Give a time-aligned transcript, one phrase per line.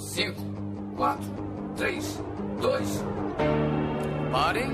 [0.00, 0.34] 5,
[0.96, 1.24] 4,
[1.76, 2.20] 3,
[2.62, 3.04] 2.
[4.32, 4.70] Parem.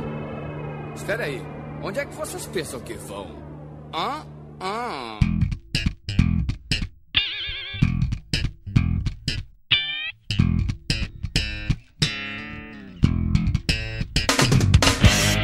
[0.94, 1.42] Espera aí.
[1.82, 3.26] Onde é que vocês pensam que vão?
[3.92, 4.24] Hã?
[4.60, 5.18] Hã?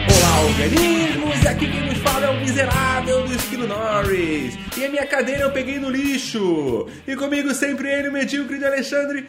[0.09, 1.47] Olá, organismos!
[1.47, 2.02] Aqui quem nos
[2.43, 4.59] miserável do Esquilo Norris.
[4.77, 6.89] E a minha cadeira eu peguei no lixo.
[7.07, 9.29] E comigo sempre ele, o medíocre de Alexandre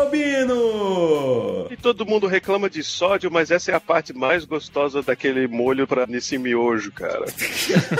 [0.00, 1.68] Albino.
[1.70, 5.86] E todo mundo reclama de sódio, mas essa é a parte mais gostosa daquele molho
[5.86, 7.24] pra, nesse miojo, cara.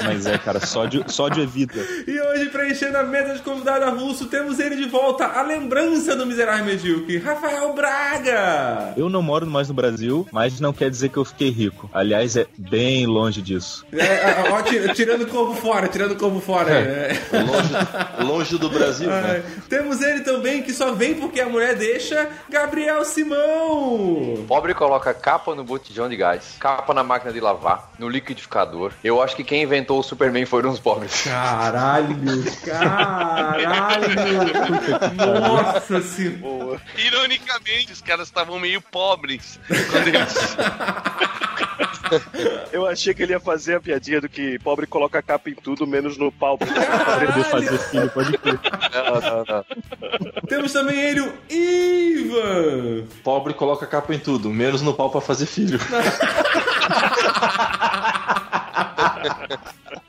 [0.05, 1.75] Mas é, cara, sódio, sódio é vida.
[2.07, 6.27] E hoje, preenchendo a mesa de convidado avulso, temos ele de volta, a lembrança do
[6.27, 8.95] miserável medíocre, Rafael Braga.
[8.97, 11.89] Eu não moro mais no Brasil, mas não quer dizer que eu fiquei rico.
[11.93, 13.87] Aliás, é bem longe disso.
[13.93, 16.71] É, ó, ti- tirando o corpo fora, tirando o corpo fora.
[16.73, 17.13] é.
[17.33, 19.43] Longe, longe do Brasil, né?
[19.69, 24.45] Temos ele também, que só vem porque a mulher deixa, Gabriel Simão.
[24.47, 28.93] Pobre coloca capa no botijão de gás, capa na máquina de lavar, no liquidificador.
[29.03, 31.23] Eu acho que quem inventou o Superman foram os pobres.
[31.25, 32.17] Caralho,
[32.65, 33.65] caralho.
[35.41, 36.81] Nossa senhora.
[36.97, 39.59] Ironicamente, os caras estavam meio pobres
[39.91, 40.35] quando eles.
[42.73, 45.87] Eu achei que ele ia fazer a piadinha do que pobre coloca capa em tudo,
[45.87, 46.57] menos no pau.
[46.59, 48.59] Pra poder fazer filho, pode crer.
[48.93, 49.65] Não, não, não.
[50.49, 53.07] Temos também ele, o Ivan.
[53.23, 55.79] Pobre coloca capa em tudo, menos no pau pra fazer filho.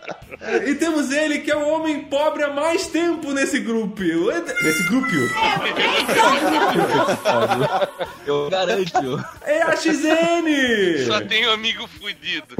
[0.67, 4.01] E temos ele, que é o homem pobre há mais tempo nesse grupo.
[4.01, 5.07] Nesse grupo.
[8.25, 9.23] Eu garanto.
[9.43, 11.05] É a XN.
[11.07, 12.55] Só tem um amigo fudido.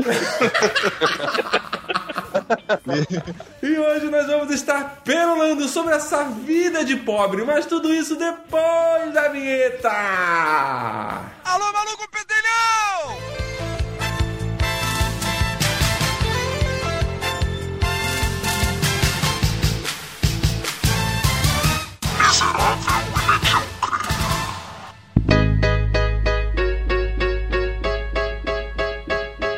[3.61, 9.13] E hoje nós vamos estar perolando sobre essa vida de pobre, mas tudo isso depois
[9.13, 9.89] da vinheta.
[11.44, 13.75] Alô, maluco pedelhão!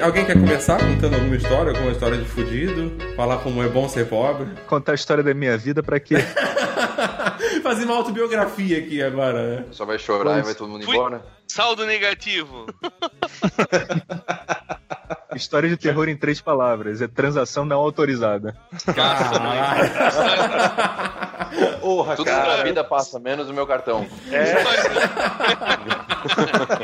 [0.01, 2.93] Alguém quer começar contando alguma história, alguma história de fudido?
[3.15, 4.47] Falar como é bom ser pobre?
[4.67, 6.15] Contar a história da minha vida pra quê?
[7.63, 9.65] Fazer uma autobiografia aqui agora, né?
[9.71, 11.25] Só vai chorar e vai todo mundo Fui- embora.
[11.47, 12.67] Saldo negativo.
[15.35, 17.01] História de terror em três palavras.
[17.01, 18.55] É transação não autorizada.
[18.95, 19.89] Caralho.
[22.07, 22.63] Porra, Tudo na cara.
[22.63, 24.07] vida passa, menos o meu cartão.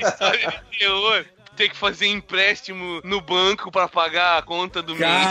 [0.01, 1.25] História de terror.
[1.55, 5.27] Ter que fazer empréstimo no banco pra pagar a conta do mês.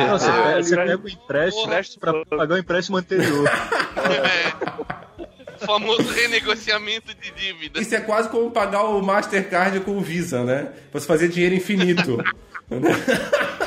[0.00, 0.50] Não, você, Caralho.
[0.50, 3.48] pega, você pega o empréstimo pra pagar o empréstimo anterior.
[3.48, 5.64] É.
[5.64, 7.80] Famoso renegociamento de dívida.
[7.80, 10.72] Isso é quase como pagar o Mastercard com o Visa, né?
[10.92, 12.18] Você fazer dinheiro infinito.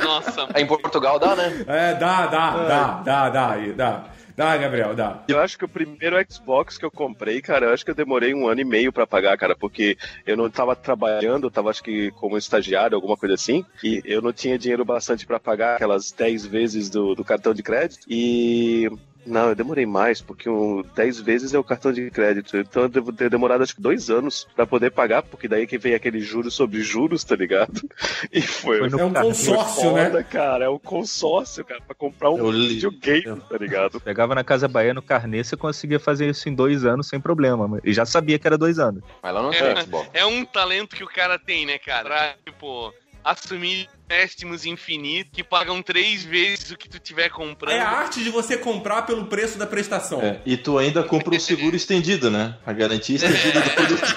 [0.02, 1.64] Nossa, Em Portugal dá, né?
[1.66, 4.04] É, dá, dá, dá, dá, dá, dá.
[4.36, 5.22] Dá, Gabriel, dá.
[5.28, 8.34] Eu acho que o primeiro Xbox que eu comprei, cara, eu acho que eu demorei
[8.34, 9.96] um ano e meio pra pagar, cara, porque
[10.26, 14.20] eu não tava trabalhando, eu tava acho que como estagiário, alguma coisa assim, e eu
[14.20, 18.06] não tinha dinheiro bastante pra pagar aquelas 10 vezes do, do cartão de crédito.
[18.08, 18.90] E
[19.26, 22.56] não, eu demorei mais, porque o 10 vezes é o cartão de crédito.
[22.56, 25.78] Então eu devo ter demorado acho que dois anos pra poder pagar, porque daí que
[25.78, 27.72] vem aquele juros sobre juros, tá ligado?
[28.32, 30.22] E foi, Foi no É um consórcio, foda, né?
[30.22, 30.64] cara.
[30.64, 34.00] É um consórcio, cara, pra comprar um Eu videogame, tá ligado?
[34.00, 37.80] Pegava na Casa Bahia, no carnê, você conseguia fazer isso em dois anos sem problema.
[37.84, 39.02] E já sabia que era dois anos.
[39.22, 39.82] Mas lá não É.
[39.82, 40.08] Xbox.
[40.12, 42.04] é um talento que o cara tem, né, cara?
[42.04, 42.92] Pra, tipo,
[43.22, 47.74] assumir empréstimos infinitos que pagam três vezes o que tu tiver comprando.
[47.74, 50.20] É a arte de você comprar pelo preço da prestação.
[50.20, 52.54] É, e tu ainda compra o seguro estendido, né?
[52.66, 54.04] A garantia estendida do produto.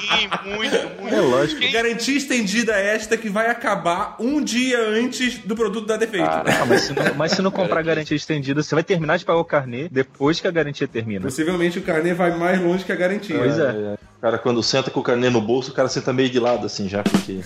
[0.00, 1.14] Sim, muito, muito.
[1.14, 1.60] É lógico.
[1.60, 6.24] Quem- Garantia estendida esta que vai acabar um dia antes do produto dar defeito.
[6.26, 9.24] Ah, Ah, mas, se não, mas se não comprar garantia estendida, você vai terminar de
[9.24, 11.20] pagar o carnê depois que a garantia termina.
[11.22, 13.36] Possivelmente o carnê vai mais longe que a garantia.
[13.38, 13.70] Pois é.
[13.72, 16.64] O cara, quando senta com o carnê no bolso, o cara senta meio de lado,
[16.64, 17.40] assim, já, porque.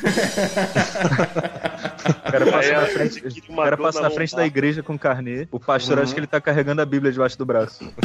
[2.09, 4.97] O cara passa É, na a frente, o cara passa na frente da igreja com
[4.97, 5.49] carnê.
[5.51, 7.85] O pastor acha que ele tá carregando a Bíblia debaixo do braço.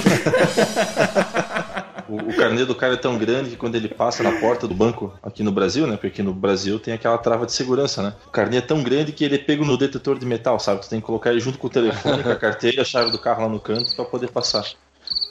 [2.09, 4.75] O, o carnê do cara é tão grande que quando ele passa na porta do
[4.75, 5.95] banco aqui no Brasil, né?
[5.95, 8.13] Porque no Brasil tem aquela trava de segurança, né?
[8.27, 10.81] O carnê é tão grande que ele é pego no detetor de metal, sabe?
[10.81, 13.17] Tu tem que colocar ele junto com o telefone, com a carteira, a chave do
[13.17, 14.65] carro lá no canto pra poder passar.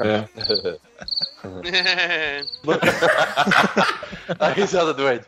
[0.00, 0.24] É.
[4.38, 5.24] A risada do Ed.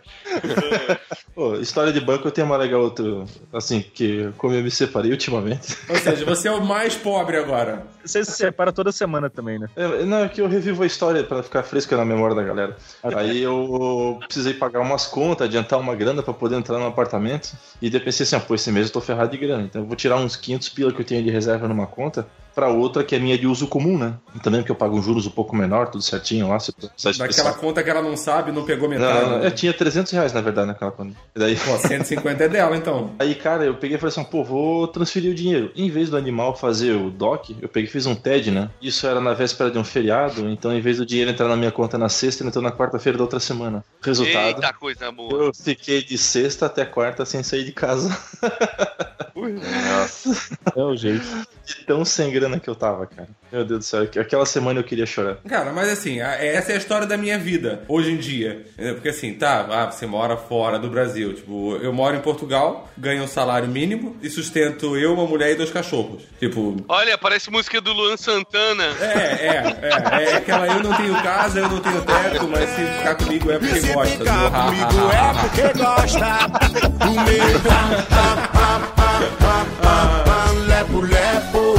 [1.35, 3.05] Pô, história de banco eu tenho uma legal outra,
[3.53, 5.77] assim, que como eu me separei ultimamente.
[5.89, 7.85] Ou seja, você é o mais pobre agora.
[8.05, 9.69] Você se separa toda semana também, né?
[9.75, 12.77] É, não, é que eu revivo a história pra ficar fresca na memória da galera.
[13.03, 17.53] Aí eu precisei pagar umas contas, adiantar uma grana pra poder entrar no apartamento.
[17.83, 19.65] E eu pensei assim, ah, pô, esse mês eu tô ferrado de grana.
[19.65, 22.69] Então eu vou tirar uns 500 pila que eu tenho de reserva numa conta pra
[22.69, 24.15] outra que é minha de uso comum, né?
[24.35, 26.59] E também porque eu pago uns juros um pouco menor, tudo certinho lá.
[26.61, 26.73] Se
[27.19, 29.29] Daquela conta que ela não sabe, não pegou metade.
[29.29, 29.47] não, né?
[29.47, 31.17] eu tinha 300 reais na verdade naquela conta.
[31.35, 31.56] E daí...
[31.56, 33.12] Pô, 150 é dela, então.
[33.19, 35.73] Aí, cara, eu peguei e falei assim, pô, vou transferir o dinheiro.
[35.75, 38.71] Em vez do animal fazer o DOC, eu peguei e fiz um TED, né?
[38.81, 41.71] Isso era na véspera de um feriado, então em vez do dinheiro entrar na minha
[41.71, 43.85] conta na sexta, ele entrou na quarta-feira da outra semana.
[44.03, 45.45] Resultado, Eita coisa boa.
[45.45, 48.17] eu fiquei de sexta até quarta sem sair de casa.
[49.35, 50.35] Nossa.
[50.77, 51.25] É o jeito.
[51.65, 53.29] De tão sem grana que eu tava, cara.
[53.52, 55.37] Meu Deus do céu, aquela semana eu queria chorar.
[55.49, 58.67] Cara, mas assim, essa é a história da minha vida, hoje em dia.
[58.73, 58.94] entendeu?
[58.94, 61.35] Porque assim, tá, ah, você mora fora do Brasil.
[61.35, 65.55] Tipo, eu moro em Portugal, ganho um salário mínimo e sustento eu, uma mulher e
[65.55, 66.23] dois cachorros.
[66.41, 68.85] Tipo, Olha, parece música do Luan Santana.
[69.00, 72.82] é, é, é, é aquela eu não tenho casa, eu não tenho teto, mas se
[72.99, 74.17] ficar comigo é porque gosta.
[74.19, 76.49] Ficar Ha, ha, comigo é porque gosta
[76.99, 81.74] do meu pam, pam, pam, pam, pam, pam, pam, lepo, lepo.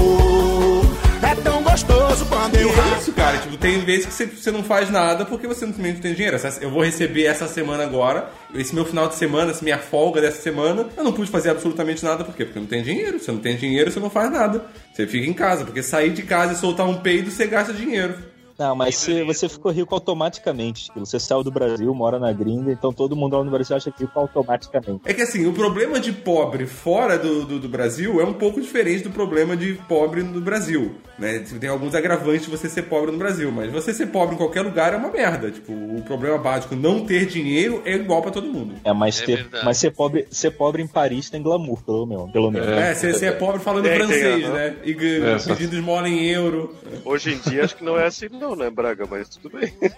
[2.23, 3.37] Quando eu E é isso, cara.
[3.37, 6.37] Tipo, tem vezes que você, você não faz nada porque você simplesmente não tem dinheiro.
[6.61, 10.41] Eu vou receber essa semana agora, esse meu final de semana, essa minha folga dessa
[10.41, 12.23] semana, eu não pude fazer absolutamente nada.
[12.23, 12.45] Por quê?
[12.45, 13.19] Porque não tem dinheiro.
[13.19, 14.65] Se não tem dinheiro, você não faz nada.
[14.93, 18.15] Você fica em casa, porque sair de casa e soltar um peido, você gasta dinheiro.
[18.57, 20.85] Não, mas você, você ficou rico automaticamente.
[20.85, 23.93] Tipo, Você saiu do Brasil, mora na gringa, então todo mundo lá no Brasil acha
[23.97, 25.01] rico automaticamente.
[25.05, 28.61] É que assim, o problema de pobre fora do, do, do Brasil é um pouco
[28.61, 30.95] diferente do problema de pobre no Brasil.
[31.19, 31.43] Né?
[31.59, 34.61] Tem alguns agravantes de você ser pobre no Brasil, mas você ser pobre em qualquer
[34.61, 35.51] lugar é uma merda.
[35.51, 38.75] Tipo, o problema básico, não ter dinheiro, é igual pra todo mundo.
[38.83, 42.31] É, mas, É ter, mas ser, pobre, ser pobre em Paris tem glamour, pelo menos.
[42.31, 42.67] Pelo menos.
[42.67, 44.75] É, você, é pobre falando Tem, francês, né?
[44.83, 46.75] E É, pedindo esmola em euro.
[47.03, 49.05] Hoje em dia acho que não é assim não, né, Braga?
[49.09, 49.73] Mas tudo bem.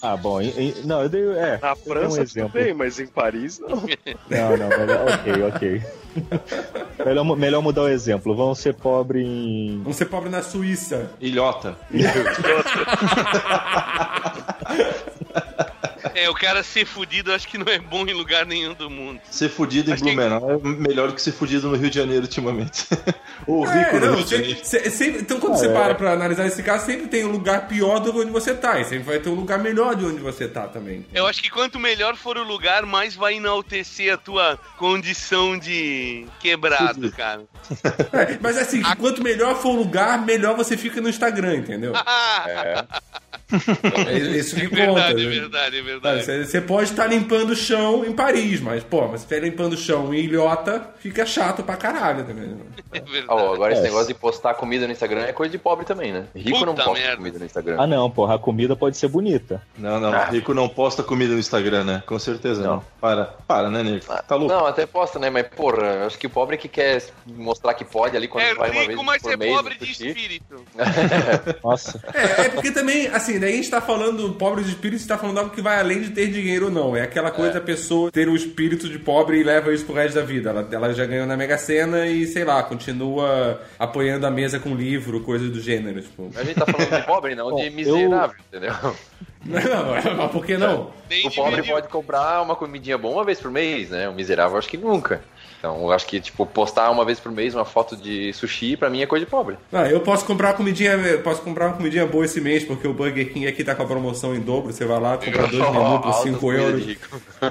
[0.00, 0.40] Ah, bom.
[0.40, 1.22] em- em- não, eu dei.
[1.36, 2.52] É, Na França um tudo exemplo.
[2.52, 3.76] bem, mas em Paris não.
[4.30, 5.82] Não, não, melhor, ok, ok.
[7.04, 8.34] melhor, melhor mudar o exemplo.
[8.34, 9.80] Vão ser pobre em.
[9.82, 11.10] Vamos ser pobre na Suíça.
[11.20, 11.76] Ilhota.
[16.14, 19.20] É, o cara ser fudido acho que não é bom em lugar nenhum do mundo.
[19.30, 20.58] Ser fudido em Acho que- Blumenau é
[20.88, 22.86] melhor do que ser fudido no Rio de Janeiro ultimamente.
[23.46, 24.60] Ou É, rico no não, de sempre- Janeiro.
[24.64, 27.98] se- sempre- então quando você para pra analisar esse caso, sempre tem um lugar pior
[28.00, 28.78] do que onde você tá.
[28.80, 31.04] E sempre vai ter um lugar melhor de onde você tá também.
[31.12, 36.26] Eu acho que quanto melhor for o lugar, mais vai enaltecer a tua condição de
[36.40, 37.12] quebrado, Fudido.
[37.16, 37.42] cara.
[38.12, 41.92] É, mas assim, quanto melhor for o lugar, melhor você fica no Instagram, entendeu?
[42.46, 42.84] É
[43.52, 44.76] isso que É conta.
[44.76, 45.30] verdade, é né?
[45.40, 46.24] verdade, é verdade.
[46.24, 49.74] Você você pode estar limpando o chão em Paris, mas, pô, mas se estiver limpando
[49.74, 52.56] o chão em Ilhota, fica chato pra caralho também.
[52.92, 53.26] É verdade.
[53.28, 53.84] Ó, agora esse É.
[53.84, 56.26] negócio de postar comida no Instagram é coisa de pobre também, né?
[56.34, 57.16] Rico não Puta posta merda.
[57.16, 57.76] comida no Instagram.
[57.78, 59.60] Ah, não, porra, a comida pode ser bonita.
[59.76, 60.24] Não, não, Ah.
[60.26, 62.02] rico não posta comida no Instagram, né?
[62.06, 62.74] Com certeza não.
[62.76, 62.84] Não.
[63.00, 64.04] Para, para, né, nego?
[64.26, 64.52] Tá louco?
[64.54, 65.28] Não, até posta, né?
[65.30, 68.44] Mas, porra, eu acho que o pobre é que quer mostrar que pode ali quando
[68.44, 70.64] É vai uma vez rico, mas por é mês pobre de espírito.
[71.62, 72.00] Nossa.
[72.14, 75.08] É, é porque também, assim, daí a gente tá falando pobre de espírito, a gente
[75.08, 76.96] tá falando algo que vai além de ter dinheiro ou não.
[76.96, 80.14] É aquela coisa da pessoa ter o espírito de pobre e leva isso pro resto
[80.16, 80.50] da vida.
[80.50, 84.74] Ela, ela já ganhou na Mega Sena e, sei lá, continua apoiando a mesa com
[84.74, 86.00] livro, coisas do gênero.
[86.00, 86.30] Tipo.
[86.36, 88.72] A gente tá falando de pobre, não Bom, de eu- miserável, entendeu?
[89.44, 90.90] Não, mas por que não?
[91.24, 94.08] O pobre pode comprar uma comidinha boa uma vez por mês, né?
[94.08, 95.22] O miserável acho que nunca.
[95.64, 98.90] Então, eu acho que, tipo, postar uma vez por mês uma foto de sushi, pra
[98.90, 99.56] mim é coisa de pobre.
[99.72, 102.86] Ah, eu posso comprar uma comidinha, eu posso comprar uma comidinha boa esse mês, porque
[102.86, 104.70] o Burger King aqui tá com a promoção em dobro.
[104.70, 106.96] Você vai lá, compra dois menus por Altas 5 comidas euros.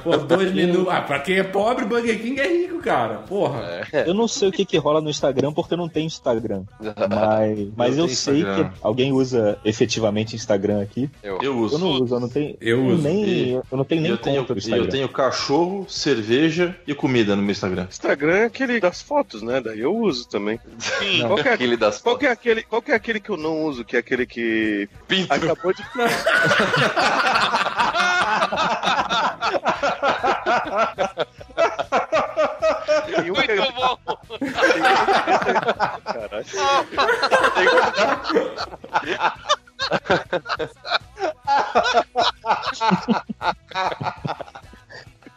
[0.03, 0.88] Pô, dois menus.
[0.89, 3.15] Ah, pra quem é pobre, Burger King é rico, cara.
[3.27, 3.82] Porra.
[4.05, 6.65] Eu não sei o que, que rola no Instagram porque eu não tenho Instagram.
[7.10, 8.70] Mas, mas eu, tenho sei Instagram.
[8.70, 11.10] que alguém usa efetivamente Instagram aqui.
[11.24, 11.75] Eu, Eu uso.
[11.75, 12.55] Eu não uso, eu não tenho.
[12.62, 13.01] Eu uso.
[13.01, 14.86] Nem, E- eu não tenho nem eu, tenho, conta do e Instagram.
[14.86, 17.88] eu tenho cachorro, cerveja e comida no meu Instagram.
[18.03, 19.62] Instagram é aquele das fotos, né?
[19.62, 20.60] Daí eu uso também.
[20.77, 21.25] Sim.
[21.25, 23.38] Qual que, é, aquele das qual, que é aquele, qual que é aquele que eu
[23.38, 25.33] não uso, que é aquele que Pinto.
[25.33, 25.81] acabou de.
[33.05, 33.98] Tem um que é- Muito bom.
[36.05, 36.45] Caralho.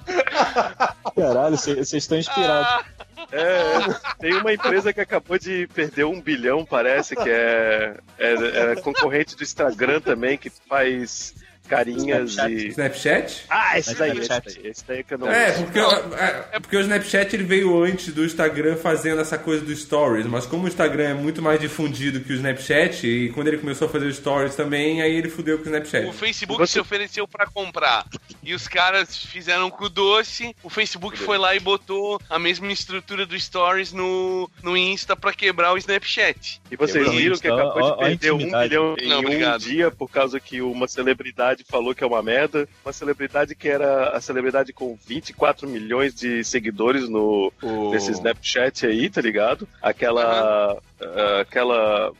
[1.16, 2.84] Caralho, vocês estão inspirados.
[3.32, 8.72] É, tem uma uma empresa que acabou de perder um bilhão, parece, que é, é,
[8.72, 11.34] é concorrente do Instagram também, que faz
[11.66, 12.64] carinhas Snapchat.
[12.64, 12.68] e.
[12.68, 13.44] Snapchat?
[13.50, 14.60] Ah, esse daí, esse Snapchat.
[14.62, 18.12] daí, esse daí que eu não É porque, é, porque o Snapchat ele veio antes
[18.14, 22.20] do Instagram fazendo essa coisa dos stories, mas como o Instagram é muito mais difundido
[22.20, 25.64] que o Snapchat, e quando ele começou a fazer stories também, aí ele fudeu com
[25.64, 26.06] o Snapchat.
[26.06, 28.06] O Facebook Você- se ofereceu pra comprar
[28.42, 30.54] e os caras fizeram com o doce.
[30.62, 35.32] O Facebook foi lá e botou a mesma estrutura do Stories no, no Insta pra
[35.32, 36.60] quebrar o Snapchat.
[36.70, 39.20] E vocês viram que acabou ó, de ó a perder um bilhão em Não, um
[39.20, 39.60] obrigado.
[39.60, 42.68] dia por causa que uma celebridade falou que é uma merda.
[42.84, 48.86] Uma celebridade que era a celebridade com 24 milhões de seguidores no O- nesse Snapchat
[48.86, 49.66] aí, tá ligado?
[49.82, 50.78] Aquela.
[51.00, 52.12] ah, aquela.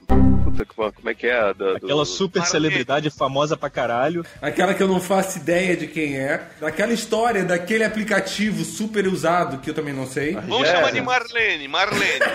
[0.57, 1.39] Puta, como como é que é?
[1.39, 4.25] a Da, do- Aquela super celebridade famosa pra caralho.
[4.41, 6.41] Aquela que eu não faço ideia de quem é.
[6.61, 10.35] Daquela história daquele aplicativo super usado que eu também não sei.
[10.35, 10.73] Vamos É.
[10.73, 12.21] chamar de Marlene, Marlene.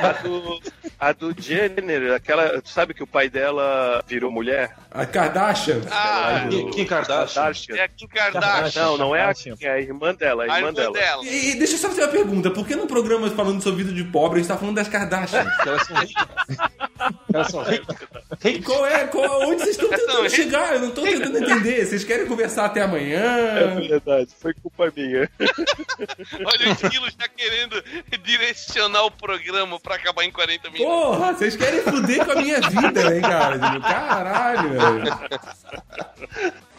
[0.00, 0.60] A do,
[0.98, 2.60] a do Jenner, aquela.
[2.60, 4.74] Tu sabe que o pai dela virou mulher?
[4.90, 5.80] A Kardashian.
[5.90, 7.42] Ah, Kim, Kim Kardashian.
[7.42, 7.76] Kardashian.
[7.76, 8.82] é a Kim Kardashian.
[8.82, 9.54] Não, não é a, Kardashian.
[9.60, 10.92] é a irmã dela, a A irmã, irmã dela.
[10.92, 11.24] dela.
[11.24, 13.94] E, e deixa eu só fazer uma pergunta: por que no programa falando sobre vida
[13.94, 15.46] de pobre a gente tá falando das Kardashian?
[15.66, 16.26] Elas são ricas.
[18.64, 19.06] Qual é?
[19.06, 20.74] Qual, onde vocês estão tentando chegar?
[20.74, 21.86] Eu não tô tentando entender.
[21.86, 23.76] Vocês querem conversar até É amanhã?
[23.88, 25.30] verdade, foi culpa minha.
[25.38, 27.82] Olha o Esquilo já querendo
[28.22, 30.94] direcionar o programa pra acabar em 40 minutos.
[30.94, 33.58] Porra, vocês querem fuder com a minha vida, né, cara?
[33.80, 35.18] Caralho, velho.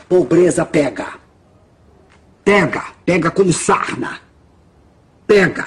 [0.10, 1.13] Pobreza pega.
[2.43, 4.19] Pega, pega como sarna.
[5.25, 5.65] Pega,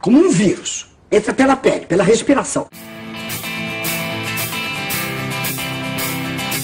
[0.00, 0.86] como um vírus.
[1.10, 2.68] Entra pela pele, pela respiração.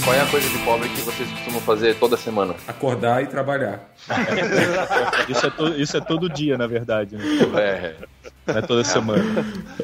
[0.08, 2.54] Qual é a coisa de pobre que vocês costumam fazer toda semana?
[2.66, 3.90] Acordar e trabalhar.
[5.28, 7.14] Isso é, to- isso é todo dia, na verdade.
[7.14, 7.24] Né?
[7.58, 7.94] É,
[8.46, 9.22] Não é toda semana.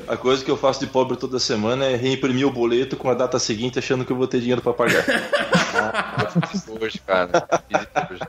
[0.09, 3.15] A coisa que eu faço de pobre toda semana é reimprimir o boleto com a
[3.15, 5.05] data seguinte achando que eu vou ter dinheiro pra pagar.
[5.07, 7.29] eu fiz isso hoje, cara.
[7.69, 8.23] Fiz isso hoje.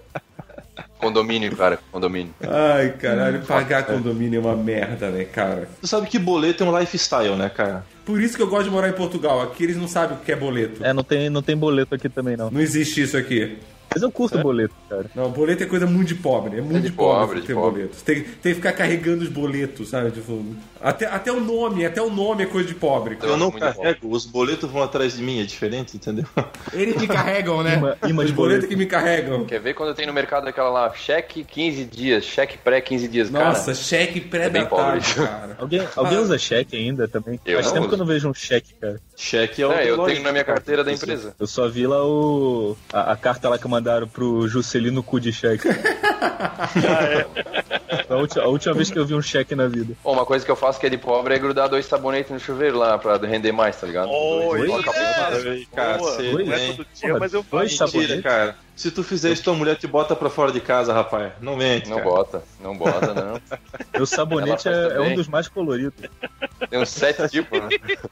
[0.98, 2.34] Condomínio, cara, condomínio.
[2.42, 5.68] Ai, caralho, pagar condomínio é uma merda, né, cara?
[5.82, 7.86] Tu sabe que boleto é um lifestyle, né, cara?
[8.06, 9.42] Por isso que eu gosto de morar em Portugal.
[9.42, 10.84] Aqui eles não sabem o que é boleto.
[10.86, 12.50] É, não tem, não tem boleto aqui também, não.
[12.50, 13.58] Não existe isso aqui.
[13.96, 15.06] Mas eu curto boleto, cara.
[15.16, 16.58] Não, boleto é coisa muito de pobre.
[16.58, 17.72] É muito de de pobre, pobre, de ter pobre.
[17.84, 17.96] boleto.
[17.96, 20.12] Você tem, tem que ficar carregando os boletos, sabe?
[20.12, 20.46] Tipo,
[20.82, 23.18] até, até o nome, até o nome é coisa de pobre.
[23.24, 26.26] Eu não carrego, os boletos vão atrás de mim, é diferente, entendeu?
[26.74, 27.76] Eles me carregam, né?
[27.78, 28.36] Imã- imã os boletos
[28.66, 28.68] boleto.
[28.68, 29.46] que me carregam.
[29.46, 33.30] Quer ver quando tem no mercado aquela lá, cheque 15 dias, cheque pré 15 dias,
[33.32, 33.76] Nossa, cara?
[33.76, 34.70] cheque É bem pré-datado,
[35.02, 35.14] pobre.
[35.16, 35.56] cara.
[35.58, 37.40] Alguém, alguém usa cheque ainda também?
[37.46, 37.88] Eu Faz tempo uso.
[37.90, 39.00] que eu não vejo um cheque, cara.
[39.16, 39.72] Cheque é o.
[39.72, 40.58] É, eu tenho na minha cara.
[40.58, 41.34] carteira da empresa.
[41.40, 42.76] Eu só vi lá o.
[42.92, 45.68] a, a carta lá que mandaram pro Juscelino cu de cheque.
[48.08, 49.94] Foi a, última, a última vez que eu vi um cheque na vida.
[50.04, 52.40] Bom, uma coisa que eu faço que é de pobre é grudar dois sabonetes no
[52.40, 54.10] chuveiro lá pra render mais, tá ligado?
[54.10, 56.12] Oi, Dois- é, Cara, boa.
[56.12, 57.80] você não é todo dia, Porra, mas eu dois.
[57.80, 58.56] Mentira, cara.
[58.76, 61.32] Se tu fizer isso, tua mulher te bota pra fora de casa, rapaz.
[61.40, 62.10] Não mente, Não cara.
[62.10, 63.42] bota, não bota, não.
[63.96, 65.94] Meu sabonete é, é um dos mais coloridos.
[66.70, 67.70] Tem uns sete tipos, né?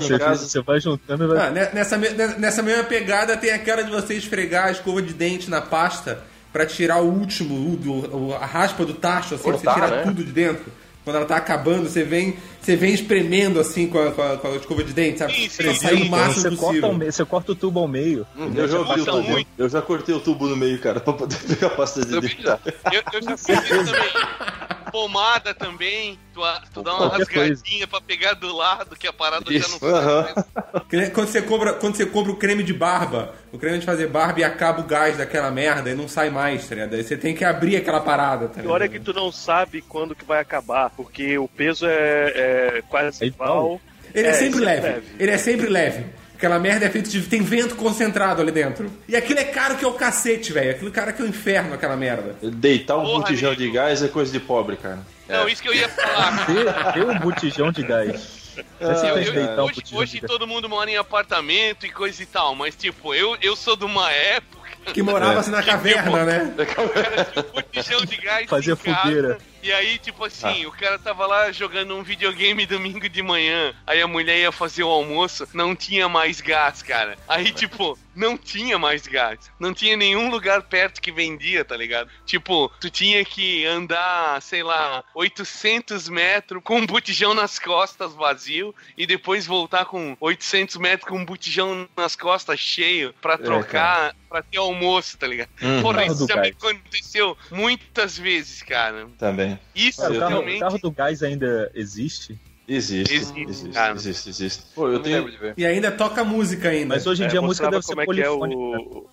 [0.00, 1.46] Você, casa, você vai juntando e vai.
[1.46, 5.50] Ah, ne- nessa, nessa mesma pegada tem aquela de você esfregar a escova de dente
[5.50, 6.20] na pasta
[6.52, 9.96] pra tirar o último, o, do- o- a raspa do tacho, assim, Cortar, você tira
[9.96, 10.02] né?
[10.04, 10.64] tudo de dentro.
[11.04, 14.48] Quando ela tá acabando, você vem, você vem espremendo assim com a, com a- com
[14.48, 15.32] a escova de dente, sabe?
[15.32, 16.88] Sim, sim, sair o Então, máximo você, corta possível.
[16.88, 18.26] ao meio, você corta o tubo ao meio.
[18.54, 19.22] eu já passa tubo.
[19.22, 19.48] muito.
[19.56, 22.38] Eu já cortei o tubo no meio, cara, pra poder pegar a pasta de dente.
[22.44, 24.77] Eu, eu já fiz isso também.
[24.90, 26.18] Pomada também.
[26.34, 26.40] Tu,
[26.72, 27.48] tu dá uma Qualquer coisa.
[27.50, 29.78] rasgadinha pra pegar do lado, que a parada Isso.
[29.80, 30.82] já não.
[30.88, 33.86] Que nem Quando você, compra, quando você compra o creme de barba, o creme de
[33.86, 36.94] fazer barba e acaba o gás daquela merda e não sai mais, tá ligado?
[36.94, 39.12] Aí você tem que abrir aquela parada, tá O pior é que ligado?
[39.12, 43.80] tu não sabe quando que vai acabar, porque o peso é, é quase É igual.
[44.14, 45.02] Ele é, sempre sempre leve.
[45.18, 46.06] Ele é sempre leve.
[46.38, 47.20] Aquela merda é feita de.
[47.22, 48.88] Tem vento concentrado ali dentro.
[49.08, 50.70] E aquilo é caro que é o cacete, velho.
[50.70, 52.36] Aquilo cara que é o inferno, aquela merda.
[52.40, 53.62] Deitar um Porra, botijão amigo.
[53.64, 55.00] de gás é coisa de pobre, cara.
[55.28, 56.46] Não, isso que eu ia falar.
[56.94, 58.54] Ter, um botijão de gás.
[58.78, 59.08] Eu- tem
[59.44, 63.12] eu- um hoje hoje todo mundo mora em apartamento e coisa e tal, mas tipo,
[63.14, 66.54] eu, eu sou de uma época Que morava assim na caverna, né?
[66.66, 69.38] cara tinha um botijão de gás Fazia fogueira.
[69.62, 73.74] E aí, tipo assim, o cara tava lá jogando um videogame domingo de manhã.
[73.86, 77.16] Aí a mulher ia fazer o almoço, não tinha mais gás, cara.
[77.28, 79.50] Aí, tipo, não tinha mais gás.
[79.58, 82.10] Não tinha nenhum lugar perto que vendia, tá ligado?
[82.26, 88.74] Tipo, tu tinha que andar, sei lá, 800 metros com um botijão nas costas vazio
[88.96, 94.42] e depois voltar com 800 metros com um botijão nas costas cheio pra trocar, pra
[94.42, 95.48] ter almoço, tá ligado?
[95.62, 95.82] Uhum.
[95.82, 96.56] Porra, Carro isso do já me gás.
[96.56, 99.08] aconteceu muitas vezes, cara.
[99.18, 99.58] Também.
[99.74, 100.56] Isso Cara, o, carro, realmente.
[100.56, 102.38] o carro do gás ainda existe?
[102.70, 103.94] Existe, Existe, existe, cara.
[103.94, 104.62] existe, existe.
[104.74, 105.26] Pô, eu tenho.
[105.56, 106.94] E ainda toca música ainda.
[106.94, 108.60] Mas hoje em É, dia a música deve como ser é que é polifônica.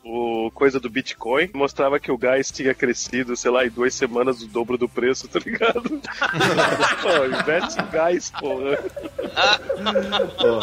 [0.04, 1.50] o, o coisa do Bitcoin.
[1.54, 5.30] Mostrava que o gás tinha crescido, sei lá, em duas semanas o dobro do preço,
[5.30, 5.82] tá ligado?
[7.02, 8.78] pô, investe em gás, porra.
[10.38, 10.60] Pô,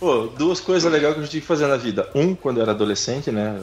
[0.00, 2.08] pô, duas coisas legais que eu tive que fazer na vida.
[2.14, 3.60] Um, quando eu era adolescente, né?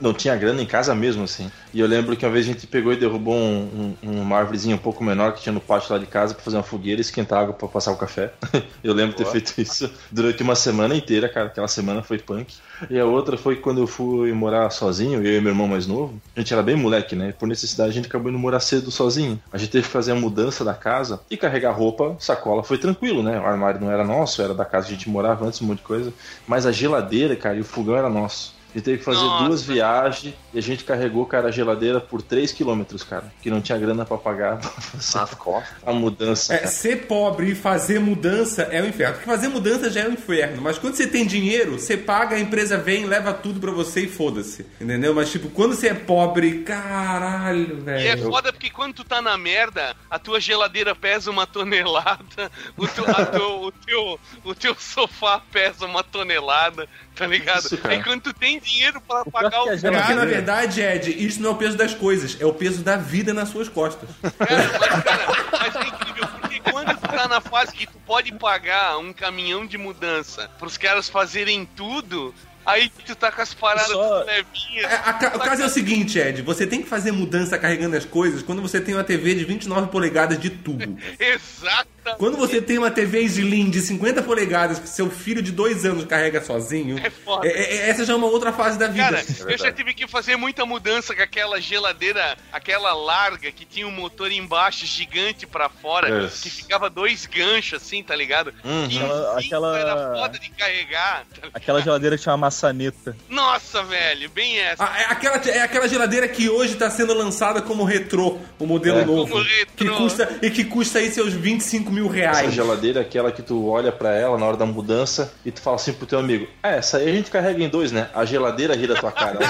[0.00, 1.50] Não tinha grana em casa mesmo, assim.
[1.72, 4.74] E eu lembro que uma vez a gente pegou e derrubou um, um- uma árvorezinha
[4.76, 7.02] um pouco menor que tinha no pátio lá de casa pra fazer uma fogueira e
[7.02, 8.32] esquentar água pra passar o café.
[8.82, 11.46] Eu lembro de ter feito isso durante uma semana inteira, cara.
[11.46, 12.54] Aquela semana foi punk.
[12.90, 16.20] E a outra foi quando eu fui morar sozinho, eu e meu irmão mais novo.
[16.36, 17.32] A gente era bem moleque, né?
[17.38, 19.40] Por necessidade a gente acabou indo morar cedo sozinho.
[19.52, 23.22] A gente teve que fazer a mudança da casa e carregar roupa, sacola foi tranquilo,
[23.22, 23.38] né?
[23.38, 25.78] O armário não era nosso, era da casa que a gente morava antes, um monte
[25.78, 26.12] de coisa.
[26.46, 28.54] Mas a geladeira, cara, e o fogão era nosso.
[28.74, 29.44] A gente teve que fazer Nossa.
[29.44, 33.32] duas viagens e a gente carregou, cara, a geladeira por 3 quilômetros, cara.
[33.42, 35.76] Que não tinha grana pra pagar pra fazer Nas costas.
[35.84, 36.54] a mudança.
[36.54, 36.70] É, cara.
[36.70, 39.14] ser pobre e fazer mudança é o inferno.
[39.14, 40.62] Porque fazer mudança já é o inferno.
[40.62, 44.08] Mas quando você tem dinheiro, você paga, a empresa vem, leva tudo pra você e
[44.08, 44.64] foda-se.
[44.80, 45.12] Entendeu?
[45.14, 48.30] Mas, tipo, quando você é pobre, caralho, E é velho.
[48.30, 53.04] foda porque quando tu tá na merda, a tua geladeira pesa uma tonelada, o, tu-
[53.32, 57.64] teu, o, teu, o teu sofá pesa uma tonelada, tá ligado?
[57.64, 57.78] Isso.
[57.84, 61.40] Aí quando tu tem dinheiro pra pagar o É porque, cara, na verdade, Ed, isso
[61.40, 64.08] não é o peso das coisas, é o peso da vida nas suas costas.
[64.38, 68.30] cara, mas, cara, mas é incrível, porque quando tu tá na fase que tu pode
[68.32, 72.34] pagar um caminhão de mudança pros caras fazerem tudo,
[72.64, 74.92] aí tu tá com as paradas Só- levinhas.
[74.92, 77.96] É, a ca- o caso é o seguinte, Ed, você tem que fazer mudança carregando
[77.96, 80.98] as coisas quando você tem uma TV de 29 polegadas de tubo.
[81.18, 81.88] Exato.
[82.18, 86.04] Quando você tem uma TV Slim de 50 polegadas que seu filho de dois anos
[86.04, 87.46] carrega sozinho, É foda.
[87.46, 89.04] é- é- essa já é uma outra fase da vida.
[89.04, 93.88] Cara, eu já tive que fazer muita mudança com aquela geladeira, aquela larga que tinha
[93.88, 96.42] um motor embaixo gigante pra fora, Yes.
[96.42, 98.52] que ficava dois ganchos assim, tá ligado?
[98.62, 98.86] Uhum.
[98.86, 101.24] Que Aquela- aquela- era foda de carregar.
[101.30, 101.50] tá ligado?
[101.54, 103.16] Aquela geladeira que tinha uma maçaneta.
[103.28, 104.84] Nossa, velho, bem essa.
[104.84, 109.00] Ah, é, aquela, é aquela geladeira que hoje está sendo lançada como retrô, o modelo
[109.00, 109.04] É.
[109.04, 109.32] novo.
[109.32, 109.74] Como retrô.
[109.76, 112.54] Que custa, e que custa aí seus 25 mil Essa reais.
[112.54, 115.76] geladeira é aquela que tu olha pra ela na hora da mudança e tu fala
[115.76, 118.08] assim pro teu amigo: É, essa aí a gente carrega em dois, né?
[118.14, 119.38] A geladeira ri da tua cara.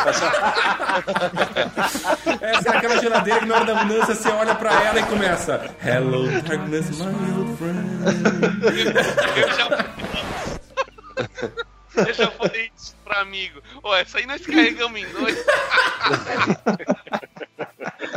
[2.41, 5.71] Essa é aquela geladeira que na hora da mudança você olha pra ela e começa
[5.85, 7.85] Hello, darkness, my old friend.
[9.37, 9.85] Eu já.
[11.97, 13.63] Eu já falei isso pra amigo.
[13.83, 15.45] Ó, essa aí nós carregamos em dois.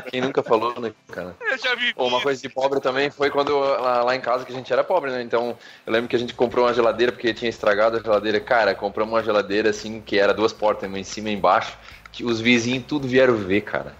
[0.10, 1.36] Quem nunca falou, né, cara?
[1.42, 1.94] Eu já vi.
[1.96, 4.84] Uma coisa de pobre também foi quando lá, lá em casa que a gente era
[4.84, 5.22] pobre, né?
[5.22, 8.40] Então eu lembro que a gente comprou uma geladeira porque tinha estragado a geladeira.
[8.40, 11.78] Cara, compramos uma geladeira assim que era duas portas, uma em cima e embaixo,
[12.12, 13.96] que os vizinhos tudo vieram ver, cara.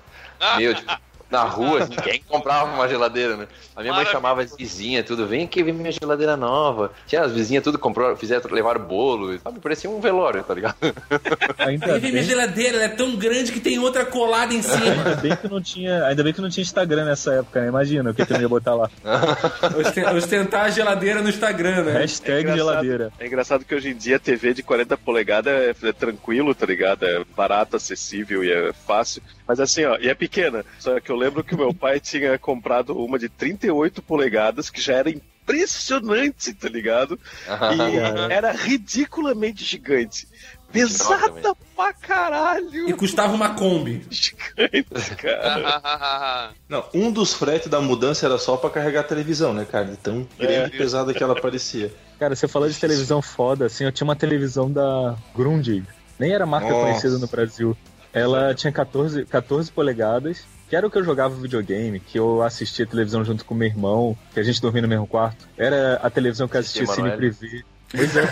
[0.58, 0.92] Meu, tipo,
[1.30, 3.48] na rua, assim, quem comprava uma geladeira, né?
[3.76, 4.12] A minha mãe Maravilha.
[4.12, 6.92] chamava as vizinhas, tudo, vem aqui ver minha geladeira nova.
[7.06, 9.60] Tinha as vizinhas tudo comprou, fizeram, levaram bolo, sabe?
[9.60, 10.76] Parecia um velório, tá ligado?
[11.60, 14.62] Ainda Aí vem minha bem, geladeira, ela é tão grande que tem outra colada em
[14.62, 14.78] cima.
[14.86, 17.68] ainda bem que não tinha, ainda bem que não tinha Instagram nessa época, né?
[17.68, 18.90] Imagina o que, que eu ia botar lá.
[19.80, 21.92] Osten- Ostentar a geladeira no Instagram, né?
[22.00, 22.58] Hashtag engraçado.
[22.58, 23.12] geladeira.
[23.20, 26.66] É engraçado que hoje em dia a TV de 40 polegadas é, é tranquilo, tá
[26.66, 27.04] ligado?
[27.06, 29.22] É barato, acessível e é fácil.
[29.48, 30.66] Mas assim, ó, e é pequena.
[30.80, 34.82] Só que eu lembro que o meu pai tinha comprado uma de 38 polegadas, que
[34.82, 37.18] já era impressionante, tá ligado?
[37.48, 40.28] E era ridiculamente gigante.
[40.72, 42.90] Pesada pra caralho.
[42.90, 44.06] E custava uma Kombi.
[44.10, 46.52] Gigante, cara.
[46.68, 49.86] Não, um dos fretes da mudança era só pra carregar a televisão, né, cara?
[49.86, 51.94] De tão grande e pesada que ela parecia.
[52.20, 55.86] Cara, você falou de televisão foda, assim, eu tinha uma televisão da Grundig.
[56.20, 56.82] Nem era marca Nossa.
[56.82, 57.78] conhecida no Brasil.
[58.14, 62.86] Ela tinha 14, 14 polegadas, que era o que eu jogava videogame, que eu assistia
[62.86, 65.48] televisão junto com meu irmão, que a gente dormia no mesmo quarto.
[65.58, 67.12] Era a televisão que eu assistia Cine.
[67.12, 67.64] Privé.
[67.90, 68.24] Pois é.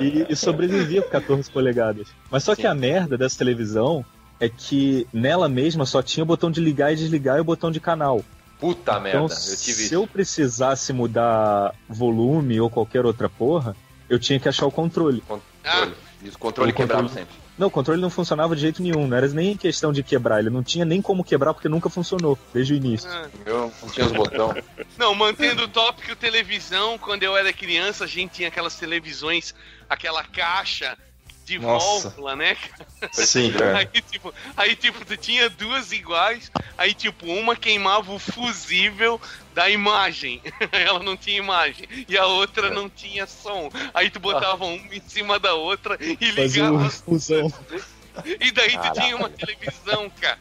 [0.00, 2.08] e, e sobrevivia com 14 polegadas.
[2.30, 4.04] Mas só que a merda dessa televisão
[4.38, 7.70] é que nela mesma só tinha o botão de ligar e desligar e o botão
[7.70, 8.22] de canal.
[8.60, 13.74] Puta Então, merda, eu tive se eu precisasse mudar volume ou qualquer outra porra,
[14.08, 15.20] eu tinha que achar o controle.
[15.22, 15.94] Controle.
[16.22, 17.41] E os controles O controle- sempre.
[17.58, 20.50] Não, o controle não funcionava de jeito nenhum, não era nem questão de quebrar, ele
[20.50, 23.08] não tinha nem como quebrar porque nunca funcionou, desde o início.
[23.10, 23.28] Ah.
[23.44, 24.64] Eu não tinha os botões.
[24.98, 29.54] Não, mantendo o tópico televisão, quando eu era criança, a gente tinha aquelas televisões,
[29.88, 30.96] aquela caixa
[31.44, 32.10] de Nossa.
[32.10, 33.10] válvula, né, cara?
[33.12, 33.78] Sim, cara.
[33.78, 39.20] Aí tipo, aí, tipo, tu tinha duas iguais, aí, tipo, uma queimava o fusível
[39.54, 40.40] da imagem.
[40.72, 41.88] Ela não tinha imagem.
[42.08, 43.70] E a outra não tinha som.
[43.92, 47.52] Aí tu botava uma em cima da outra e Fazia ligava uma as fusão.
[48.38, 50.38] E daí tu tinha uma televisão, cara.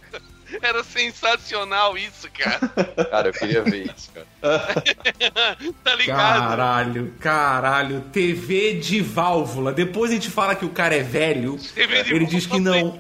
[0.62, 2.60] Era sensacional isso, cara.
[3.10, 4.28] Cara, eu queria ver isso, cara.
[5.84, 6.18] tá ligado?
[6.18, 8.02] Caralho, caralho.
[8.12, 9.72] TV de válvula.
[9.72, 11.58] Depois a gente fala que o cara é velho.
[11.74, 13.00] TV de Ele diz que não.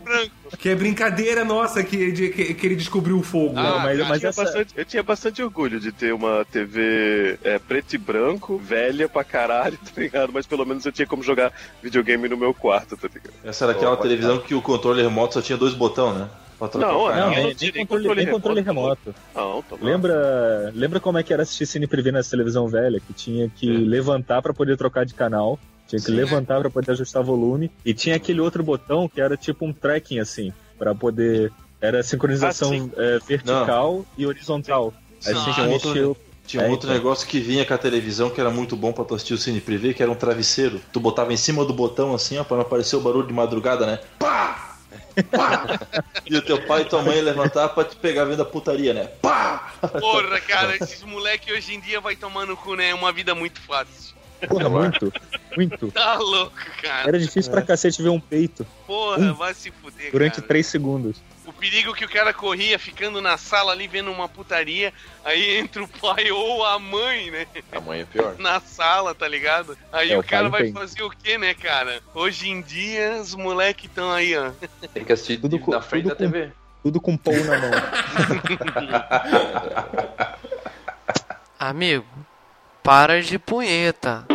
[0.59, 3.57] Que é brincadeira nossa que, que, que ele descobriu o fogo.
[3.57, 7.39] Ah, mas, cara, mas tinha essa, bastante- eu tinha bastante orgulho de ter uma TV
[7.43, 10.31] é, preto e branco, velha pra caralho, tá ligado?
[10.33, 13.33] Mas pelo menos eu tinha como jogar videogame no meu quarto, tá ligado?
[13.45, 16.29] Essa era aquela televisão que o controle remoto só tinha dois botões, né?
[16.61, 17.15] Pra trocar Não, canal.
[17.15, 18.99] não, não, nem, não tinha controle, controle nem controle remoto.
[19.07, 19.19] remoto.
[19.35, 19.83] Não, tá bom.
[19.83, 22.99] Lembra, lembra como é que era assistir Cine Privé nessa televisão velha?
[22.99, 25.57] Que tinha que levantar pra poder trocar de canal.
[25.87, 26.11] Tinha que Sim.
[26.13, 27.71] levantar pra poder ajustar volume.
[27.83, 31.51] E tinha aquele outro botão que era tipo um tracking, assim, pra poder.
[31.81, 34.93] Era sincronização Ah, é, vertical e horizontal.
[35.25, 35.41] Aí Sim.
[35.41, 36.95] tinha Tinha que um outro, tinha um É, outro então.
[36.95, 39.59] negócio que vinha com a televisão que era muito bom pra tu assistir o Cine
[39.59, 40.79] Privé, que era um travesseiro.
[40.93, 43.87] Tu botava em cima do botão assim, ó, pra não aparecer o barulho de madrugada,
[43.87, 43.97] né?
[44.19, 44.70] Pá!
[45.31, 45.79] Pá!
[46.25, 49.05] e o teu pai e tua mãe levantar pra te pegar vendo a putaria, né?
[49.21, 49.73] Pá!
[49.99, 52.89] Porra, cara, esses moleque hoje em dia vai tomar no cu, né?
[52.89, 54.15] É uma vida muito fácil.
[54.47, 55.13] Porra, muito.
[55.55, 55.91] Muito.
[55.91, 57.07] Tá louco, cara.
[57.09, 60.47] Era difícil pra cacete ver um peito Porra, vai se fuder, durante cara.
[60.47, 61.21] 3 segundos.
[61.45, 64.93] O perigo que o cara corria ficando na sala ali vendo uma putaria,
[65.25, 67.45] aí entra o pai ou a mãe, né?
[67.71, 68.35] A mãe é pior.
[68.39, 69.77] Na sala, tá ligado?
[69.91, 70.73] Aí É, o o cara vai tem.
[70.73, 72.01] fazer o quê, né, cara?
[72.13, 74.51] Hoje em dia, os moleques estão aí, ó.
[74.93, 76.51] Tem que assistir Tudo com- na frente tudo da TV.
[76.83, 77.71] Tudo com pão na mão.
[81.59, 82.05] Amigo,
[82.83, 84.25] para de punheta.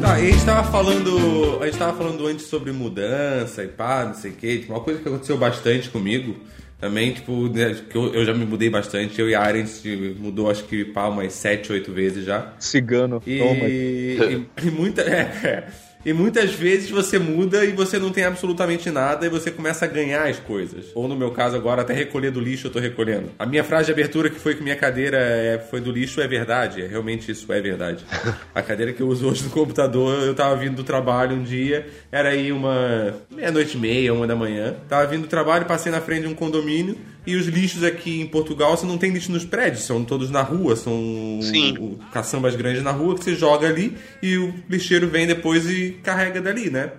[0.00, 1.58] Tá, e a gente tava falando.
[1.60, 4.58] A gente tava falando antes sobre mudança e pá, não sei o que.
[4.58, 6.36] Tipo, uma coisa que aconteceu bastante comigo
[6.80, 9.20] também, tipo, né, que eu, eu já me mudei bastante.
[9.20, 12.52] Eu e a Aren se mudou acho que pá, umas 7, 8 vezes já.
[12.58, 13.64] Cigano, E, toma.
[13.68, 15.68] e, e muita, é, é.
[16.08, 19.88] E muitas vezes você muda e você não tem absolutamente nada e você começa a
[19.88, 20.86] ganhar as coisas.
[20.94, 23.30] Ou no meu caso agora, até recolher do lixo eu tô recolhendo.
[23.38, 26.26] A minha frase de abertura que foi que minha cadeira é, foi do lixo é
[26.26, 26.80] verdade.
[26.80, 28.06] É, realmente isso é verdade.
[28.54, 31.86] A cadeira que eu uso hoje no computador, eu tava vindo do trabalho um dia,
[32.10, 34.76] era aí uma meia-noite e meia, uma da manhã.
[34.88, 36.96] Tava vindo do trabalho, passei na frente de um condomínio
[37.28, 40.40] e os lixos aqui em Portugal, você não tem lixo nos prédios, são todos na
[40.40, 41.98] rua, são Sim.
[42.10, 46.40] caçambas grandes na rua que você joga ali e o lixeiro vem depois e carrega
[46.40, 46.90] dali, né?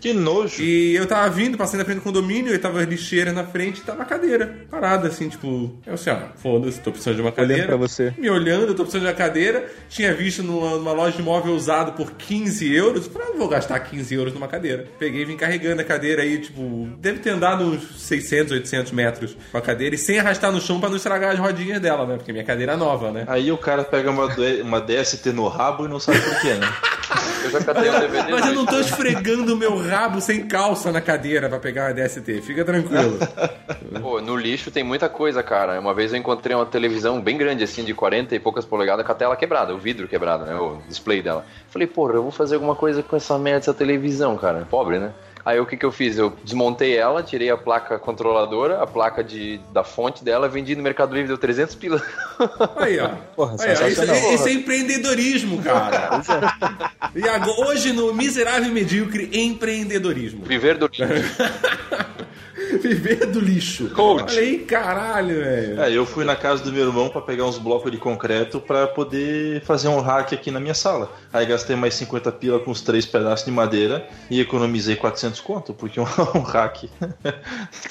[0.00, 0.62] Que nojo.
[0.62, 3.80] E eu tava vindo, passei na frente do condomínio, e tava lixeira na frente e
[3.82, 4.58] tava a cadeira.
[4.70, 7.66] Parada, assim, tipo, eu assim, ó, foda-se, tô precisando de uma cadeira.
[7.66, 8.14] pra você.
[8.16, 9.66] Me olhando, tô precisando de uma cadeira.
[9.88, 13.06] Tinha visto numa, numa loja de móvel usado por 15 euros.
[13.08, 14.86] Falei, ah, não vou gastar 15 euros numa cadeira.
[14.98, 19.36] Peguei e vim carregando a cadeira aí, tipo, deve ter andado uns 600, 800 metros
[19.50, 22.16] com a cadeira e sem arrastar no chão pra não estragar as rodinhas dela, né?
[22.16, 23.24] Porque minha cadeira é nova, né?
[23.26, 26.54] Aí o cara pega uma, D- uma DST no rabo e não sabe por quê,
[26.54, 26.68] né?
[27.44, 28.30] Eu já catei um DVD.
[28.32, 31.86] Mas eu não tô do- esfregando o meu rabo sem calça na cadeira pra pegar
[31.86, 32.42] uma DST.
[32.42, 33.18] Fica tranquilo.
[34.02, 35.78] Pô, no lixo tem muita coisa, cara.
[35.80, 39.12] Uma vez eu encontrei uma televisão bem grande, assim, de 40 e poucas polegadas, com
[39.12, 40.54] a tela quebrada, o vidro quebrado, né?
[40.56, 41.44] O display dela.
[41.70, 44.66] Falei, porra, eu vou fazer alguma coisa com essa merda dessa televisão, cara.
[44.70, 45.12] Pobre, né?
[45.48, 46.18] Aí o que que eu fiz?
[46.18, 50.82] Eu desmontei ela, tirei a placa controladora, a placa de, da fonte dela, vendi no
[50.82, 52.02] Mercado Livre, deu 300 pila.
[52.76, 53.08] Aí, ó.
[53.34, 54.34] Porra, Aí, ó, isso, sensacional.
[54.34, 56.20] isso é empreendedorismo, cara.
[57.14, 60.44] E agora, hoje no Miserável e Medíocre, empreendedorismo.
[60.44, 61.02] Viver do lixo.
[62.80, 63.88] Viver do lixo.
[63.90, 64.32] Coach.
[64.36, 65.80] Olha aí, caralho, velho.
[65.80, 68.86] É, eu fui na casa do meu irmão pra pegar uns blocos de concreto pra
[68.86, 71.10] poder fazer um rack aqui na minha sala.
[71.32, 75.72] Aí gastei mais 50 pila com os três pedaços de madeira e economizei 400 conto,
[75.74, 76.04] porque um,
[76.34, 76.90] um rack.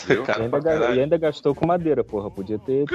[0.08, 0.24] Viu?
[0.26, 2.30] E ainda, e ainda gastou com madeira, porra.
[2.30, 2.86] Podia ter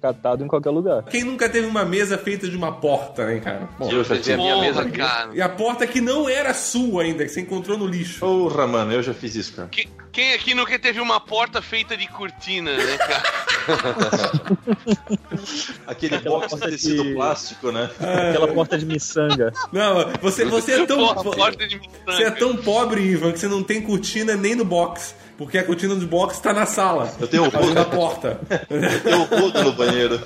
[0.00, 1.02] catado em qualquer lugar.
[1.04, 3.68] Quem nunca teve uma mesa feita de uma porta, né, cara?
[3.78, 5.30] Bom, Eu já Fazia a minha mesa Porra, cara.
[5.34, 8.20] e a porta que não era sua ainda, que você encontrou no lixo.
[8.20, 9.68] Porra, mano, eu já fiz isso, cara.
[9.68, 9.88] Que-
[10.18, 13.22] Quem aqui nunca teve uma porta feita de cortina, né, cara?
[15.86, 17.88] Aquele Aquela box de tecido que- plástico, né?
[18.30, 19.52] Aquela porta de miçanga.
[19.72, 21.14] Não, você, você é tão.
[21.14, 25.14] Porta de Você é tão pobre, Ivan, que você não tem cortina nem no box.
[25.36, 27.14] Porque a cortina do box tá na sala.
[27.20, 28.40] Eu tenho Fazendo a rodo, porta.
[28.68, 30.20] eu tenho um rodo no banheiro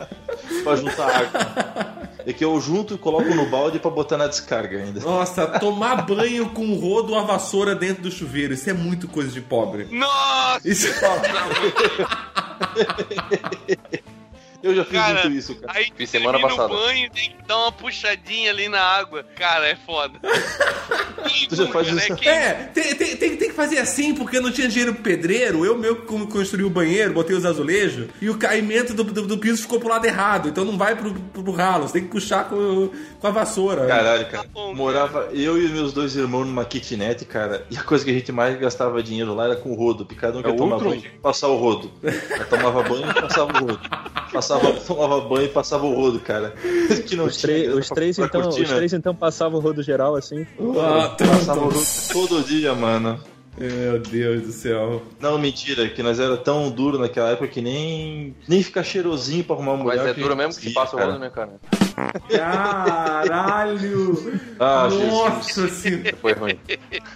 [0.64, 2.03] pra juntar água.
[2.26, 5.00] É que eu junto e coloco no balde pra botar na descarga ainda.
[5.00, 8.54] Nossa, tomar banho com um rodo ou a vassoura dentro do chuveiro.
[8.54, 9.88] Isso é muito coisa de pobre.
[9.90, 10.68] Nossa!
[10.68, 10.88] Isso
[14.64, 15.78] Eu já fiz Cara, muito isso, cara.
[15.78, 16.72] Aí Fiz semana passada.
[16.72, 19.22] o banho, tem que dar uma puxadinha ali na água.
[19.36, 20.18] Cara, é foda.
[21.48, 22.02] Tu já faz Né?
[22.06, 22.16] isso?
[22.16, 25.64] Quem- É, tem, tem, tem, tem que fazer assim, porque não tinha dinheiro pro pedreiro.
[25.64, 29.38] Eu mesmo como construí o banheiro, botei os azulejos, e o caimento do, do, do
[29.38, 30.48] piso ficou pro lado errado.
[30.48, 33.86] Então não vai pro, pro ralo, você tem que puxar com, com a vassoura.
[33.86, 34.44] Caralho, cara.
[34.44, 38.10] Tá bom, Morava eu e meus dois irmãos numa kitnet, cara, e a coisa que
[38.10, 40.52] a gente mais gastava dinheiro lá era com o rodo, porque cada um que É
[40.52, 40.88] tomava Ultron?
[40.90, 41.90] banho tinha que passar o rodo.
[42.02, 43.80] Eu tomava banho e passava o rodo.
[44.32, 44.53] Passava,
[44.86, 46.54] tomava banho e passava o rodo, cara.
[47.06, 48.76] Que não Os, tinha três- grana os pra três comprar então, os cortina.
[48.76, 50.46] três então passavam o rodo geral assim.
[50.80, 51.78] Ah, Passava o rodo
[52.12, 53.18] todo dia, mano.
[53.56, 55.00] Meu Deus do céu.
[55.20, 59.54] Não, mentira, que nós era tão duro naquela época que nem, nem ficar cheirosinho pra
[59.54, 60.10] arrumar uma Mas mulher.
[60.10, 61.52] é duro mesmo que se conseguia, passa o rodo, né, cara?
[62.28, 64.40] Caralho!
[64.58, 66.16] Ah, Nossa senhora!
[66.20, 66.58] Foi ruim.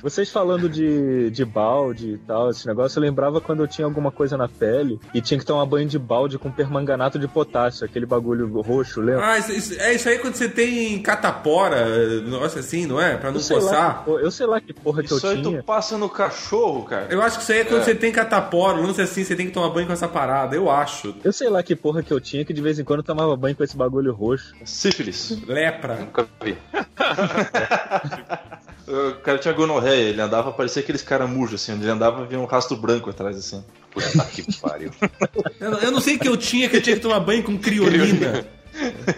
[0.02, 4.10] Vocês falando de, de balde e tal, esse negócio, eu lembrava quando eu tinha alguma
[4.10, 8.06] coisa na pele e tinha que tomar banho de balde com permanganato de potássio, aquele
[8.06, 9.26] bagulho roxo, lembra?
[9.32, 13.16] Ah, isso, isso- é isso aí quando você tem catapora, negócio assim, não é?
[13.16, 13.98] Pra não eu, sei lá, coçar.
[13.98, 15.58] que porra- eu sei lá que porra que Isso eu aí tinha.
[15.60, 17.06] tu passa no cachorro, cara.
[17.10, 19.46] Eu acho que isso aí é quando você tem catapora, um lance assim, você tem
[19.46, 21.14] que tomar banho com essa parada, eu acho.
[21.24, 23.36] Eu sei lá que porra que eu tinha que de vez em quando eu tomava
[23.36, 24.54] banho com esse bagulho roxo.
[24.68, 25.38] Sífilis.
[25.46, 25.96] Lepra.
[25.96, 26.56] Nunca vi.
[28.88, 32.46] O cara tinha gonorreia, ele andava, parecia aqueles caramujos, assim, onde ele andava havia um
[32.46, 33.62] rastro branco atrás, assim.
[33.90, 34.90] Puta que pariu.
[35.60, 37.42] Eu, não- eu não sei o que eu tinha, que eu tinha que tomar banho
[37.42, 38.46] com criolina.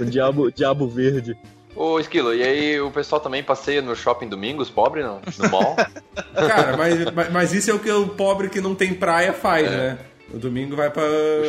[0.01, 1.37] O diabo, diabo verde.
[1.77, 5.21] Ô, Esquilo, e aí o pessoal também passeia no shopping domingos, pobre, não?
[5.39, 5.77] No mall?
[6.35, 9.69] Cara, mas, mas, mas isso é o que o pobre que não tem praia faz,
[9.69, 9.71] É.
[9.71, 9.99] né?
[10.33, 11.03] O domingo vai pra,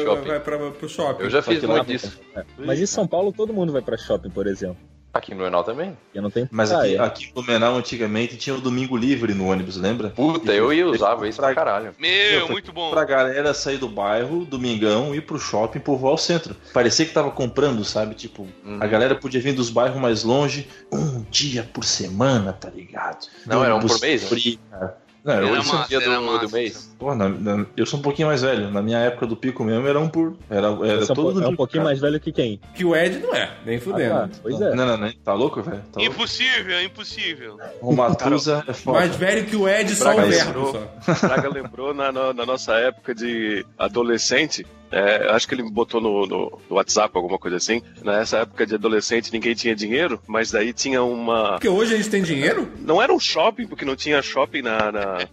[0.03, 0.27] shopping.
[0.27, 1.23] vai pra, pro shopping.
[1.23, 2.19] Eu já fiz muito disso.
[2.35, 4.77] É, Mas em São Paulo todo mundo vai pra shopping, por exemplo.
[5.13, 5.97] Aqui no Enal também.
[6.15, 9.75] E não tem Mas aqui, aqui em Blumenau, antigamente, tinha o domingo livre no ônibus,
[9.75, 10.09] lembra?
[10.11, 11.93] Puta, eu ia usava isso pra caralho.
[11.99, 12.89] Meu, muito bom.
[12.91, 16.55] Pra galera sair do bairro, domingão, ir pro shopping, povoar o centro.
[16.73, 18.15] Parecia que tava comprando, sabe?
[18.15, 18.77] Tipo, Uhum.
[18.79, 23.27] a galera podia vir dos bairros mais longe um dia por semana, tá ligado?
[23.45, 24.29] Não, era um por mês, né?
[24.29, 24.97] free, cara.
[25.23, 26.47] Não, Era eu, Hoje é massa, dia do, massa.
[26.47, 26.95] do mês.
[26.97, 28.71] Pô, na- na- eu sou um pouquinho mais velho.
[28.71, 30.35] Na minha época do pico mesmo era um por.
[30.49, 31.83] Era, era é um todo po- é um pouquinho cara.
[31.83, 32.59] mais velho que quem?
[32.73, 34.15] Que o Ed não é, nem fudendo.
[34.15, 34.39] Ah, tá.
[34.41, 34.73] Pois é.
[34.73, 35.11] Não, não, não.
[35.23, 35.77] Tá louco, velho?
[35.91, 36.15] Tá louco?
[36.15, 37.57] Impossível, impossível.
[37.81, 38.97] O Matusa é foda.
[38.99, 40.89] Mais velho que o Ed, só Braga o verbo lembrou.
[41.13, 41.27] só.
[41.27, 44.65] Braga lembrou na, na- na nossa época de adolescente.
[44.91, 47.81] É, acho que ele botou no, no- no WhatsApp alguma coisa assim.
[48.03, 51.51] Nessa época de adolescente ninguém tinha dinheiro, mas daí tinha uma.
[51.53, 52.71] Porque hoje a gente tem dinheiro?
[52.79, 54.91] Não era um shopping, porque não tinha shopping na.
[54.91, 55.17] na-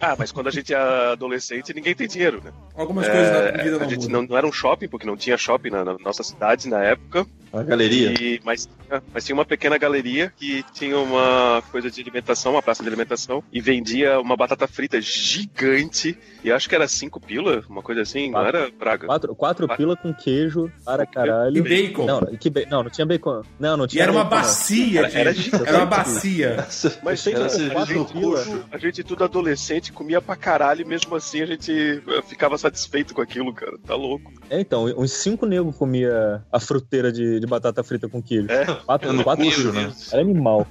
[0.00, 0.78] Ah, mas quando a gente é
[1.12, 2.50] adolescente, ninguém tem dinheiro, né?
[2.74, 4.22] Algumas coisas na É, vida a não gente mudam.
[4.22, 7.26] não, não era um shopping, porque não tinha shopping na, na nossa cidade na época.
[7.52, 8.14] A galeria.
[8.18, 8.66] E, mas,
[9.12, 13.44] mas tinha uma pequena galeria que tinha uma coisa de alimentação, uma praça de alimentação,
[13.52, 16.16] e vendia uma batata frita gigante.
[16.42, 18.56] E acho que era cinco pila, uma coisa assim, não Quatro.
[18.58, 19.06] era praga.
[19.06, 19.76] Quatro, quatro Quatro.
[19.84, 21.62] pila com queijo para E caralho.
[21.62, 22.06] bacon.
[22.06, 23.42] Não, que ba- não, não tinha bacon.
[23.58, 24.42] Não, não E tinha era uma bacon, não.
[24.42, 25.16] bacia, Era- de-
[25.54, 26.66] era era, uma bacia.
[27.02, 28.36] Mas sei que Era era quatro no pila.
[28.44, 28.64] coxo.
[28.72, 31.72] a gente tudo adolescente comia pra caralho e mesmo assim a gente
[32.06, 33.76] eh, ficava satisfeito com aquilo, cara.
[33.86, 34.32] Tá louco.
[34.48, 38.50] É, então, uns cinco negros comia a fruteira de, de batata frita com queijo.
[38.50, 38.64] É.
[38.64, 39.74] Quatro, quatro coxo, quilos.
[39.74, 39.92] né?
[40.12, 40.66] Era animal.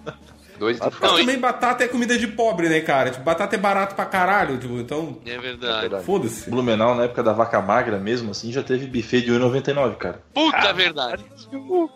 [0.64, 3.10] Dois Mas Não, também batata é comida de pobre, né, cara?
[3.12, 5.18] Tipo, batata é barato pra caralho, tipo, então.
[5.26, 6.04] É verdade.
[6.06, 6.50] Foda-se.
[6.50, 10.22] Blumenau, na época da vaca magra mesmo, assim, já teve buffet de 1,99, cara.
[10.34, 11.24] Puta verdade.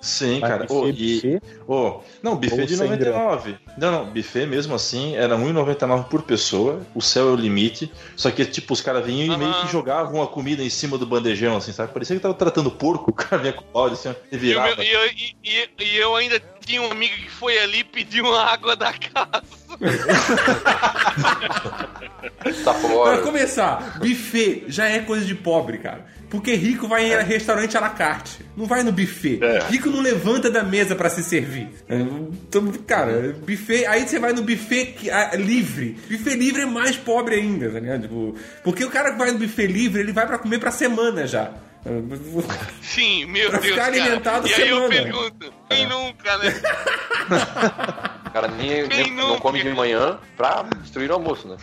[0.02, 0.64] Sim, Mas cara.
[0.66, 3.58] buffet, Ô, e, buffet, ô, não, buffet Ou de 100 99.
[3.78, 6.82] Não, não, buffet mesmo assim era 1,99 por pessoa.
[6.94, 7.92] O céu é o limite.
[8.16, 9.68] Só que, tipo, os caras vinham e meio que Aham.
[9.70, 11.94] jogavam a comida em cima do bandejão, assim, sabe?
[11.94, 13.08] Parecia que tava tratando porco.
[13.18, 14.76] O cara vinha com o balde, assim, ó, e E, virava.
[14.76, 17.84] meu- e eu, e- e- e eu ainda tinha um amigo que foi ali e
[17.84, 19.44] pediu uma água da casa.
[22.64, 26.06] Tá Pra começar, buffet já é coisa de pobre, cara.
[26.30, 28.46] Porque rico vai em restaurante à la carte.
[28.56, 29.40] Não vai no buffet.
[29.42, 29.60] É.
[29.70, 31.70] Rico não levanta da mesa pra se servir.
[31.90, 33.86] Então, cara, buffet.
[33.86, 35.98] Aí você vai no buffet que- ah, livre.
[36.10, 38.02] Buffet livre é mais pobre ainda, tá ligado?
[38.02, 41.26] Tipo, porque o cara que vai no buffet livre, ele vai pra comer pra semana
[41.26, 41.50] já.
[42.82, 43.72] Sim, meu Pra Deus.
[43.74, 44.02] ficar cara.
[44.02, 46.54] alimentado E aí eu pergunto, quem nunca, né?
[48.26, 51.56] O cara nem, nem- não come de manhã pra destruir o almoço, né?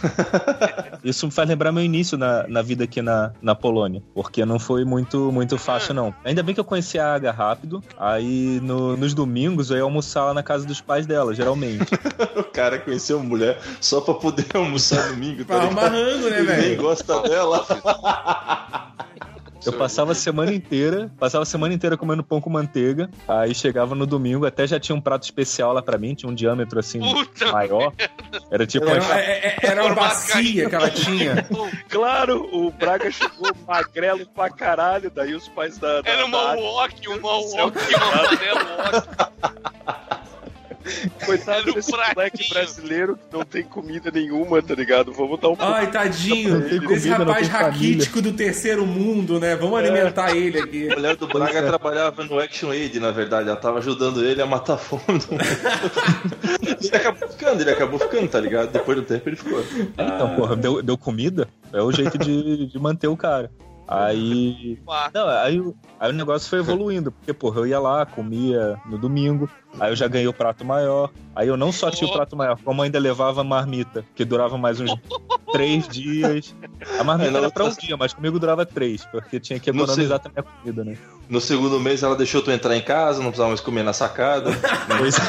[1.05, 4.03] Isso me faz lembrar meu início na, na vida aqui na, na Polônia.
[4.15, 6.15] Porque não foi muito, muito fácil, não.
[6.25, 7.83] Ainda bem que eu conheci a Aga rápido.
[7.99, 11.85] Aí no- nos domingos eu ia almoçar lá na casa dos pais dela, geralmente.
[12.37, 16.39] O cara conheceu uma mulher só pra poder almoçar domingo, Pra tá arrumar rango, né,
[16.39, 16.83] Ele nem velho?
[16.83, 17.67] gosta dela.
[19.65, 23.09] Eu passava a semana inteira, passava a semana inteira comendo pão com manteiga.
[23.27, 26.35] Aí chegava no domingo, até já tinha um prato especial lá pra mim, tinha um
[26.35, 27.93] diâmetro assim Puta maior.
[28.51, 31.47] Era tipo Era, uma- é- é- era uma bacia que ela tinha.
[31.89, 36.01] Claro, o Braga chegou magrelo pra caralho, daí os pais da.
[36.03, 37.79] da Era uma walk, uma walk, uma walk.
[41.25, 45.13] Coitado um desse moleque brasileiro que não tem comida nenhuma, tá ligado?
[45.13, 45.73] Vamos dar um pouco.
[45.73, 46.93] Ai, tadinho.
[46.93, 47.71] Esse rapaz tem família.
[47.71, 49.57] raquítico do terceiro mundo, né?
[49.57, 50.93] Vamos alimentar ele aqui.
[50.93, 53.49] A mulher do Braga trabalhava no Action Aid, na verdade.
[53.49, 55.03] Ela tava ajudando ele a matar a fome.
[56.61, 58.71] ele acabou ficando, ele acabou ficando, tá ligado?
[58.71, 59.65] Depois do tempo ele ficou.
[59.97, 61.49] Então, porra, deu, deu comida?
[61.73, 63.51] É o jeito de, de manter o cara.
[63.87, 64.79] Aí.
[65.13, 68.97] Não, aí, o- aí o negócio foi evoluindo, porque, porra, eu ia lá, comia no
[68.97, 71.11] domingo, aí eu já ganhei o prato maior.
[71.37, 74.57] Aí eu não só tinha o prato maior, como ainda levava a marmita, que durava
[74.57, 74.91] mais uns
[75.53, 76.55] três dias.
[76.99, 80.19] A marmita era pra um outra- dia, mas comigo durava três, porque tinha que economizar
[80.19, 80.97] também a comida, né?
[81.29, 84.51] No segundo mês ela deixou tu entrar em casa, não precisava mais comer na sacada.
[84.99, 85.17] Pois-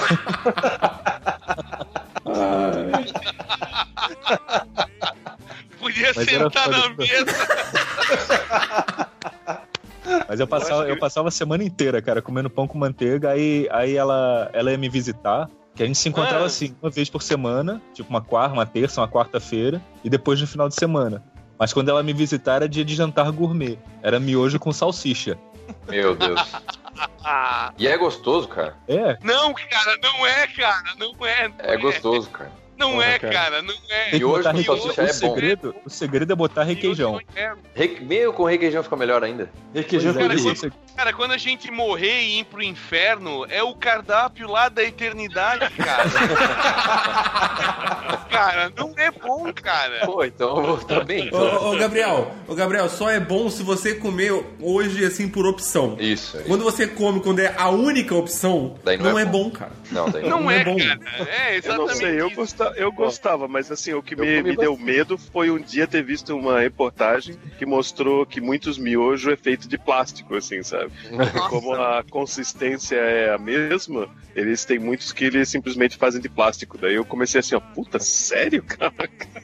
[5.86, 7.26] Podia Mas era sentar na mesa.
[10.28, 13.96] Mas eu passava, eu passava a semana inteira, cara, comendo pão com manteiga, aí, aí
[13.96, 15.48] ela, ela ia me visitar.
[15.76, 16.48] Que a gente se encontrava Ah.
[16.48, 20.48] assim, uma vez por semana, tipo uma quarta, uma terça, uma quarta-feira, e depois no
[20.48, 21.24] final de semana.
[21.60, 23.78] Mas quando ela me visitar era dia de jantar gourmet.
[24.02, 25.38] Era miojo com salsicha.
[25.88, 26.42] Meu Deus.
[27.24, 28.76] Ah, E é gostoso, cara.
[28.88, 31.48] É, não, cara, não é, cara, não é.
[31.48, 32.52] Não É gostoso, cara.
[32.78, 33.34] Não Porra, é, cara.
[33.34, 34.02] cara, não é.
[34.04, 34.94] tem que Miojo botar com requeijão.
[34.94, 35.14] salsicha O é bom.
[35.36, 37.20] segredo, o segredo é botar requeijão.
[37.74, 38.00] Re...
[38.02, 39.50] Meio com requeijão fica melhor ainda.
[39.74, 40.46] Requeijão Pois é, feliz.
[40.46, 44.82] esse- Cara, quando a gente morrer e ir pro inferno, é o cardápio lá da
[44.84, 46.04] eternidade, cara.
[48.30, 50.06] cara, não é bom, cara.
[50.06, 51.24] Pô, então eu vou tá bem.
[51.24, 51.42] Ô, Então.
[51.42, 55.98] ô, ô, Gabriel, ô, Gabriel, só é bom se você comer hoje, assim, por opção.
[56.00, 56.38] Isso.
[56.48, 59.46] Quando você come quando é a única opção, Daí não, não é é bom.
[59.46, 59.72] bom, cara.
[59.92, 60.78] Não, daí Não, Não é, é bom.
[60.78, 61.00] cara.
[61.30, 61.88] É, Eu exatamente.
[61.90, 62.42] não sei, eu, isso.
[62.66, 66.04] Gosta, eu gostava, mas assim, o que me, me deu medo foi um dia ter
[66.04, 70.92] visto uma reportagem que mostrou que muitos miojos é feito de plástico, assim, sabe?
[71.12, 76.28] E como a consistência é a mesma, eles têm muitos que eles simplesmente fazem de
[76.30, 76.78] plástico.
[76.78, 78.92] Daí eu comecei assim, ó, puta, sério, cara?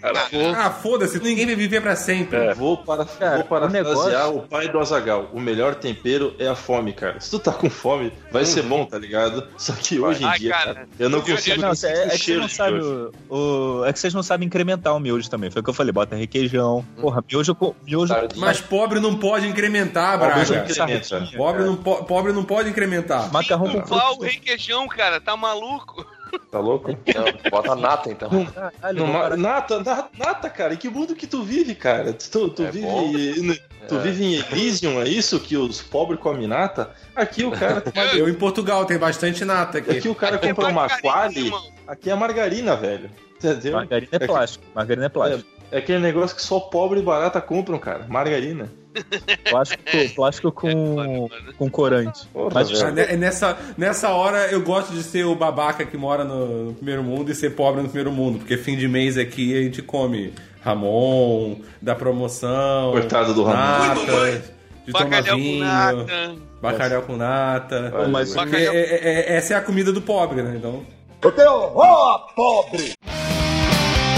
[0.02, 2.54] cara Ah, foda-se, ninguém vai viver pra sempre.
[2.54, 5.30] Vou, para, Cara, vou parafrasear o negócio- o pai do Azagal.
[5.34, 7.20] O melhor tempero é a fome, cara.
[7.20, 9.48] Se tu tá com fome, vai ser bom, tá ligado?
[9.58, 11.78] Só que hoje em Ai, dia, cara, cara, eu não consigo Não, é, é que
[12.12, 15.30] você cheiro não de sabe o, o- É que vocês não sabem incrementar o miojo
[15.30, 15.50] também.
[15.52, 16.86] Foi o que eu falei, bota requeijão.
[17.00, 17.56] Porra, miojo.
[17.86, 18.14] Miojo.
[18.38, 20.42] Mas pobre não pode incrementar, Braga.
[20.42, 21.28] incrementa.
[21.36, 23.32] Pobre não, po- pobre não pode incrementar.
[23.32, 25.20] Macarrão com Qual requeijão, cara?
[25.22, 26.06] Tá maluco?
[26.50, 26.90] Tá louco?
[26.90, 28.30] Não, bota nata então.
[28.46, 32.14] Caralho, ma- parar- nata, nata, nata, cara, em que mundo que tu vive, cara?
[32.14, 33.56] Tu, tu É vive, bom.
[33.90, 34.00] tu É.
[34.00, 36.92] vive em Elysium, é isso que os pobres comem nata?
[37.14, 37.84] Aqui o cara,
[38.16, 39.92] Eu em Portugal tem bastante nata aqui.
[39.98, 41.64] aqui o cara compra uma quali, irmão.
[41.92, 43.10] Aqui é margarina, velho.
[43.38, 43.74] Entendeu?
[43.74, 44.64] Margarina é que- plástico.
[44.76, 45.50] Margarina é plástico.
[45.72, 48.06] É aquele negócio que só pobre e barata compram, cara.
[48.10, 48.70] Margarina.
[49.50, 49.82] Plástico,
[50.16, 52.28] plástico com, com corante.
[52.28, 52.82] Porra, Mas.
[52.84, 56.74] Ah, ne- Nessa, nessa hora eu gosto de ser o babaca que mora no, no
[56.74, 59.82] primeiro mundo e ser pobre no primeiro mundo, porque fim de mês aqui a gente
[59.82, 63.56] come Ramon, da promoção, Coitado do Ramon.
[63.96, 64.44] nata,
[64.86, 66.36] de tomar Bacalhau com vinho, nata.
[66.62, 67.94] bacalhau com nata.
[68.12, 70.56] Mas- é- é- é- essa é a comida do pobre, né?
[70.58, 70.86] Então,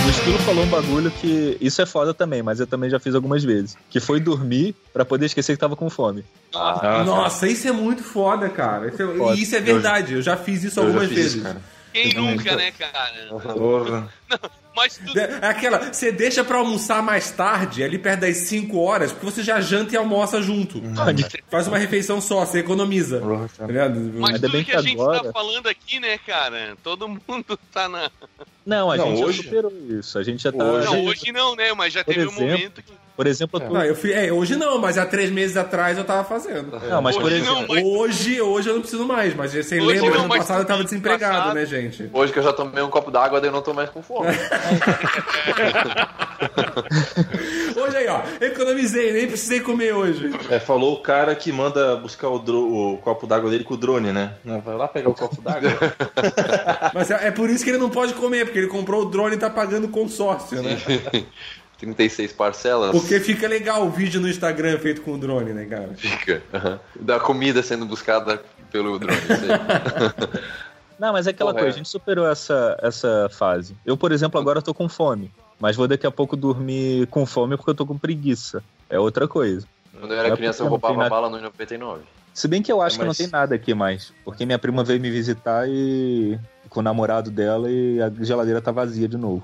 [0.06, 1.58] o Esquilo falou um bagulho que.
[1.60, 3.76] Isso é foda também, mas eu também já fiz algumas vezes.
[3.90, 6.24] Que foi dormir pra poder esquecer que tava com fome.
[6.56, 8.88] Ah, nossa, isso é muito foda, cara.
[8.88, 9.36] Isso é- Foda.
[9.36, 10.14] e isso é verdade.
[10.14, 11.44] Eu já fiz isso eu algumas fiz vezes.
[11.44, 11.62] cara.
[11.92, 13.28] Quem Eu nunca, né, cara?
[13.54, 14.10] Porra.
[14.76, 19.12] Mas tu, É aquela, você deixa pra almoçar mais tarde, ali perto das 5 horas,
[19.12, 20.82] porque você já janta e almoça junto.
[21.50, 23.20] Faz uma refeição só, você economiza.
[23.20, 26.18] Porra, Tá mas Ainda tudo bem que que a gente agora- tá falando aqui, né,
[26.18, 26.76] cara?
[26.84, 28.10] Todo mundo tá na.
[28.66, 30.18] Não, a Não, gente hoje- já superou isso.
[30.18, 30.64] A gente já tá.
[30.64, 31.74] Hoje- Não, hoje não, né?
[31.74, 33.03] Mas já Por teve um exemplo, momento que.
[33.16, 33.72] Por exemplo, tu.
[33.72, 36.80] Não, eu fui, é, hoje não, mas há três meses atrás eu tava fazendo.
[36.90, 37.54] Não, mas por Hoje exemplo.
[37.62, 40.62] não, mas- Hoje, hoje eu não preciso mais, mas você Hoje lembra, não, ano passado
[40.62, 42.10] eu tava desempregado, passado- né, gente?
[42.12, 44.30] Hoje que eu já tomei um copo d'água, daí eu não tô mais com fome.
[47.76, 50.32] Hoje aí, ó, economizei, nem precisei comer hoje.
[50.50, 53.78] É, falou o cara que manda buscar o, dro- o copo d'água dele com o
[53.78, 54.34] drone, né?
[54.64, 55.72] Vai lá pegar o copo d'água.
[56.94, 59.36] Mas é é por isso que ele não pode comer, porque ele comprou o drone
[59.36, 60.78] e tá pagando consórcio, né?
[61.84, 62.92] 36 parcelas.
[62.92, 65.90] Porque fica legal o vídeo no Instagram feito com o drone, né, cara?
[65.96, 66.42] Fica.
[66.54, 66.80] aham.
[66.96, 68.42] Da comida sendo buscada
[68.72, 69.20] pelo drone.
[70.98, 71.76] Não, mas é aquela Porra, coisa, é.
[71.76, 73.76] a gente superou essa, essa fase.
[73.86, 75.32] Eu, por exemplo, agora tô com fome.
[75.60, 78.64] Mas vou daqui a pouco dormir com fome porque eu tô com preguiça.
[78.90, 79.68] É outra coisa.
[80.00, 81.10] Quando eu era é criança, eu roubava nada.
[81.10, 82.02] bala no 99.
[82.34, 84.12] Se bem que eu acho É, que não mas- tem nada aqui mais.
[84.26, 86.38] Porque minha prima veio me visitar e.
[86.70, 89.44] com o namorado dela e a geladeira tá vazia de novo.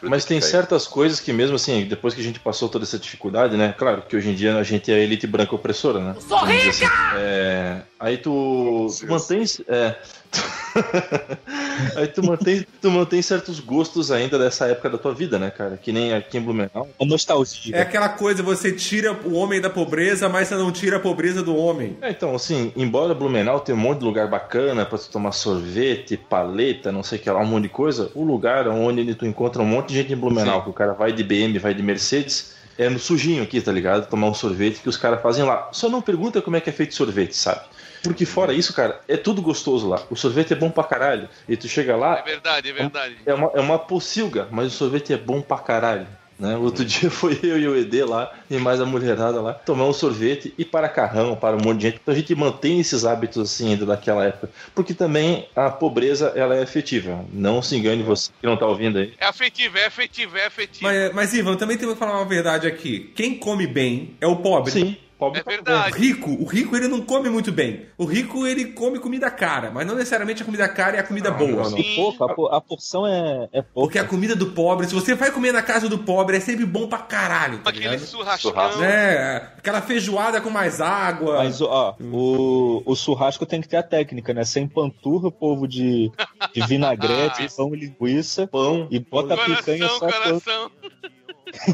[0.00, 3.58] Mas tem certas coisas que mesmo assim, depois que a gente passou toda essa dificuldade,
[3.58, 3.74] né?
[3.76, 6.14] Claro que hoje em dia a gente é a elite branca opressora, né?
[6.26, 6.86] Sou Vamos dizer rica!
[6.86, 7.16] assim.
[7.18, 9.44] É, aí tu, tu mantém...
[9.68, 9.96] É,
[11.96, 15.76] aí tu mantém, tu mantém certos gostos ainda dessa época da tua vida, né, cara?
[15.76, 16.88] Que nem aqui em Blumenau.
[17.00, 17.76] A nostalgia.
[17.76, 21.42] É aquela coisa, você tira o homem da pobreza, mas você não tira a pobreza
[21.42, 21.96] do homem.
[22.00, 26.16] É, então, assim, embora Blumenau tenha um monte de lugar bacana pra tu tomar sorvete,
[26.16, 29.62] paleta, não sei o que lá, um monte de coisa, o lugar onde tu encontra
[29.62, 32.52] um monte de gente em Blumenau, que o cara vai de BM, vai de Mercedes,
[32.78, 34.08] é no sujinho aqui, tá ligado?
[34.08, 35.68] Tomar um sorvete que os caras fazem lá.
[35.72, 37.60] Só não pergunta como é que é feito sorvete, sabe?
[38.02, 40.02] Porque fora isso, cara, é tudo gostoso lá.
[40.10, 41.28] O sorvete é bom pra caralho.
[41.48, 43.16] E tu chega lá, É verdade, é verdade.
[43.24, 46.06] é uma, é uma pocilga, mas o sorvete é bom pra caralho.
[46.38, 46.56] Né?
[46.56, 49.92] Outro dia foi eu e o ED lá, e mais a mulherada lá, tomar um
[49.92, 52.00] sorvete e para carrão, para um monte de gente.
[52.02, 54.50] Então a gente mantém esses hábitos assim ainda daquela época.
[54.74, 57.24] Porque também a pobreza ela é efetiva.
[57.32, 59.14] Não se engane você que não tá ouvindo aí.
[59.18, 60.84] É afetivo, é afetivo, é afetivo.
[60.84, 63.12] Mas, mas Ivan, também tem que falar uma verdade aqui.
[63.14, 64.72] Quem come bem é o pobre.
[64.72, 65.98] Sim, pobre É O verdade.
[65.98, 67.86] rico, o rico ele não come muito bem.
[67.96, 71.30] O rico ele come comida cara, mas não necessariamente a comida cara é a comida
[71.30, 71.68] boa.
[71.70, 71.82] não.
[71.94, 74.00] Pouco, a, a porção é, é Porque pouca.
[74.00, 76.88] a comida do pobre, se você vai comer na casa do pobre, é sempre bom
[76.88, 78.06] pra caralho, tá Aquele ligado?
[78.06, 78.50] churrascão.
[78.50, 78.82] Churrasco.
[78.82, 81.38] É, aquela feijoada com mais água.
[81.38, 84.44] Mas, ó, o, o churrasco tem que ter a técnica, né?
[84.44, 86.10] Você empanturra o povo de,
[86.54, 88.88] de vinagrete, pão e linguiça, Pão.
[88.90, 90.70] e bota a picanha Coração, só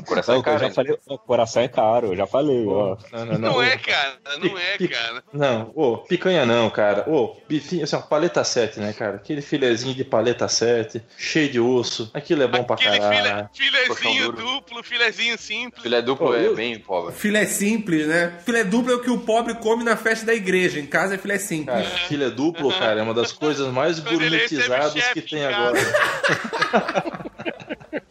[0.07, 0.35] coração.
[0.35, 2.97] Não, é caro, eu já falei, ó, coração é caro, eu já falei, ó.
[3.13, 3.63] Não, não, Não não.
[3.63, 4.15] é, cara.
[4.41, 5.25] Não é, cara.
[5.33, 7.05] Não, ô, picanha não, cara.
[7.09, 9.17] Ô, bifinho, assim, paleta 7, né, cara?
[9.17, 12.11] Aquele filezinho de paleta 7, cheio de osso.
[12.15, 13.49] Aquilo é bom pra Aquele caralho.
[13.55, 15.83] filé, filezinho duplo, filezinho simples.
[15.83, 17.15] Filé duplo Ô, é eu- bem pobre.
[17.15, 18.39] Filé simples, né?
[18.45, 20.79] Filé duplo é o que o pobre come na festa da igreja.
[20.81, 21.75] Em casa é filé simples.
[21.77, 25.79] Cara, filé duplo, cara, é uma das coisas mais gourmetizadas que tem em agora.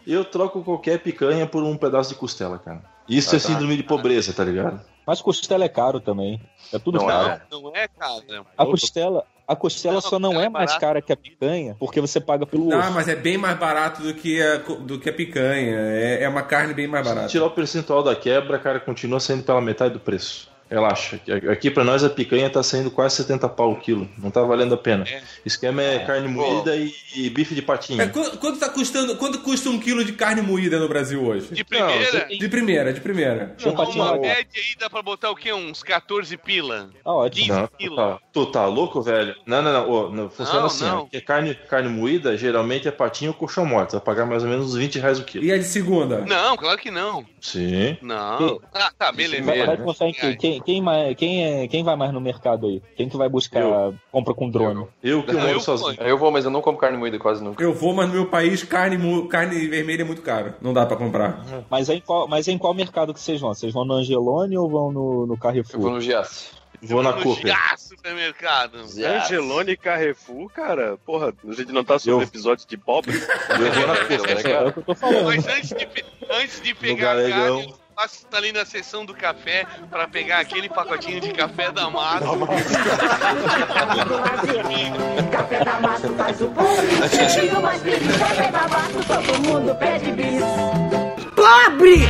[0.08, 2.82] Eu troco qualquer picanha por um pedaço de costela, cara.
[3.10, 4.80] Isso é síndrome de pobreza, tá ligado?
[5.06, 6.42] Mas costela é caro também.
[6.74, 7.30] É tudo Não caro.
[7.30, 7.42] é.
[7.52, 8.46] Não é, cara.
[8.58, 12.02] A costela, a costela Não, só não é é mais cara que a picanha, porque
[12.02, 15.14] você paga pelo Ah, mas é bem mais barato do que a, do que a
[15.14, 15.76] picanha.
[15.78, 17.30] É, é uma carne bem mais Se barata.
[17.30, 20.50] tirar o percentual da quebra, cara, continua saindo pela metade do preço.
[20.70, 21.20] Relaxa.
[21.52, 24.10] Aqui pra nós a picanha tá saindo quase 70 pau o quilo.
[24.18, 25.06] Não tá valendo a pena.
[25.08, 25.20] É.
[25.20, 28.02] O esquema é carne moída e, e bife de patinho.
[28.02, 31.54] É, quanto, quanto tá custando, quanto custa um quilo de carne moída no Brasil hoje?
[31.54, 33.46] De primeira, De primeira, de primeira.
[33.48, 34.22] Deixa eu patinho uma legal.
[34.22, 35.54] média aí dá pra botar o quê?
[35.54, 36.90] Uns 14 pila.
[37.04, 37.54] Tá ótimo.
[37.54, 39.36] Não, tu tá, tu tá louco, velho?
[39.46, 39.90] Não, não, não.
[39.90, 41.02] Ô, não funciona Não, assim, não.
[41.02, 43.94] Porque carne, carne moída, geralmente é patinho ou colchão morto.
[43.94, 45.46] Vai pagar mais ou menos uns 20 reais o quilo.
[45.46, 46.22] E a de segunda?
[46.26, 47.26] Não, claro que não.
[47.40, 47.98] Sim.
[48.02, 48.60] Não.
[48.74, 49.44] Ah, tá, beleza.
[49.44, 49.86] Vai, vai né?
[50.02, 50.38] em quem?
[50.38, 50.84] Quem, quem,
[51.16, 52.82] quem, é, quem vai mais no mercado aí?
[52.96, 53.96] Quem que vai buscar Eu.
[54.12, 54.86] compra com drone?
[55.04, 55.96] Eu que eu Não, moro sozinho.
[56.02, 57.64] Eu vou, mas eu não como carne moída quase nunca.
[57.64, 58.98] Eu vou, mas no meu país carne,
[59.28, 60.54] carne vermelha é muito caro.
[60.62, 61.44] Não dá pra comprar.
[61.70, 63.54] Mas, é em qual, mas é em qual mercado que vocês vão?
[63.54, 65.90] Vocês vão no Angelone ou vão no, no Eu vou Carrefour?
[65.92, 66.58] no Giasse.
[66.80, 67.56] Vou na Cooper.
[67.76, 68.78] Supermercado.
[68.78, 73.16] Angelone e Carrefour, cara, porra, a gente não tá sobre Eu- episódio de pobre.
[73.16, 74.18] Eu vou na Cooper.
[74.48, 75.26] É, é o que eu tô falando.
[75.26, 75.88] Mas antes de,
[76.30, 80.70] antes de pegar a carne, eu passo ali na seção do café pra pegar aquele
[80.70, 82.26] pacotinho de café da massa.
[85.32, 86.50] Café da massa faz o
[87.62, 90.44] mais feliz, café da massa, todo mundo pede bis.
[91.36, 92.02] Pobre!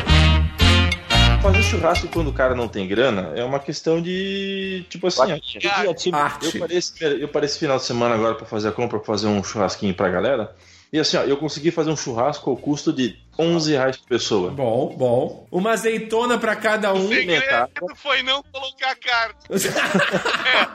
[1.41, 4.85] Fazer churrasco quando o cara não tem grana é uma questão de.
[4.89, 6.59] Tipo assim, ó, Cara, Eu Arte.
[6.59, 9.27] parei, esse, eu parei esse final de semana agora pra fazer a compra, pra fazer
[9.27, 10.53] um churrasquinho pra galera.
[10.91, 14.51] E assim, ó, eu consegui fazer um churrasco ao custo de 11 reais por pessoa.
[14.51, 15.47] Bom, bom.
[15.51, 17.05] Uma azeitona pra cada um.
[17.05, 19.35] O segredo foi não colocar carne.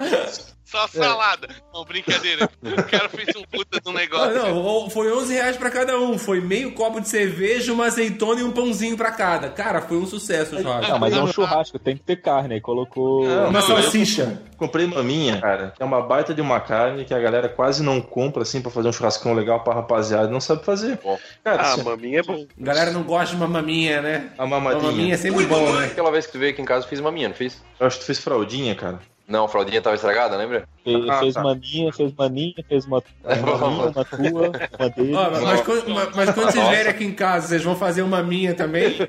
[0.03, 1.49] É, só salada.
[1.73, 2.49] Não, brincadeira.
[2.63, 4.55] O cara fez um puta de um Ah, negócio.
[4.55, 6.19] não, foi 11 reais pra cada um.
[6.19, 9.51] Foi meio copo de cerveja, uma azeitona e um pãozinho pra cada.
[9.51, 10.91] Cara, foi um sucesso o churrasco.
[10.91, 12.55] Não, mas é um churrasco, tem que ter carne.
[12.55, 13.27] Aí colocou.
[13.27, 14.43] Não, Uma não, salsicha.
[14.57, 18.01] Comprei maminha, cara, que é uma baita de uma carne que a galera quase não
[18.01, 20.99] compra assim pra fazer um churrascão legal pra rapaziada, não sabe fazer.
[21.43, 22.47] Cara, Ah, assim, maminha é bom.
[22.57, 24.31] Galera não gosta de uma maminha, né?
[24.39, 25.19] a Uma maminha é mamadinha.
[25.19, 25.87] sempre bom, né?
[25.87, 27.61] Aquela vez que tu veio aqui em casa, eu fiz maminha, não fiz?
[27.81, 29.01] Eu acho que tu fez fraldinha, cara.
[29.29, 30.69] Não, a fraldinha tava estragada, lembra?
[30.85, 31.43] Fez, Ah, fez tá.
[31.43, 35.15] maninha, fez maninha, fez uma, uma minha, uma tua, uma dele.
[35.15, 38.23] Ó, mas, quando, mas- mas quando vocês vierem aqui em casa, vocês vão fazer uma
[38.23, 38.97] minha também?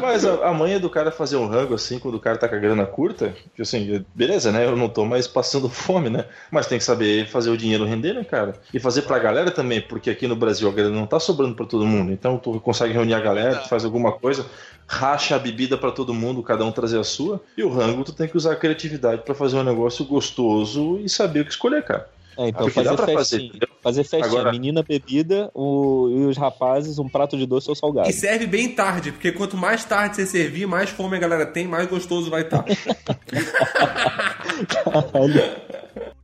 [0.00, 2.56] Mas a, a manha do cara fazer um rango assim, quando o cara tá com
[2.56, 4.64] a grana curta, que assim, beleza, né?
[4.66, 6.24] Eu não tô mais passando fome, né?
[6.50, 8.54] Mas tem que saber fazer o dinheiro render, né, cara?
[8.74, 11.66] E fazer pra galera também, porque aqui no Brasil a grana não tá sobrando pra
[11.66, 12.10] todo mundo.
[12.10, 14.44] Então tu consegue reunir a galera, tu faz alguma coisa,
[14.86, 17.40] racha a bebida pra todo mundo, cada um trazer a sua.
[17.56, 21.08] E o rango tu tem que usar a criatividade pra fazer um negócio gostoso e
[21.08, 22.08] saber o que escolher, cara.
[22.36, 23.50] É, então dá fazer pra festinha.
[23.52, 24.24] fazer, Fazer, festinha.
[24.40, 28.08] Agora- Menina bebida o, e os rapazes um prato de doce ou salgado.
[28.08, 31.66] E serve bem tarde, porque quanto mais tarde você servir, mais fome a galera tem,
[31.66, 32.64] mais gostoso vai estar.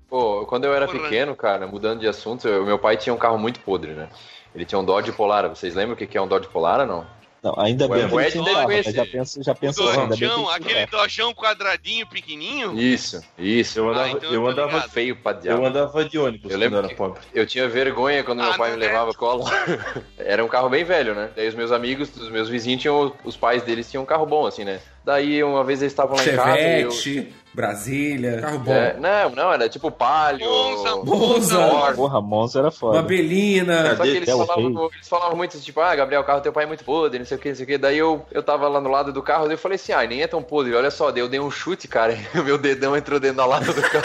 [0.08, 1.00] Pô, quando eu era Porra.
[1.00, 4.08] pequeno, cara, mudando de assunto, eu- meu pai tinha um carro muito podre, né?
[4.54, 5.48] Ele tinha um Dodge Polara.
[5.50, 7.04] Vocês lembram o que que é um Dodge Polara, não?
[7.40, 8.92] Não, ainda O bem que Ed ele tinha deve conhecer.
[8.92, 11.02] já pensa, já pensa assim, Dojão, um aquele carro.
[11.02, 12.76] dojão quadradinho pequenininho?
[12.76, 13.78] Isso, isso.
[13.78, 14.90] Eu andava, Ah, então eu andava, ligado.
[14.90, 15.62] Feio pra diabo.
[15.62, 17.20] eu andava de ônibus Eu quando lembro eu era que- pobre.
[17.32, 18.88] Eu tinha vergonha quando meu Ah, pai não me é?
[18.88, 19.44] levava à escola.
[20.18, 21.30] Era um carro bem velho, né?
[21.36, 24.44] Daí os meus amigos, os meus vizinhos, tinham, os pais deles tinham um carro bom,
[24.44, 24.80] assim, né?
[25.04, 26.90] Daí uma vez eles estavam lá em casa e eu...
[26.90, 28.72] Chevette, Brasília, carro bom.
[28.72, 30.48] É, não, não, era tipo Palio.
[30.48, 31.92] Monza, Monza.
[31.96, 33.02] Porra, Monza era Uma foda.
[33.02, 33.96] belina.
[33.96, 36.52] Só que eles É falavam, eles falavam muito tipo, ah, Gabriel, o carro do teu
[36.52, 37.76] pai é muito podre, não sei o que, não sei o que.
[37.76, 40.22] Daí eu, eu tava lá no lado do carro, daí eu falei assim, ah, nem
[40.22, 42.96] é tão podre, olha só, daí eu dei um chute, cara, e o meu dedão
[42.96, 44.04] entrou dentro da lata do carro.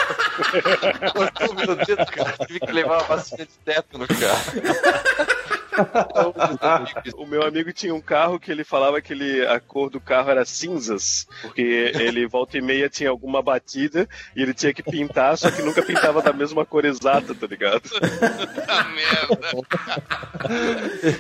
[1.13, 5.43] Cortou meu dedo, cara, tive que levar uma vacina de teto no carro.
[7.17, 10.29] O meu amigo tinha um carro que ele falava que ele, a cor do carro
[10.29, 15.37] era cinzas, porque ele volta e meia tinha alguma batida e ele tinha que pintar,
[15.37, 17.81] só que nunca pintava da mesma cor exata, tá ligado?
[17.81, 19.39] Puta merda.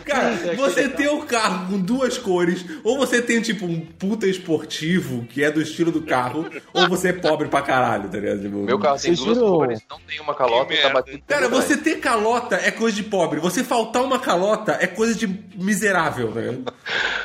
[0.05, 5.25] Cara, você tem o carro com duas cores, ou você tem tipo um puta esportivo,
[5.25, 8.41] que é do estilo do carro, ou você é pobre pra caralho, tá ligado?
[8.41, 11.23] Tipo, Meu carro tem duas cores, não tem uma calota Que e tá batido.
[11.27, 13.39] Cara, você ter calota é coisa de pobre.
[13.39, 14.42] Você faltar uma calota
[14.79, 16.59] é coisa de miserável, né?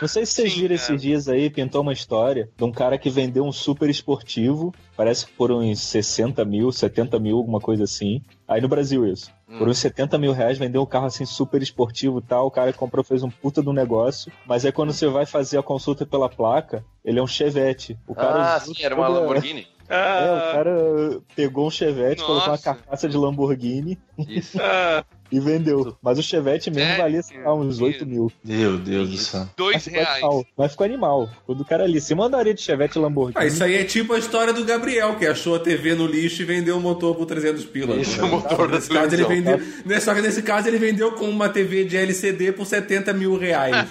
[0.01, 0.91] Não sei se vocês Sim, viram cara.
[0.93, 5.27] esses dias aí, pintou uma história de um cara que vendeu um super esportivo, parece
[5.27, 8.23] que por uns 60 mil, 70 mil, alguma coisa assim.
[8.47, 9.31] Aí no Brasil isso.
[9.49, 9.59] Hum.
[9.59, 12.47] Por uns 70 mil reais vendeu um carro assim super esportivo e tal.
[12.47, 14.31] O cara que comprou fez um puta do negócio.
[14.47, 17.99] Mas aí quando você vai fazer a consulta pela placa, ele é um Chevette.
[18.07, 19.67] O cara Ah, sim, era uma toda- Lamborghini.
[19.91, 22.63] É, o cara pegou um Chevette, colocou uma Nossa.
[22.63, 24.59] carcaça de Lamborghini Isso.
[25.31, 25.97] E vendeu.
[26.03, 27.03] Mas o Chevette mesmo Sério?
[27.03, 28.33] valia, sei lá, uns 8 mil.
[28.45, 29.47] Meu Deus do céu.
[29.57, 30.13] Dois Mas ficou reais.
[30.23, 30.47] animal.
[30.57, 31.31] Mas ficou animal.
[31.47, 33.35] Quando o cara ali, você mandaria de Chevette Lamborghini.
[33.43, 36.43] Ah, isso aí é tipo a história do Gabriel, que achou a TV no lixo
[36.43, 37.97] e vendeu o motor por 300 pila.
[37.97, 38.25] Isso, né?
[38.27, 41.27] o motor da nesse caso ele vendeu, né, Só que nesse caso ele vendeu com
[41.29, 43.87] uma TV de LCD por 70 mil reais.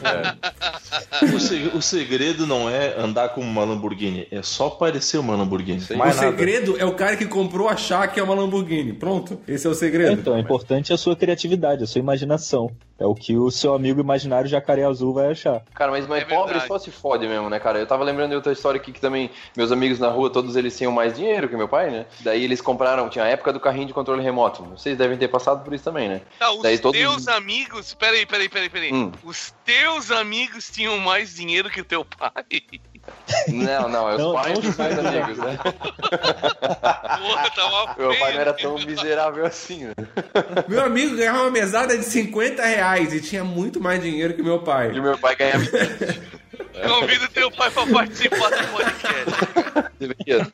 [1.33, 5.81] O, se- o segredo não é andar com uma Lamborghini, é só parecer uma Lamborghini.
[5.81, 5.95] Sim.
[5.95, 6.13] O nada.
[6.13, 8.93] segredo é o cara que comprou achar que é uma Lamborghini.
[8.93, 10.13] Pronto, esse é o segredo.
[10.13, 12.71] Então, é importante a sua criatividade, a sua imaginação.
[12.99, 15.61] É o que o seu amigo imaginário jacaré azul vai achar.
[15.75, 16.67] Cara, mas, mas É pobre verdade.
[16.67, 17.77] só se fode mesmo, né, cara?
[17.77, 20.75] Eu tava lembrando de outra história aqui que também meus amigos na rua, todos eles
[20.75, 22.05] tinham mais dinheiro que meu pai, né?
[22.21, 24.63] Daí eles compraram, tinha a época do carrinho de controle remoto.
[24.63, 26.21] Vocês devem ter passado por isso também, né?
[26.39, 27.93] Tá, os Daí todos- teus amigos.
[27.93, 28.91] Peraí, peraí, peraí, peraí.
[28.91, 29.11] Hum.
[29.23, 32.31] Os teus amigos tinham mais dinheiro que o teu pai.
[33.47, 35.05] Não, não, é os Não, pais dos os meus pais.
[35.05, 35.57] amigos, né?
[37.19, 39.93] Porra, tava Meu pai não era tão miserável assim, né?
[40.67, 44.59] Meu amigo ganhava uma mesada de 50 reais e tinha muito mais dinheiro que meu
[44.59, 44.91] pai.
[44.93, 45.65] E meu pai ganhava.
[46.87, 50.53] Convido teu pai pra participar do podcast.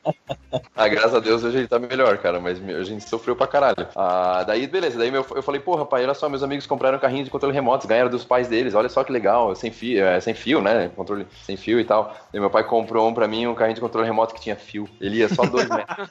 [0.74, 3.86] Ah, graças a Deus hoje ele tá melhor, cara, mas a gente sofreu pra caralho.
[3.94, 7.00] Ah, daí, beleza, daí meu- eu falei, porra, pai, olha só, meus amigos compraram um
[7.00, 10.20] carrinho de controle remoto, ganharam dos pais deles, olha só que legal, sem fio, é,
[10.20, 10.90] sem fio, né?
[10.96, 12.16] Controle sem fio e tal.
[12.32, 14.88] Daí meu pai comprou um pra mim, um carrinho de controle remoto que tinha fio.
[15.00, 16.08] Ele ia só dois metros.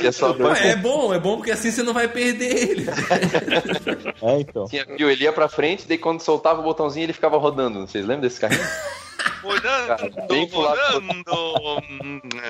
[0.00, 2.86] ia só dois é bom, é bom porque assim você não vai perder ele.
[4.22, 4.66] É, então.
[4.66, 7.86] Tinha fio, ele ia pra frente, daí quando soltava o botãozinho ele ficava rodando.
[7.98, 8.62] Vocês lembram desse carrinho?
[9.86, 11.14] Cara, bem rodando.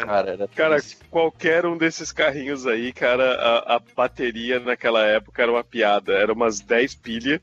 [0.07, 0.77] Cara, era cara,
[1.11, 6.13] qualquer um desses carrinhos aí, cara, a, a bateria naquela época era uma piada.
[6.13, 7.41] Era umas 10 pilhas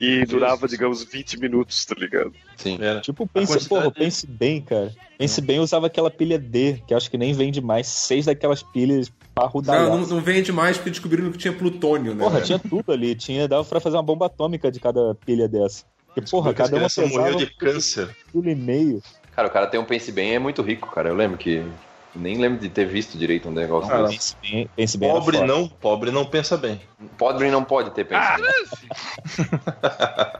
[0.00, 2.32] e durava, digamos, 20 minutos, tá ligado?
[2.56, 2.78] Sim.
[2.80, 3.00] Era.
[3.00, 4.92] Tipo, A pense, quantidade porra, de- pense bem, cara.
[5.18, 7.86] Pense bem, usava aquela pilha D, que acho que nem vende mais.
[7.88, 9.88] Seis daquelas pilhas Não, parrudadas.
[9.88, 12.22] não, não vende mais porque descobriram que tinha plutônio, né?
[12.24, 13.14] Porra, tinha tudo ali.
[13.14, 15.84] Tinha, dava pra fazer uma bomba atômica de cada pilha dessa.
[16.14, 18.16] Porque, porra, cada uma pesava morreu de um câncer.
[18.30, 19.02] quilo e meio.
[19.34, 21.08] Cara, o cara tem um pense bem é muito rico, cara.
[21.08, 21.64] Eu lembro que
[22.16, 24.36] Nem lembro de ter visto direito um negócio Cara, desse.
[24.36, 26.80] Pense bem, pense bem Pobre não, pobre não pensa bem.
[27.18, 28.44] Pobre não pode ter Ah, pensado.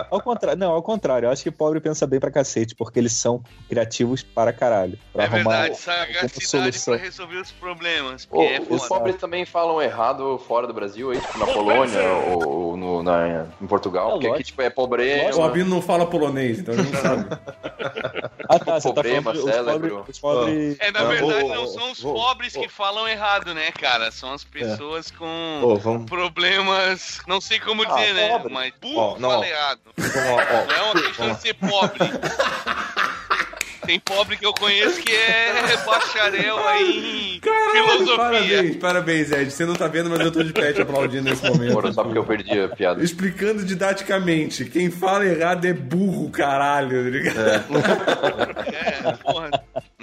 [0.11, 3.13] Ao contrário, não, ao contrário, eu acho que pobre pensa bem pra cacete, porque eles
[3.13, 4.99] são criativos para caralho.
[5.13, 6.95] Pra é arrumar verdade, sagacidade solução.
[6.95, 8.25] pra resolver os problemas.
[8.27, 12.49] Porque é os pobres também falam errado fora do Brasil, aí, tipo na Polônia ou,
[12.49, 15.39] ou no, na, em Portugal, É porque aqui tipo, é pobreza.
[15.39, 17.25] O Albino não fala polonês, então ele não sabe.
[18.47, 19.89] Ah, tá, você tá Problema, falando os cérebro.
[19.97, 20.09] pobres.
[20.17, 20.77] Os pobres...
[20.79, 24.11] É, na Ah, verdade, ô, não são os pobres que falam errado, né, cara?
[24.11, 27.21] São as pessoas com Ô, vamos, problemas.
[27.27, 28.29] Não sei como Ah, dizer, né?
[28.29, 28.53] pobre.
[28.53, 29.81] Mas burro não, fala errado.
[29.87, 30.65] ó.
[30.67, 31.99] Não é uma questão de ser pobre.
[33.87, 37.41] Tem pobre que eu conheço que é bacharel aí em
[37.71, 38.17] filosofia.
[38.17, 39.51] Parabéns, parabéns, Ed.
[39.51, 41.75] Você não tá vendo, mas eu tô de pé te aplaudindo nesse momento.
[41.75, 43.05] Moro, só porque eu perdi a piada.
[43.05, 47.39] Explicando didaticamente, quem fala errado é burro, caralho, tá ligado?
[48.73, 49.51] É, porra.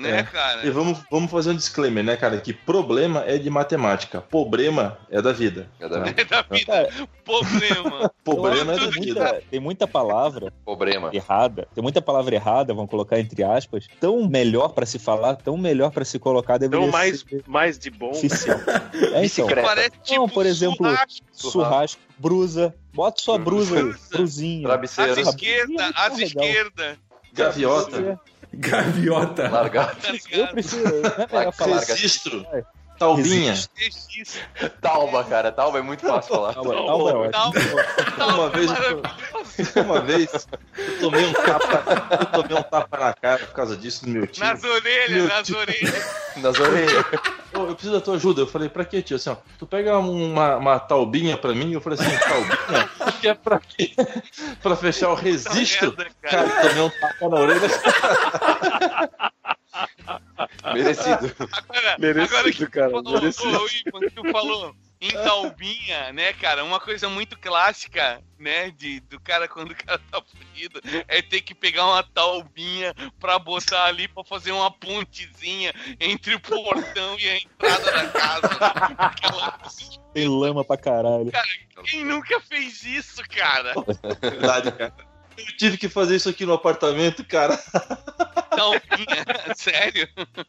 [0.01, 0.23] Né, É.
[0.23, 0.65] cara?
[0.65, 2.39] E vamos, vamos fazer um disclaimer, né, cara?
[2.41, 5.69] Que problema é de matemática, problema é da vida.
[5.79, 6.65] É da É da vida.
[6.65, 6.89] Cara,
[7.23, 8.11] Problema.
[8.23, 9.19] Problema é da tem vida.
[9.21, 11.09] muita, tem muita palavra Problema.
[11.13, 15.55] errada, tem muita palavra errada, vamos colocar entre aspas, tão melhor pra se falar, tão
[15.57, 18.09] melhor pra se colocar, Então, mais, ser mais de bom.
[18.11, 18.57] oficial.
[19.13, 19.47] É, então.
[19.47, 21.25] Parece tipo Não, por exemplo, churrasco.
[21.51, 24.63] churrasco, brusa, bota sua brusa brusinha.
[24.67, 25.11] Travesseiro.
[25.11, 26.43] As esquerda, é as legal.
[26.45, 26.97] esquerda.
[27.33, 28.19] Gaviota,
[28.53, 29.49] Gaviota.
[29.49, 29.95] Largado.
[30.01, 30.51] Tá Eu ligado?
[30.51, 32.45] prefiro.
[33.79, 33.87] É
[34.21, 34.39] isso.
[34.81, 35.51] Talba, cara.
[35.51, 36.53] Talba é muito fácil falar.
[36.53, 37.53] Calma, calma, é ótimo.
[38.17, 38.71] Tá, Uma vez,
[39.75, 40.47] uma vez,
[40.77, 44.27] eu tomei um tapa, eu tomei um tapa na cara por causa disso do meu
[44.27, 44.43] tio.
[44.43, 45.57] Nas orelhas, Meu nas tio.
[45.57, 46.21] orelhas.
[46.37, 47.05] Nas orelhas.
[47.53, 48.41] Ô, eu preciso da tua ajuda.
[48.41, 49.17] Eu falei, pra quê, tio?
[49.17, 51.73] Assim, ó, tu pega uma, uma taubinha pra mim?
[51.73, 52.89] Eu falei assim, taubinha?
[53.19, 53.91] Que é pra quê?
[54.63, 55.93] pra fechar o registro?
[55.97, 56.47] Merda, cara.
[56.47, 57.69] Cara, tomei um tapa na orelha.
[60.73, 61.35] Merecido.
[61.51, 63.49] Agora, Merecido, agora que cara, falou, merecido.
[63.49, 66.63] ô, Ivan, que tu falou em Talbinha, né, cara?
[66.63, 71.41] Uma coisa muito clássica, né, de, do cara quando o cara tá fudido, é ter
[71.41, 77.27] que pegar uma talbinha pra botar ali pra fazer uma pontezinha entre o portão e
[77.27, 78.47] a entrada da casa.
[78.97, 79.59] Aquela...
[80.13, 81.31] Tem lama pra caralho.
[81.85, 83.73] Quem nunca fez isso, cara?
[84.21, 85.10] Verdade, cara.
[85.37, 87.57] Eu tive que fazer isso aqui no apartamento, cara.
[88.55, 89.25] Talbinha,
[89.55, 90.07] sério?
[90.15, 90.45] Não,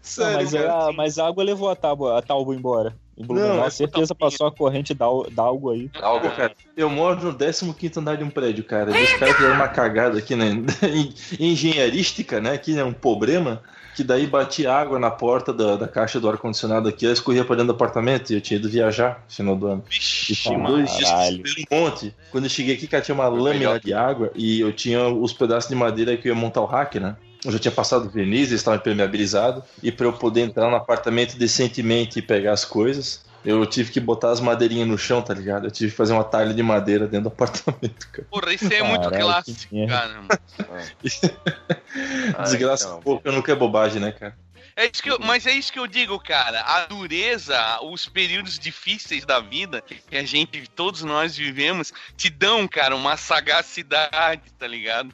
[0.00, 0.88] Sério, mas, cara.
[0.88, 2.96] a, mas a água levou a tábua, a tábua embora.
[3.16, 5.90] Em Blumenau, Não, é certeza passou a corrente da, da água aí.
[6.00, 8.90] Algo, cara, eu moro no 15 andar de um prédio, cara.
[8.90, 10.52] Os caras fizeram uma cagada aqui, né?
[11.38, 12.56] Engenheirística, né?
[12.56, 13.62] Que é um problema.
[13.94, 17.56] Que daí batia água na porta da, da caixa do ar-condicionado aqui, ela escorria pra
[17.56, 19.84] dentro do apartamento e eu tinha ido viajar no final do ano.
[19.88, 22.14] E Vixe, dois dias um monte.
[22.30, 25.08] Quando eu cheguei aqui, cara, tinha uma Foi lâmina melhor de água e eu tinha
[25.08, 27.16] os pedaços de madeira que eu ia montar o rack, né?
[27.44, 29.64] Eu já tinha passado verniz, eles estavam impermeabilizados.
[29.82, 34.00] E pra eu poder entrar no apartamento decentemente e pegar as coisas, eu tive que
[34.00, 35.66] botar as madeirinhas no chão, tá ligado?
[35.66, 38.26] Eu tive que fazer uma talha de madeira dentro do apartamento, cara.
[38.30, 40.20] Porra, isso é muito Caralho, clássico, que cara.
[42.36, 43.02] Ah, Desgraça então.
[43.02, 44.36] pouco, nunca é bobagem, né, cara?
[44.76, 46.60] É isso que eu- mas é isso que eu digo, cara.
[46.62, 52.66] A dureza, os períodos difíceis da vida que a gente, todos nós vivemos, te dão,
[52.68, 55.12] cara, uma sagacidade, tá ligado?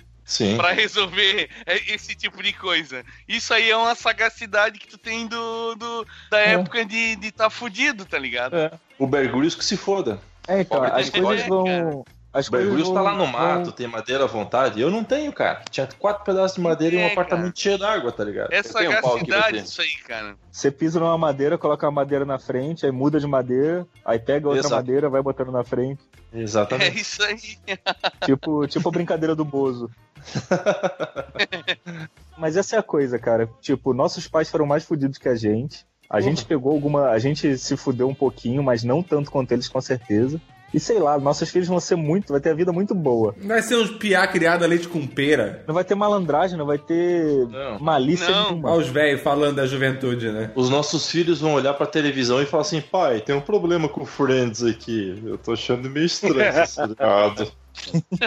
[0.57, 3.05] Pra resolver é, esse tipo de coisa.
[3.29, 6.55] Isso aí é uma sagacidade que tu tem do, do- da É.
[6.55, 8.57] época de estar de tá fudido, tá ligado?
[8.57, 8.73] É.
[8.99, 10.21] O Bergulhos que se foda.
[10.49, 12.05] É, então, Pobre as coisas que- vão.
[12.33, 14.79] As O Bergulhos vão, tá lá no vão- mato, tem madeira à vontade.
[14.79, 15.63] Eu não tenho, cara.
[15.71, 18.53] Tinha quatro pedaços de madeira e um É, apartamento cheio d'água, tá ligado?
[18.53, 19.65] É um sagacidade você.
[19.65, 20.37] isso aí, cara.
[20.53, 24.49] Você pisa numa madeira, coloca a madeira na frente, aí muda de madeira, aí pega
[24.49, 24.75] outra Exato.
[24.75, 25.99] madeira, vai botando na frente.
[26.37, 27.01] É Exatamente.
[27.01, 27.59] isso aí.
[28.25, 29.91] Tipo, tipo a brincadeira do Bozo.
[32.37, 33.49] Mas essa é a coisa, cara.
[33.61, 35.87] Tipo, nossos pais foram mais fudidos que a gente.
[36.09, 37.11] A gente pegou alguma.
[37.11, 40.41] A gente se fudeu um pouquinho, mas não tanto quanto eles, com certeza.
[40.75, 42.33] E sei lá, nossos filhos vão ser muito.
[42.33, 43.35] Vai ter a vida muito boa.
[43.43, 45.63] Vai ser uns piá criado a leite com pera.
[45.67, 47.79] Não vai ter malandragem, não vai ter Não.
[47.79, 48.51] malícia Não.
[48.51, 48.71] nenhuma.
[48.73, 50.51] Olha os velhos falando da juventude, né?
[50.55, 54.03] Os nossos filhos vão olhar pra televisão e falar assim: pai, tem um problema com
[54.03, 55.23] o Friends aqui.
[55.25, 57.51] Eu tô achando meio estranho esse seriado.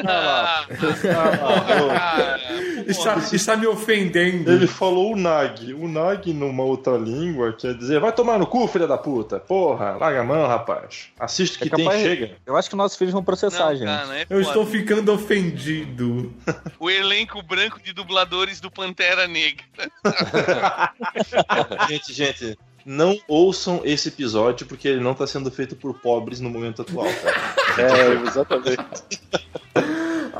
[0.05, 0.65] Ah.
[2.87, 4.51] Está, está me ofendendo.
[4.51, 5.73] Ele falou o Nag.
[5.73, 9.39] O Nag, numa outra língua, quer dizer: vai tomar no cu, filha da puta.
[9.39, 11.09] Porra, larga a mão, rapaz.
[11.19, 12.31] Assiste o que É capaz- tem, chega.
[12.45, 13.85] Eu acho que nossos filhos vão processar, Não, gente.
[13.85, 16.33] cara, é Eu estou ficando ofendido.
[16.79, 19.63] O elenco branco de dubladores do Pantera Negra.
[21.87, 22.57] gente, gente.
[22.85, 27.05] Não ouçam esse episódio porque ele não tá sendo feito por pobres no momento atual,
[27.05, 27.91] cara.
[27.93, 28.77] É, exatamente.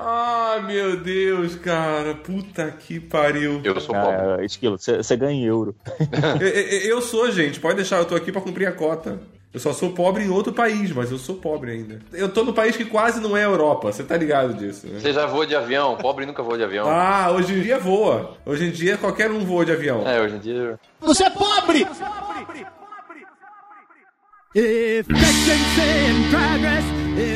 [0.01, 2.15] Ah, meu Deus, cara.
[2.15, 3.61] Puta que pariu.
[3.63, 4.15] Eu sou pobre.
[4.15, 5.75] Ah, Esquilo, você ganha em euro.
[6.39, 7.59] Eu, eu- eu sou, gente.
[7.59, 9.19] Pode deixar, eu tô aqui pra cumprir a cota.
[9.51, 11.99] Eu só sou pobre em outro país, mas eu sou pobre ainda.
[12.13, 14.99] Eu tô no país que quase não é Europa, você tá ligado disso, né?
[14.99, 16.87] Você já voa de avião, pobre nunca voa de avião.
[16.87, 18.37] Ah, hoje em dia voa.
[18.45, 20.07] Hoje em dia qualquer um voa de avião.
[20.07, 20.79] É, hoje em dia.
[21.01, 21.87] Você é pobre!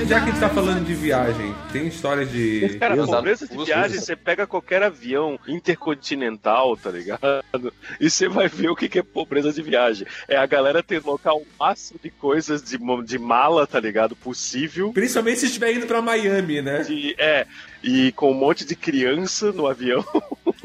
[0.07, 2.77] Já que a gente tá falando de viagem, tem história de.
[2.79, 7.71] Cara, pobreza de viagem, você pega qualquer avião intercontinental, tá ligado?
[7.99, 10.07] E você vai ver o que que é pobreza de viagem.
[10.27, 14.15] É a galera ter local o máximo de coisas de, de mala, tá ligado?
[14.15, 14.91] Possível.
[14.91, 16.81] Principalmente se estiver indo pra Miami, né?
[16.81, 17.45] De- é,
[17.83, 20.03] e com um monte de criança no avião.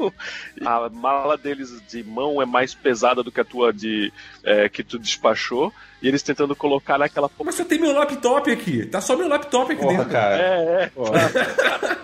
[0.65, 4.11] a mala deles de mão é mais pesada do que a tua de
[4.43, 5.73] é, que tu despachou.
[6.01, 7.29] E eles tentando colocar naquela.
[7.43, 8.85] Mas só tem meu laptop aqui.
[8.85, 10.09] Tá só meu laptop aqui Porra, dentro.
[10.09, 10.37] cara.
[10.37, 10.87] É, é.
[10.87, 11.31] Porra.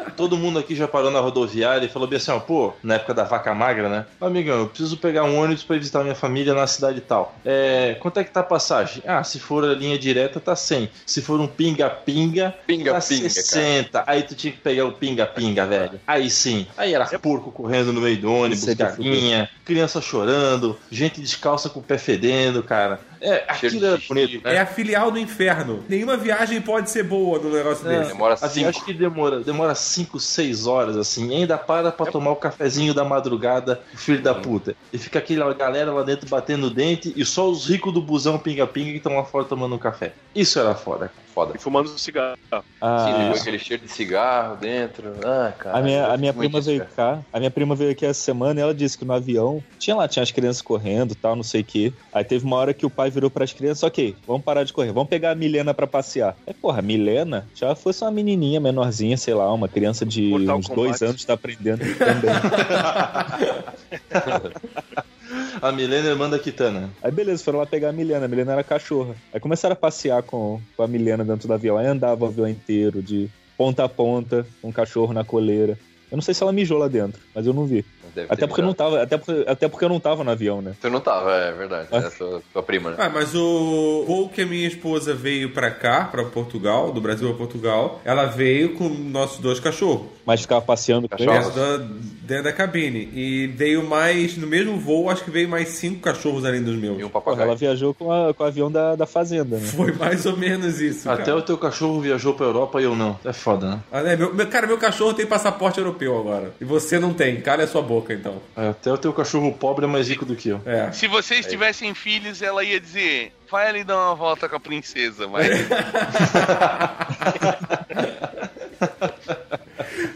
[0.17, 3.13] Todo mundo aqui já parou na rodoviária e falou bem assim, ó, pô, na época
[3.13, 4.05] da vaca magra, né?
[4.19, 7.35] Amigão, eu preciso pegar um ônibus pra ir visitar minha família na cidade tal.
[7.43, 9.03] É, quanto é que tá a passagem?
[9.05, 10.89] Ah, se for a linha direta, tá 100.
[11.05, 14.03] Se for um pinga-pinga, tá Pinga-pinga, 60.
[14.07, 15.99] Aí tu tinha que pegar o pinga-pinga, velho.
[16.07, 16.65] Aí sim.
[16.77, 21.69] Aí era porco correndo no meio do ônibus, é de galinha, criança chorando, gente descalça
[21.69, 22.99] com o pé fedendo, cara.
[23.21, 24.55] É, aquilo é bonito, né?
[24.55, 25.83] É a filial do inferno.
[25.89, 27.97] Nenhuma viagem pode ser boa no negócio É.
[27.99, 28.11] desse.
[28.11, 28.53] Demora A cinco.
[28.53, 32.93] viagem que demora, demora 5, 6 horas, assim, e ainda para pra tomar o cafezinho
[32.93, 34.75] da madrugada, filho da puta.
[34.93, 38.37] E fica aquela galera lá dentro batendo o dente e só os ricos do busão
[38.37, 40.13] pinga-pinga que estão lá fora tomando um café.
[40.35, 41.11] Isso era foda.
[41.35, 41.51] Foda.
[41.53, 42.37] E fumando cigarro.
[42.79, 45.11] Ah, Sim, aquele cheiro de cigarro dentro.
[45.21, 45.77] Ah, cara.
[45.77, 47.17] A minha, a minha prima veio cara.
[47.17, 49.97] cá, a minha prima veio aqui essa semana e ela disse que no avião tinha
[49.97, 51.91] lá, tinha as crianças correndo e tal, não sei o quê.
[52.13, 54.93] Aí teve uma hora que o pai virou pras crianças, ok, vamos parar de correr,
[54.93, 56.37] vamos pegar a Milena pra passear.
[56.47, 60.57] É, porra, a Milena já fosse uma menininha menorzinha, sei lá, uma criança de Mortal
[60.57, 60.87] uns Kombat.
[60.87, 62.31] dois anos tá aprendendo também.
[65.61, 66.89] A Milena é irmã da Kitana.
[67.01, 69.15] Aí beleza, foram lá pegar a Milena, a Milena era cachorra.
[69.33, 72.47] Aí começaram a passear com, com a Milena dentro do avião, aí andava o avião
[72.47, 75.77] inteiro, de ponta a ponta, com o cachorro na coleira.
[76.11, 77.83] Eu não sei se ela mijou lá dentro, mas eu não vi.
[78.13, 80.61] Deve Até porque, eu não tava, até, porque, até porque eu não tava no avião,
[80.61, 80.73] né?
[80.81, 81.87] Tu não tava, é verdade.
[81.91, 82.95] É a tua, tua prima, né?
[82.99, 87.29] Ah, mas o voo que a minha esposa veio pra cá, pra Portugal, do Brasil
[87.29, 90.07] a Portugal, ela veio com nossos dois cachorros.
[90.25, 91.45] Mas ficava passeando com Cachorros?
[91.45, 91.55] eles.
[91.55, 91.93] Dentro da,
[92.23, 93.09] dentro da cabine.
[93.13, 96.99] E veio mais, no mesmo voo, acho que veio mais cinco cachorros além dos meus.
[96.99, 97.43] E um papagaio.
[97.47, 99.67] ela viajou com, a- com o avião da, da fazenda, né?
[99.67, 101.09] Foi mais ou menos isso.
[101.09, 101.37] Até cara.
[101.37, 103.19] o teu cachorro viajou pra Europa e eu não.
[103.23, 103.79] É foda, né?
[103.91, 106.53] Ah, né, meu, meu- cara, meu cachorro tem passaporte europeu agora.
[106.59, 107.39] E você não tem.
[107.41, 108.41] Cala a sua boca, então.
[108.55, 110.61] É, Até o teu cachorro pobre é mais rico do que eu.
[110.65, 110.91] É.
[110.91, 115.27] Se vocês tivessem filhos, ela ia dizer: vai ali dar uma volta com a princesa,
[115.27, 115.45] vai.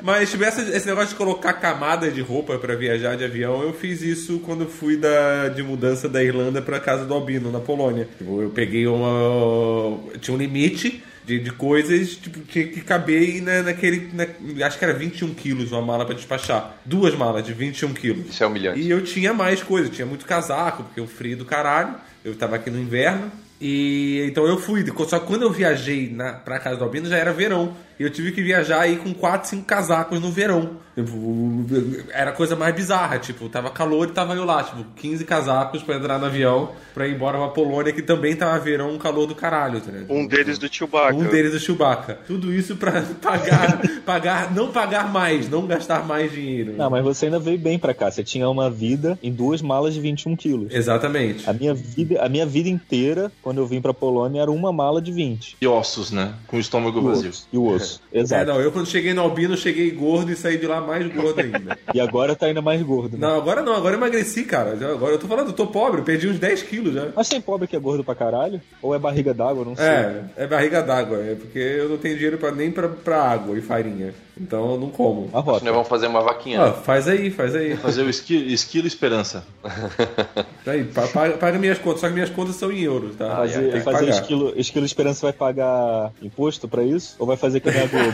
[0.02, 4.02] Mas tivesse esse negócio de colocar camada de roupa pra viajar de avião, eu fiz
[4.02, 8.08] isso quando fui da, de mudança da Irlanda pra casa do Albino, na Polônia.
[8.20, 10.00] Eu peguei uma.
[10.20, 11.04] Tinha um limite.
[11.30, 14.10] De, de coisas, tipo, tinha que caber na, naquele.
[14.14, 16.76] na- acho que era 21 quilos uma mala pra despachar.
[16.84, 18.28] Duas malas de 21 quilos.
[18.30, 18.80] Isso é humilhante.
[18.80, 21.94] E eu tinha mais coisa, tinha muito casaco, porque o frio do caralho.
[22.26, 23.32] Eu tava aqui no inverno.
[23.62, 24.84] E então eu fui.
[25.08, 27.76] Só que quando eu viajei na, pra casa do Albino já era verão.
[28.00, 30.78] E eu tive que viajar aí com 4, 5 casacos no verão.
[30.96, 31.66] Tipo,
[32.12, 33.20] era a coisa mais bizarra.
[33.20, 37.08] Tipo, tava calor e tava eu lá, tipo, 15 casacos pra entrar no avião pra
[37.08, 39.80] ir embora pra Polônia, que também tava verão, um calor do caralho.
[39.82, 40.12] Tá ligado?
[40.14, 41.16] Um deles do Chewbacca.
[41.16, 42.20] Um deles do Chewbacca.
[42.28, 46.74] Tudo isso pra pagar, pagar, não pagar mais, não gastar mais dinheiro.
[46.78, 48.10] Não, mas você ainda veio bem pra cá.
[48.12, 50.74] Você tinha uma vida em duas malas de 21 quilos.
[50.74, 51.50] Exatamente.
[51.50, 55.02] A minha vida, a minha vida inteira, quando eu vim pra Polônia, era uma mala
[55.02, 55.58] de 20.
[55.62, 56.34] E ossos, né?
[56.48, 57.30] Com o estômago E vazio.
[57.30, 57.48] osso.
[57.54, 57.89] E o osso.
[58.12, 58.46] É, Exato.
[58.46, 61.78] não, eu quando cheguei no Albino, cheguei gordo e saí de lá mais gordo ainda.
[61.94, 63.18] E agora tá ainda mais gordo.
[63.18, 63.28] Né?
[63.28, 64.72] Não, agora não, agora eu emagreci, cara.
[64.74, 67.08] Agora eu tô falando, eu tô pobre, eu perdi uns 10 quilos já.
[67.16, 68.62] Mas tem pobre que é gordo pra caralho?
[68.82, 69.66] Ou é barriga d'água?
[69.66, 69.86] Não sei.
[69.86, 73.58] É, é barriga d'água, é porque eu não tenho dinheiro pra, nem pra, pra água
[73.58, 74.14] e farinha.
[74.40, 75.26] Então eu não como.
[75.26, 76.64] Uma Acho que nós vamos fazer uma vaquinha.
[76.66, 76.74] Né?
[76.84, 77.76] faz aí, faz aí.
[77.76, 79.44] Fazer o esquilo, esquilo esperança.
[80.66, 83.36] Aí, pa- paga, paga minhas contas, só que minhas contas são em euros, tá?
[83.38, 84.10] Fazer, Tem que fazer pagar.
[84.12, 87.16] esquilo, esquilo Esperança vai pagar imposto pra isso?
[87.20, 88.14] Ou vai fazer que nem a Globo?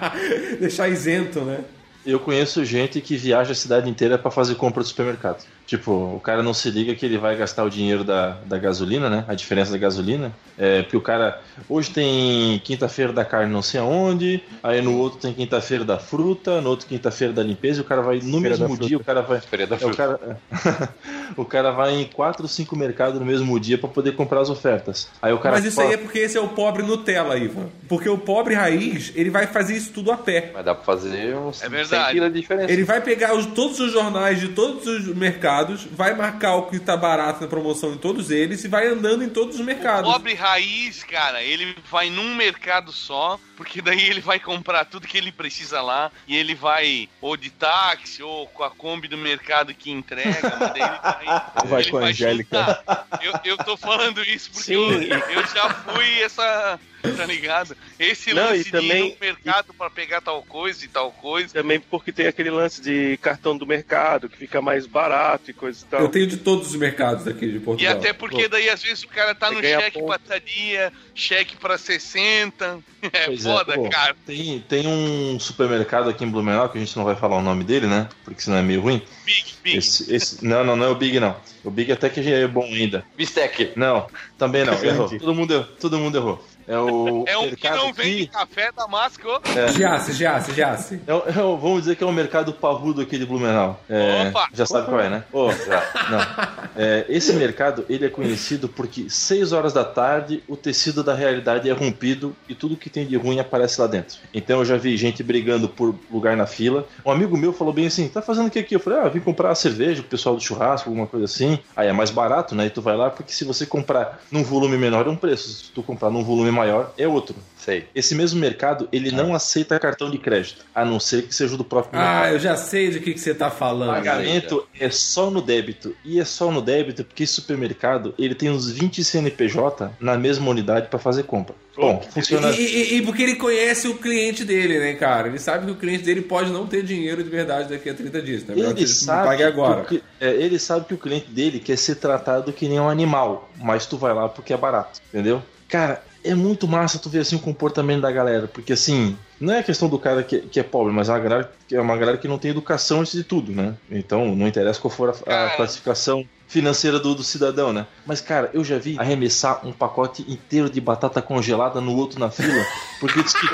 [0.60, 1.60] Deixar isento, né?
[2.06, 5.44] Eu conheço gente que viaja a cidade inteira pra fazer compra do supermercado.
[5.68, 9.10] Tipo, o cara não se liga que ele vai gastar o dinheiro da, da gasolina,
[9.10, 9.22] né?
[9.28, 10.32] A diferença da gasolina.
[10.56, 11.42] É, porque o cara.
[11.68, 16.62] Hoje tem quinta-feira da carne não sei aonde, aí no outro tem quinta-feira da fruta,
[16.62, 19.20] no outro quinta-feira da limpeza, e o cara vai no Feira mesmo dia, o cara
[19.20, 19.42] vai.
[19.42, 20.38] Feira da é, o, cara,
[21.36, 25.08] o cara vai em quatro, cinco mercados no mesmo dia pra poder comprar as ofertas.
[25.20, 27.66] Aí o cara Mas isso fala- aí é porque esse é o pobre Nutella, Ivan.
[27.86, 30.50] Porque o pobre raiz, ele vai fazer isso tudo a pé.
[30.54, 32.04] Mas dá pra fazer uns É verdade.
[32.06, 32.72] 100 pila de diferença.
[32.72, 35.57] Ele vai pegar os- todos os jornais de todos os mercados,
[35.92, 39.28] vai marcar o que tá barato na promoção em todos eles e vai andando em
[39.28, 40.10] todos os mercados.
[40.10, 45.16] Pobre raiz, cara, ele vai num mercado só, porque daí ele vai comprar tudo que
[45.16, 49.74] ele precisa lá e ele vai ou de táxi ou com a Kombi do mercado
[49.74, 52.84] que entrega, mas daí ele vai, Vai ele com a Angélica.
[53.20, 56.78] Eu, eu tô falando isso porque eu, eu já fui essa.
[57.16, 57.76] Tá ligado?
[57.98, 61.10] Esse Não, lance e também- de ir no mercado pra pegar tal coisa e tal
[61.12, 61.52] coisa.
[61.54, 65.84] Também porque tem aquele lance de cartão do mercado, que fica mais barato e coisa
[65.84, 66.00] e tal.
[66.00, 67.94] Eu tenho de todos os mercados aqui de E Portugal.
[67.96, 70.08] até porque daí às vezes o cara tá Vai no cheque ponto.
[70.08, 72.78] padaria, cheque pra 60.
[73.12, 73.88] É Pois é, foda, pô.
[73.88, 74.16] cara.
[74.26, 77.62] Tem, tem um supermercado aqui em Blumenau, que a gente não vai falar o nome
[77.62, 78.08] dele, né?
[78.24, 79.00] Porque senão é meio ruim.
[79.24, 79.78] Big, big.
[79.78, 81.36] Esse, esse- não, não, não é o Big, não.
[81.62, 83.04] O Big até que já é bom ainda.
[83.16, 83.70] Bistec.
[83.76, 84.74] Não, também não.
[84.82, 85.08] Errou.
[85.16, 85.64] Todo mundo, errou.
[85.80, 86.44] todo mundo errou.
[86.68, 89.26] É o É um que não vende aqui- café Damasco.
[89.74, 91.00] Giasse, Giasse, Giasse.
[91.06, 93.80] É, é vamos dizer que é o mercado parrudo aqui de Blumenau.
[93.88, 94.48] É, Opa!
[94.52, 95.24] já sabe qual é, né?
[95.32, 96.68] Ô, não.
[96.76, 101.68] É, esse mercado ele é conhecido porque 6 horas da tarde o tecido da realidade
[101.68, 104.18] é rompido e tudo que tem de ruim aparece lá dentro.
[104.32, 106.86] Então eu já vi gente brigando por lugar na fila.
[107.04, 108.76] Um amigo meu falou bem assim: tá fazendo o que aqui?
[108.76, 111.58] Eu falei: ah, eu vim comprar cerveja, o pessoal do churrasco, alguma coisa assim.
[111.74, 112.66] Aí é mais barato, né?
[112.66, 115.70] E tu vai lá porque se você comprar num volume menor é um preço, se
[115.70, 117.34] tu comprar num volume maior é outro.
[117.58, 117.86] Sei.
[117.94, 121.64] Esse mesmo mercado, ele não aceita cartão de crédito, a não ser que seja do
[121.64, 122.24] próprio mercado.
[122.24, 123.92] Ah, eu já sei de que, que você tá falando.
[123.92, 125.94] Pagamento é só no débito.
[126.04, 130.48] E é só no débito porque esse supermercado ele tem uns 20 CNPJ na mesma
[130.48, 131.54] unidade para fazer compra.
[131.76, 132.50] Bom, funciona.
[132.50, 135.28] e- e- e porque ele conhece o cliente dele, né, cara?
[135.28, 138.20] Ele sabe que o cliente dele pode não ter dinheiro de verdade daqui a 30
[138.22, 138.44] dias.
[138.44, 138.54] Né?
[138.56, 139.84] Ele ele sabe, pague agora.
[139.84, 143.48] que é, ele sabe que o cliente dele quer ser tratado que nem um animal,
[143.56, 145.40] mas tu vai lá porque é barato, entendeu?
[145.68, 149.60] Cara, é muito massa tu ver assim o comportamento da galera, porque assim, não é
[149.60, 151.96] a questão do cara que, que é pobre, mas é uma, galera, que é uma
[151.96, 153.74] galera que não tem educação antes de tudo, né?
[153.90, 157.86] Então não interessa qual for a, a classificação financeira do, do cidadão, né?
[158.06, 162.30] Mas, cara, eu já vi arremessar um pacote inteiro de batata congelada no outro na
[162.30, 162.64] fila,
[163.00, 163.46] porque diz que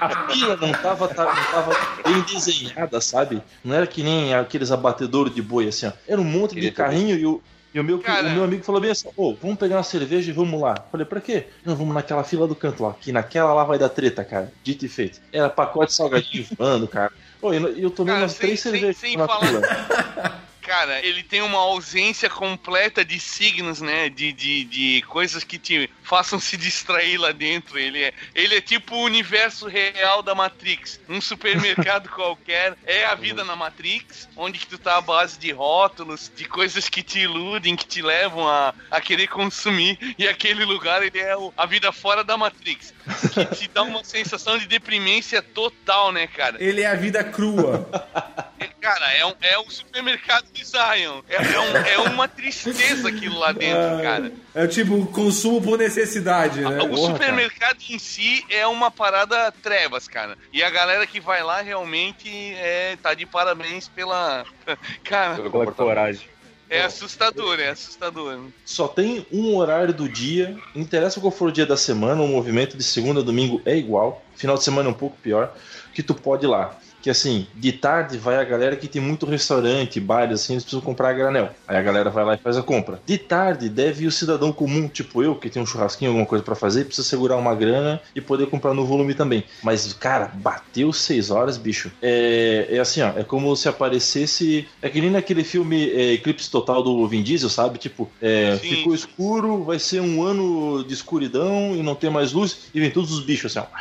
[0.00, 3.40] a fila não tava, tá- não tava bem desenhada, sabe?
[3.64, 5.92] Não era que nem aqueles abatedouros de boi, assim, ó.
[6.08, 7.40] Era um monte de carrinho e o.
[7.74, 8.28] E o meu, Cara.
[8.28, 10.76] o meu amigo falou bem assim: ô, vamos pegar uma cerveja e vamos lá.
[10.92, 11.48] Falei, pra quê?
[11.64, 14.52] Não, vamos naquela fila do canto lá, que naquela lá vai dar treta, cara.
[14.62, 15.20] Dito e feito.
[15.32, 17.10] Era pacote salgadinho voando, cara.
[17.42, 19.60] Ô, eu, eu tomei Cara, umas sem- três sem- cervejas sem na falar- fila.
[20.64, 24.08] Cara, ele tem uma ausência completa de signos, né?
[24.08, 27.78] De, de, de coisas que te façam se distrair lá dentro.
[27.78, 30.98] Ele é, ele é tipo o universo real da Matrix.
[31.06, 35.52] Um supermercado qualquer é a vida na Matrix, onde que tu tá à base de
[35.52, 39.98] rótulos, de coisas que te iludem, que te levam a, a querer consumir.
[40.18, 42.94] E aquele lugar, ele é o- a vida fora da Matrix.
[43.34, 46.56] Que te dá uma sensação de deprimência total, né, cara?
[46.58, 47.86] Ele é a vida crua.
[48.84, 51.22] Cara, é um, é um supermercado de Zion.
[51.28, 54.30] É, é, um- é uma tristeza aquilo lá dentro, cara.
[54.54, 56.82] É tipo consumo por necessidade, né?
[56.82, 60.36] O supermercado em si é uma parada trevas, cara.
[60.52, 64.44] E a galera que vai lá realmente é, tá de parabéns pela.
[65.02, 66.28] Cara, Pela coragem.
[66.68, 68.38] é assustador, é assustador.
[68.66, 72.28] Só tem um horário do dia, não interessa qual for o dia da semana, o
[72.28, 75.54] movimento de segunda a domingo é igual, final de semana é um pouco pior,
[75.94, 76.76] que tu pode ir lá.
[77.04, 80.80] Que assim, de tarde vai a galera que tem muito restaurante, bares assim, eles precisam
[80.80, 81.50] comprar a granel.
[81.68, 82.98] Aí a galera vai lá e faz a compra.
[83.04, 86.42] De tarde deve ir o cidadão comum, tipo eu, que tem um churrasquinho, alguma coisa
[86.42, 89.44] pra fazer, precisa segurar uma grana e poder comprar no volume também.
[89.62, 91.92] Mas, cara, bateu seis horas, bicho.
[92.00, 94.66] É, é assim, ó, é como se aparecesse.
[94.80, 97.78] É que nem naquele filme é, Eclipse Total do Vin Diesel, sabe?
[97.78, 102.70] Tipo, é, ficou escuro, vai ser um ano de escuridão e não tem mais luz,
[102.72, 103.76] e vem todos os bichos assim, ó.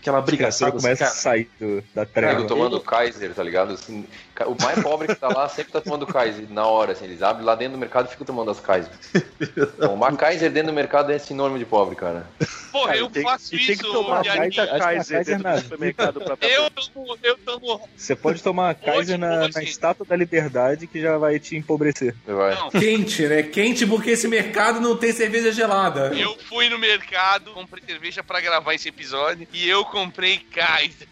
[0.00, 2.44] Aquela briga O saco começa a sair do- da treva.
[2.46, 3.72] Tomando Kaiser, tá ligado?
[3.74, 4.06] Assim,
[4.46, 7.44] o mais pobre que tá lá sempre tá tomando Kaiser na hora, assim, eles abrem
[7.44, 8.90] lá dentro do mercado e ficam tomando as Kaiser.
[9.40, 12.26] Então, uma Kaiser dentro do mercado é sinônimo de pobre, cara.
[12.70, 15.62] Porra, eu tem- faço e tem isso, que tomar a Kaiser Kaiser dentro na do
[15.62, 17.88] supermercado pra Eu tomo, eu tomo.
[17.96, 22.14] Você pode tomar Kaiser na, hoje- na estátua da liberdade que já vai te empobrecer.
[22.26, 22.56] Vai.
[22.70, 23.42] Quente, né?
[23.42, 26.12] Quente porque esse mercado não tem cerveja gelada.
[26.14, 31.08] eu fui no mercado, comprei cerveja pra gravar esse episódio e eu comprei Kaiser.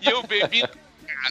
[0.00, 0.62] E eu bebi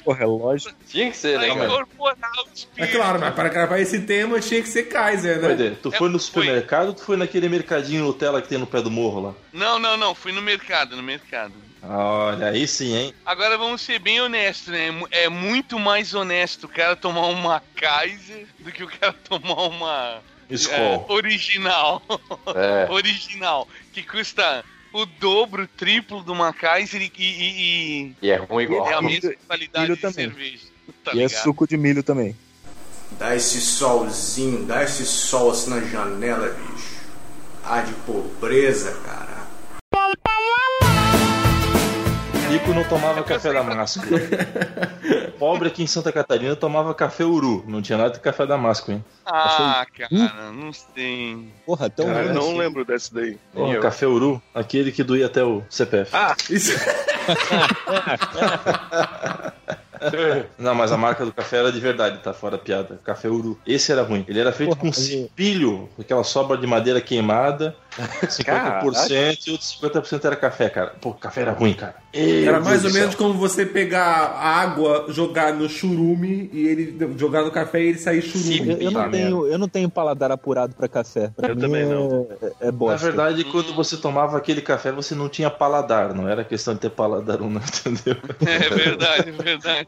[0.04, 0.76] Porra, é lógico.
[0.88, 1.66] Tinha que ser, né, cara?
[1.66, 2.48] incorporar o
[2.82, 5.48] É claro, mas para gravar esse tema tinha que ser Kaiser, né?
[5.50, 8.82] Pode, tu foi no supermercado ou tu foi naquele mercadinho Nutella que tem no pé
[8.82, 9.34] do morro lá?
[9.54, 10.14] Não, não, não.
[10.14, 11.54] Fui no mercado, no mercado.
[11.82, 13.14] Olha, aí sim, hein?
[13.26, 14.88] Agora vamos ser bem honestos, né?
[14.88, 19.14] É mu- É muito mais honesto o cara tomar uma Kaiser do que o cara
[19.28, 21.06] tomar uma Skol.
[21.08, 22.02] é, original.
[22.56, 22.88] É.
[22.92, 23.68] original.
[23.94, 28.64] Que custa o dobro, o triplo de uma Kaiser e, e- e- E é ruim
[28.64, 28.90] igual.
[28.90, 30.26] é a mesma qualidade de também.
[30.30, 30.66] cerveja.
[31.04, 32.36] Tá E é suco de milho também.
[33.12, 36.98] Dá esse solzinho, dá esse sol assim na janela, bicho.
[37.64, 39.38] Ah, de pobreza, cara.
[42.50, 44.02] Rico não tomava café damasco.
[45.38, 47.64] Pobre aqui em Santa Catarina tomava café uru.
[47.68, 49.04] Não tinha nada de café damasco, hein?
[49.26, 51.52] Ah, cara, não sei.
[51.66, 52.58] Porra, tão Cara, eu não assim.
[52.58, 53.38] lembro desse daí.
[53.54, 53.82] Porra, eu.
[53.82, 56.16] café uru, aquele que doía até o CPF.
[56.16, 56.72] Ah, Isso...
[60.58, 63.00] Não, mas a marca do café era de verdade, tá fora a piada.
[63.04, 63.60] Café Uru.
[63.66, 64.26] Esse era ruim.
[64.28, 67.76] Ele era feito Porra, com cipilho, aquela sobra de madeira queimada,
[68.28, 70.94] 50% e outros 50% era café, cara.
[71.02, 71.96] Pô, café era ruim, cara.
[72.14, 74.04] Meu Era mais Deus ou menos como você pegar
[74.40, 78.72] água, jogar no churume e ele jogar no café e ele sair churume.
[78.72, 81.32] Eu, eu não Tá tenho, eu não tenho paladar apurado pra café.
[81.36, 82.28] Pra Eu também é, não.
[82.42, 83.06] é, é Na bosta.
[83.08, 86.90] verdade, quando você tomava aquele café, você não tinha paladar, não era questão de ter
[86.90, 88.16] paladar ou não, entendeu?
[88.46, 89.88] É verdade, é verdade.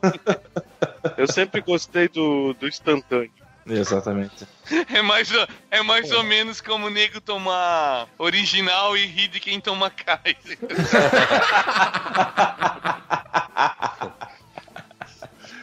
[1.17, 3.31] eu sempre gostei do, do instantâneo.
[3.69, 4.47] Exatamente.
[4.93, 9.39] É mais, ou- é mais ou menos como o nego tomar original e rir de
[9.39, 10.59] quem toma Kaiser.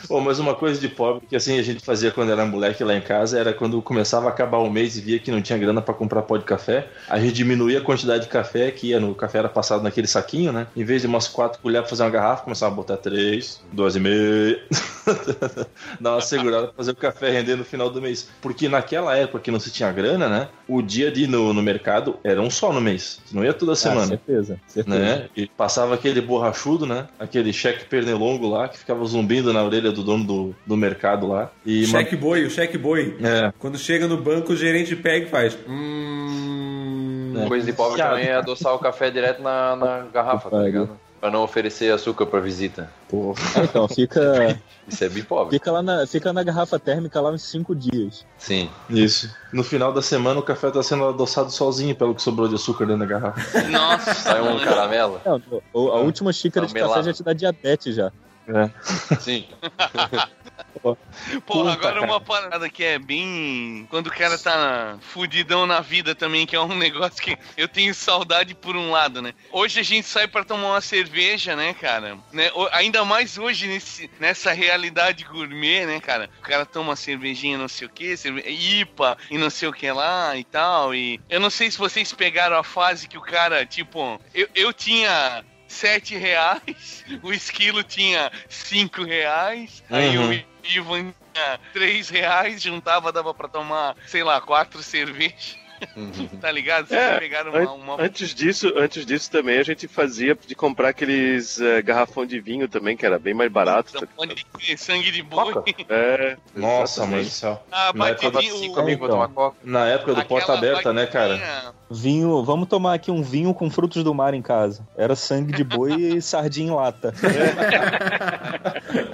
[0.08, 2.94] Pô, mas uma coisa de pobre que assim a gente fazia quando era moleque lá
[2.94, 5.80] em casa era quando começava a acabar o mês e via que não tinha grana
[5.82, 9.14] pra comprar pó de café, a gente diminuía a quantidade de café que ia no
[9.14, 10.66] café era passado naquele saquinho, né?
[10.76, 13.96] Em vez de umas quatro colheres pra fazer uma garrafa, começava a botar três, duas
[13.96, 14.60] e meia.
[16.00, 18.28] Dar uma segurada pra fazer o café render no final do mês.
[18.40, 20.48] Porque naquela época que não se tinha grana, né?
[20.68, 23.20] O dia de ir no, no mercado era um só no mês.
[23.32, 24.98] Não ia toda Ah, semana certeza, certeza.
[24.98, 25.28] né?
[25.36, 27.06] E passava aquele borrachudo, né?
[27.18, 31.50] Aquele cheque pernilongo lá, que ficava zumbindo na orelha do dono do, do mercado lá.
[31.64, 33.16] E Cheque boi, o cheque boi.
[33.22, 33.52] É.
[33.58, 35.56] Quando chega no banco, o gerente pega e faz.
[35.68, 37.34] Hum.
[37.42, 37.46] É.
[37.48, 38.10] Coisa de pobre Fiado.
[38.14, 40.98] também é adoçar o café direto na, na garrafa, tá ligado?
[41.20, 42.90] Pra não oferecer açúcar pra visita.
[43.08, 43.38] Porra.
[43.56, 45.56] Ah, então, fica, Isso é bem pobre.
[45.56, 48.24] fica, lá na, fica na garrafa térmica lá uns 5 dias.
[48.38, 48.68] Sim.
[48.88, 49.30] Isso.
[49.52, 52.84] No final da semana o café tá sendo adoçado sozinho pelo que sobrou de açúcar
[52.86, 53.62] dentro da garrafa.
[53.68, 55.20] Nossa, Sai um caramelo?
[55.24, 55.40] Não,
[55.74, 58.12] a última xícara Tá de café já te dá diabetes já.
[58.48, 59.16] É.
[59.20, 59.48] Sim.
[60.82, 60.96] Porra,
[61.40, 62.02] Puta, agora cara.
[62.02, 63.86] uma parada que é bem.
[63.90, 67.94] Quando o cara tá fudidão na vida também, que é um negócio que eu tenho
[67.94, 69.34] saudade por um lado, né?
[69.50, 72.18] Hoje a gente sai pra tomar uma cerveja, né, cara?
[72.32, 72.50] Né?
[72.72, 76.30] Ainda mais hoje nesse, nessa realidade gourmet, né, cara?
[76.38, 78.42] O cara toma uma cervejinha não sei o que, cerve...
[78.46, 80.94] IPA e não sei o que lá e tal.
[80.94, 84.72] E eu não sei se vocês pegaram a fase que o cara, tipo, eu, eu
[84.72, 85.44] tinha.
[85.68, 90.30] Sete reais, o esquilo tinha cinco reais, aí Uhum.
[90.30, 95.58] o Ivan tinha 3 reais, juntava, dava pra tomar, sei lá, quatro cervejas.
[96.40, 96.88] tá ligado?
[96.88, 97.72] Vocês É, pegaram uma.
[97.94, 98.02] uma...
[98.02, 102.68] Antes disso, antes disso também a gente fazia de comprar aqueles eh, garrafão de vinho
[102.68, 103.92] também, que era bem mais barato.
[103.92, 104.06] tá?
[104.16, 105.54] Pode ter sangue de boi.
[105.88, 107.62] É, Nossa, mãe do céu.
[107.70, 108.58] Ah, Na época, batidinho.
[108.58, 109.56] Cinco o- amigos pra tomar coca.
[109.64, 111.74] na época do aquela porta aberta, né, cara?
[111.90, 114.86] Vinho, vamos tomar aqui um vinho com frutos do mar em casa.
[114.96, 117.14] Era sangue de boi e sardinha em lata.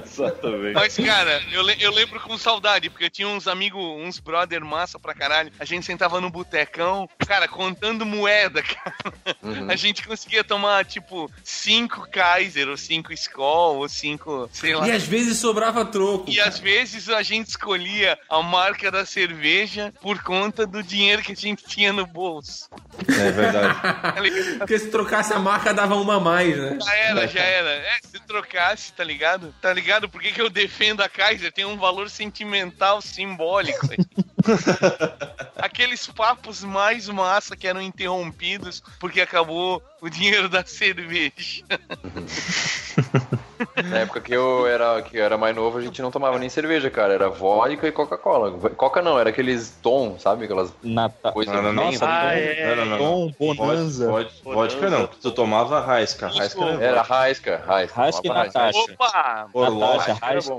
[0.04, 0.74] Exatamente.
[0.74, 4.64] Mas, cara, eu, le- eu lembro com saudade, porque eu tinha uns amigos, uns brother
[4.64, 5.50] massa pra caralho.
[5.58, 8.94] A gente sentava no botecão, cara, contando moeda, cara.
[9.42, 9.70] Uhum.
[9.70, 14.86] A gente conseguia tomar, tipo, cinco Kaiser, ou cinco Skol, ou cinco, sei lá.
[14.86, 16.30] E às vezes sobrava troco.
[16.30, 21.32] E às vezes a gente escolhia a marca da cerveja por conta do dinheiro que
[21.32, 22.68] a gente tinha no bolso.
[23.08, 23.72] É verdade.
[24.02, 24.58] Tá?
[24.58, 26.78] Porque se trocasse a marca, dava uma a mais, né?
[26.84, 27.70] Já era, já era.
[27.70, 29.54] É, se trocasse, tá ligado?
[29.60, 30.08] Tá ligado?
[30.08, 31.52] Por que, que eu defendo a Kaiser?
[31.52, 33.88] Tem um valor sentimental, simbólico.
[35.56, 41.64] Aqueles papos mais massa que eram interrompidos porque acabou o dinheiro da cerveja.
[43.84, 46.48] Na época que eu, era, que eu era mais novo, a gente não tomava nem
[46.48, 47.12] cerveja, cara.
[47.14, 48.52] Era vodka e Coca-Cola.
[48.70, 50.44] Coca não, era aqueles tom, sabe?
[50.44, 51.32] Aquelas Nata...
[51.32, 51.82] coisas Não, não, não.
[51.84, 52.76] bem- Nossa, Ah, Tom, é.
[52.76, 53.32] Não, não, não.
[53.32, 54.08] Tom, Bonanza.
[54.10, 56.28] Vodka, vodka não, tu tomava Raisca.
[56.28, 58.00] Raisca era Raisca, Raisca.
[58.00, 58.34] E Raisca.
[58.34, 58.78] Natasha.
[58.78, 59.48] Opa!
[59.54, 60.12] Natasha.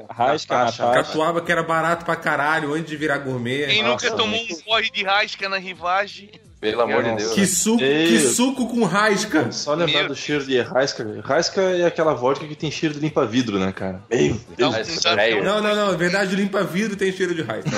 [0.10, 0.91] Rasca, Natasha.
[0.91, 3.68] Catuaba que era barato pra caralho antes de virar gourmet.
[3.68, 6.32] Quem Nossa, nunca tomou um porre de rasca na rivagem?
[6.72, 7.34] Pelo amor de Deus.
[7.34, 7.45] Que né?
[7.45, 9.51] suco, que suco com rasca.
[9.51, 11.05] Só lembrar do cheiro de Raisca.
[11.24, 14.01] Raisca é aquela vodka que tem cheiro de limpa-vidro, né, cara?
[14.09, 15.05] Meu Deus.
[15.05, 15.43] É velho.
[15.43, 15.91] Não, não, não.
[15.91, 17.70] Na verdade, limpa vidro tem cheiro de rasca.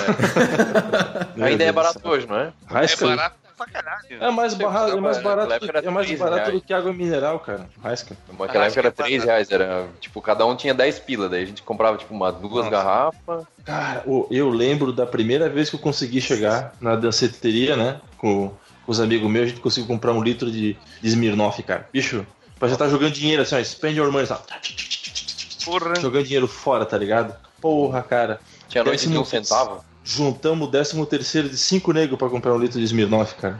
[1.35, 2.53] Meu Ainda é barato hoje, não é?
[2.69, 4.05] É Raisca barato pra caralho.
[4.09, 7.67] é mais barato, é mais barato, é mais barato do que água mineral, cara.
[7.81, 8.15] Raisca.
[8.27, 11.45] Naquela época era Caraca, 3 reais, era, tipo, cada um tinha 10 pila, daí a
[11.45, 13.45] gente comprava, tipo, umas duas garrafas.
[13.63, 17.99] Cara, eu lembro da primeira vez que eu consegui chegar na danceteria, né?
[18.17, 18.53] Com,
[18.85, 21.89] com os amigos meus, a gente conseguiu comprar um litro de, de Smirnoff, cara.
[21.91, 22.25] Bicho,
[22.59, 24.43] pra já tá jogando dinheiro assim, ó, spend your money, sabe?
[25.65, 25.99] Porra.
[25.99, 27.35] Jogando dinheiro fora, tá ligado?
[27.59, 28.39] Porra, cara.
[28.69, 29.83] Tinha noite de um centavo.
[30.03, 33.59] Juntamos o décimo terceiro de cinco negros pra comprar um litro de Smirnoff, cara.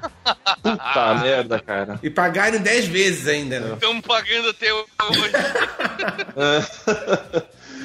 [0.62, 2.00] Puta merda, cara.
[2.04, 3.74] E pagaram 10 vezes ainda, né?
[3.74, 4.86] Estamos pagando até hoje.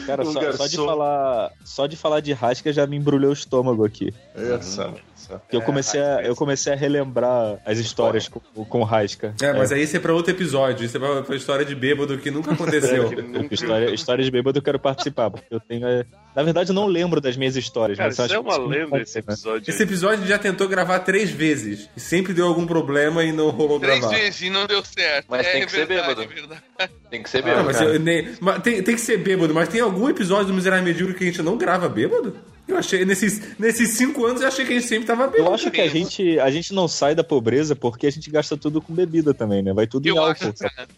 [0.07, 3.35] Cara, O só, só de falar, só de falar de rasca já me embrulhou o
[3.35, 4.13] estômago aqui.
[4.35, 4.93] Essa,
[5.39, 9.35] Porque eu comecei, a, eu comecei a relembrar as histórias com, com rasca.
[9.41, 10.85] É, mas aí isso é pra outro episódio.
[10.85, 13.11] Isso é pra, pra história de bêbado que nunca aconteceu.
[13.51, 15.87] História, histórias de bêbado eu quero participar, porque eu tenho.
[15.87, 16.05] é,
[16.35, 17.97] Na verdade, eu não lembro das minhas histórias.
[17.99, 19.23] Cara, mas isso é uma que lenda esse né?
[19.27, 19.71] episódio.
[19.71, 21.89] Esse episódio já tentou gravar três vezes.
[21.97, 24.15] E sempre deu algum problema e não rolou Três gravar.
[24.17, 25.27] vezes e não deu certo.
[25.29, 26.23] Mas é, tem que ser verdade, bêbado.
[26.23, 26.63] É verdade.
[27.11, 27.65] Tem que ser bêbado.
[27.65, 27.91] mas cara.
[27.91, 31.15] eu nem- mas tem, tem que ser bêbado, mas tem algum episódio do Miserável Medíocre
[31.15, 32.37] que a gente não grava bêbado?
[32.71, 35.49] Eu achei, nesses, nesses cinco anos, eu achei que a gente sempre tava bêbado.
[35.51, 38.57] Eu acho que a gente, a gente não sai da pobreza porque a gente gasta
[38.57, 39.73] tudo com bebida também, né?
[39.73, 40.31] Vai tudo em Eu álcool.
[40.31, 40.89] acho, cara.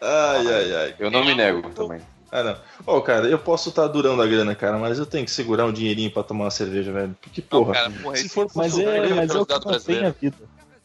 [0.00, 0.94] Ai, ai, ai.
[0.98, 2.00] Eu não me nego também.
[2.30, 2.56] Ah, não.
[2.86, 5.72] Ô, cara, eu posso estar durando a grana, cara, mas eu tenho que segurar um
[5.72, 7.08] dinheirinho pra tomar uma cerveja, velho.
[7.08, 10.36] Não, porra, cara, porra, se for Mas é, mas é o que mantém a vida.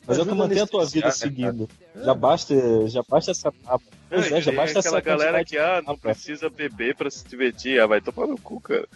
[0.06, 1.70] Mas é o que a mantém a tua vida né, seguindo.
[2.04, 3.97] Já basta, já basta essa etapa.
[4.10, 7.28] Pois é, já Tem basta aquela essa galera que ah, não precisa beber pra se
[7.28, 7.80] divertir.
[7.82, 8.88] Ah, vai tomar no cu, cara.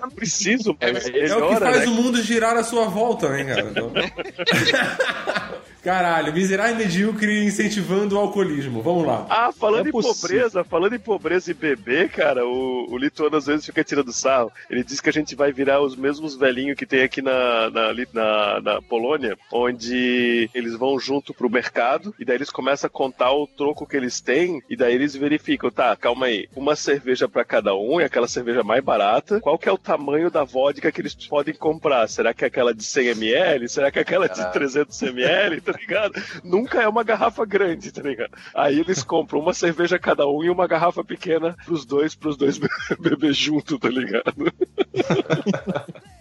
[0.00, 1.86] não preciso, É, mas É o que faz né?
[1.86, 3.72] o mundo girar à sua volta, né, cara?
[5.86, 8.82] Caralho, miserável e medíocre incentivando o alcoolismo.
[8.82, 9.24] Vamos lá.
[9.30, 10.16] Ah, falando é em possível.
[10.20, 14.50] pobreza, falando em pobreza e bebê, cara, o, o Lituano às vezes fica tirando sarro.
[14.68, 17.94] Ele diz que a gente vai virar os mesmos velhinhos que tem aqui na, na,
[18.12, 23.30] na, na Polônia, onde eles vão junto pro mercado e daí eles começam a contar
[23.30, 27.44] o troco que eles têm e daí eles verificam, tá, calma aí, uma cerveja para
[27.44, 31.00] cada um, é aquela cerveja mais barata, qual que é o tamanho da vodka que
[31.00, 32.08] eles podem comprar?
[32.08, 33.68] Será que é aquela de 100ml?
[33.68, 34.68] Será que é aquela Caralho.
[34.68, 35.75] de 300ml?
[35.76, 36.14] Ligado?
[36.42, 38.30] Nunca é uma garrafa grande, tá ligado?
[38.54, 42.58] Aí eles compram uma cerveja cada um e uma garrafa pequena pros dois, pros dois
[42.98, 44.52] beber junto, tá ligado?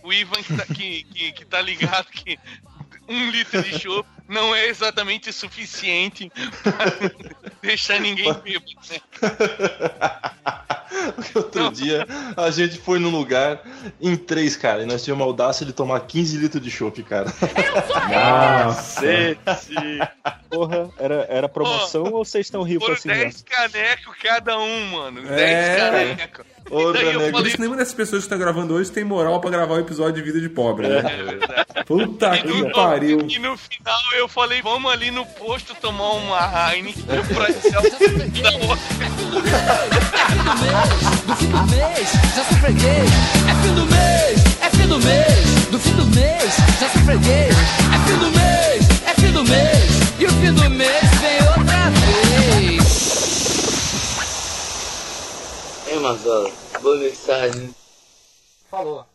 [0.03, 2.37] O Ivan que tá, que, que, que tá ligado que
[3.07, 6.31] um litro de chopp não é exatamente suficiente
[6.63, 6.75] pra
[7.61, 8.99] deixar ninguém bêbado, né?
[11.35, 13.61] Outro dia a gente foi num lugar
[14.01, 17.31] em três, cara, e nós tínhamos a audácia de tomar 15 litros de chopp, cara.
[18.09, 19.99] Cacete!
[20.49, 25.21] Porra, era, era promoção ou vocês estão rindo Foram assim 10 canecos cada um, mano.
[25.21, 25.75] 10 É.
[25.77, 26.45] canecos.
[26.69, 29.49] Ô, E Por falei, isso nenhuma dessas pessoas que estão gravando hoje tem moral pra
[29.51, 30.97] gravar o episódio de vida de pobre, né?
[30.97, 31.65] é verdade.
[31.85, 33.19] Puta E que no, pariu.
[33.29, 37.49] e no final eu falei, vamos ali no posto tomar uma Heineken pra
[37.79, 37.81] o
[38.41, 38.51] da.
[41.25, 43.09] Do fim do mês, já sou freguês.
[43.49, 45.65] É fim do mês, é fim do mês.
[45.71, 47.55] Do fim do mês, já sou freguês.
[47.93, 49.89] É fim do mês, é fim do mês.
[50.19, 51.54] E o fim do mês vem outra
[55.95, 57.73] Ei, Marcelo, boa mensagem.
[58.69, 59.05] Falou.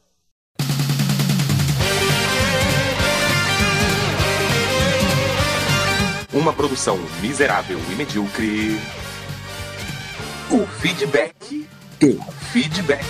[6.33, 8.81] Uma produção miserável e medíocre.
[10.51, 11.69] O feedback
[12.01, 12.19] do
[12.51, 13.05] feedback.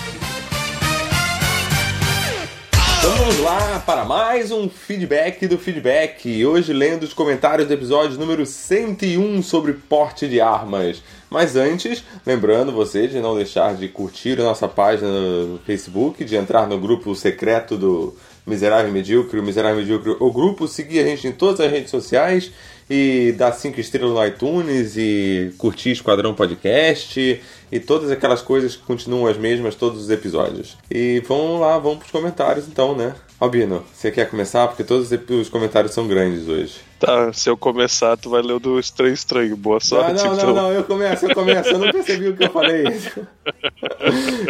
[3.00, 6.44] Então vamos lá para mais um feedback do feedback.
[6.44, 11.02] Hoje lendo os comentários do episódio número 101 sobre porte de armas.
[11.30, 16.36] Mas antes, lembrando você de não deixar de curtir a nossa página no Facebook, de
[16.36, 18.14] entrar no grupo secreto do
[18.46, 22.52] Miserável Medíocre, o Miserável Medíocre, o grupo, seguir a gente em todas as redes sociais
[22.90, 28.82] e dar cinco estrelas no iTunes e curtir Esquadrão Podcast e todas aquelas coisas que
[28.82, 30.76] continuam as mesmas todos os episódios.
[30.90, 33.14] E vamos lá, vamos pros comentários então, né?
[33.38, 34.66] Albino, você quer começar?
[34.66, 36.89] Porque todos os comentários são grandes hoje.
[37.00, 39.56] Tá, se eu começar, tu vai ler o do Estranho Estranho.
[39.56, 40.46] Boa Não, sorte, não, então.
[40.48, 42.84] não, não, eu começo, eu começo, eu não percebi o que eu falei.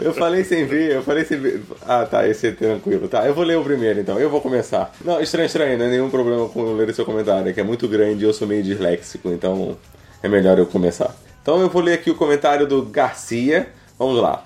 [0.03, 1.63] Eu falei sem ver, eu falei sem ver.
[1.87, 3.09] Ah, tá, esse é tranquilo.
[3.09, 4.93] Tá, eu vou ler o primeiro então, eu vou começar.
[5.05, 7.65] Não, estranho, estranho, não é nenhum problema com ler o seu comentário, é que é
[7.65, 9.77] muito grande e eu sou meio disléxico, então
[10.23, 11.15] é melhor eu começar.
[11.43, 13.69] Então eu vou ler aqui o comentário do Garcia.
[13.99, 14.43] Vamos lá.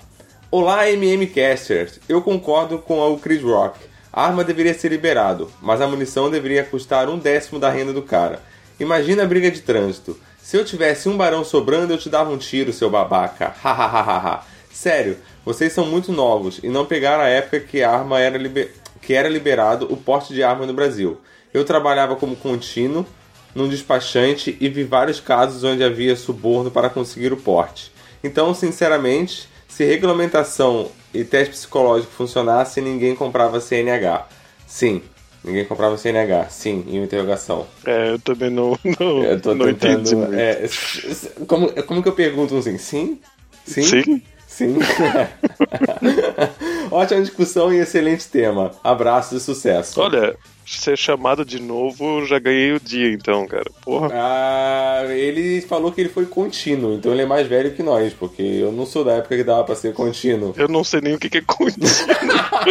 [0.51, 1.99] Olá, MMCasters.
[2.09, 3.79] Eu concordo com o Chris Rock.
[4.15, 8.01] A arma deveria ser liberado, mas a munição deveria custar um décimo da renda do
[8.01, 8.41] cara.
[8.79, 10.17] Imagina a briga de trânsito.
[10.41, 13.53] Se eu tivesse um barão sobrando, eu te dava um tiro, seu babaca.
[13.61, 14.45] Hahaha.
[14.71, 18.73] Sério, vocês são muito novos e não pegaram a época que a arma era liber...
[19.01, 21.19] que era liberado o porte de arma no Brasil.
[21.53, 23.05] Eu trabalhava como contínuo
[23.53, 27.91] num despachante e vi vários casos onde havia suborno para conseguir o porte.
[28.23, 34.25] Então, sinceramente, se regulamentação e teste psicológico funcionasse, ninguém comprava CNH.
[34.65, 35.01] Sim,
[35.43, 36.47] ninguém comprava CNH.
[36.49, 37.67] Sim, em interrogação.
[37.85, 40.17] É, eu também não, não, Eu tô não entendi tentando.
[40.17, 40.33] muito.
[40.33, 40.65] é,
[41.45, 42.77] como, como que eu pergunto assim?
[42.77, 43.19] Sim?
[43.65, 43.83] Sim?
[43.83, 44.21] Sim?
[44.55, 44.77] Sim.
[46.89, 48.71] Ótima discussão e excelente tema.
[48.81, 49.99] Abraço e sucesso.
[49.99, 50.33] Olha,
[50.65, 53.69] ser chamado de novo, já ganhei o dia então, cara.
[53.81, 54.11] Porra.
[54.13, 58.41] Ah, ele falou que ele foi contínuo, então ele é mais velho que nós, porque
[58.41, 60.53] eu não sou da época que dava pra ser contínuo.
[60.55, 61.89] Eu não sei nem o que que é contínuo.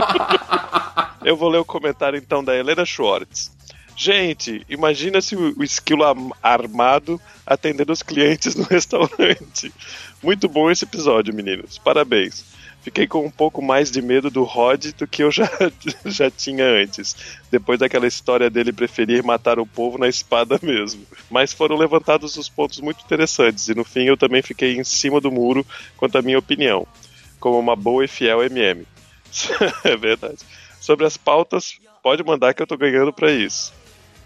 [1.23, 3.53] eu vou ler o comentário então da Helena Schwartz.
[3.97, 6.03] Gente, imagina se o esquilo
[6.43, 9.73] armado atendendo os clientes no restaurante.
[10.25, 11.77] Muito bom esse episódio, meninos.
[11.77, 12.47] Parabéns.
[12.81, 15.47] Fiquei com um pouco mais de medo do Rod do que eu já,
[16.07, 17.15] já tinha antes,
[17.51, 21.07] depois daquela história dele preferir matar o povo na espada mesmo.
[21.31, 25.21] Mas foram levantados os pontos muito interessantes, e no fim eu também fiquei em cima
[25.21, 25.65] do muro
[25.95, 26.87] quanto à minha opinião,
[27.39, 28.87] como uma boa e fiel MM.
[29.85, 30.39] é verdade.
[30.81, 33.75] Sobre as pautas, pode mandar que eu tô ganhando pra isso.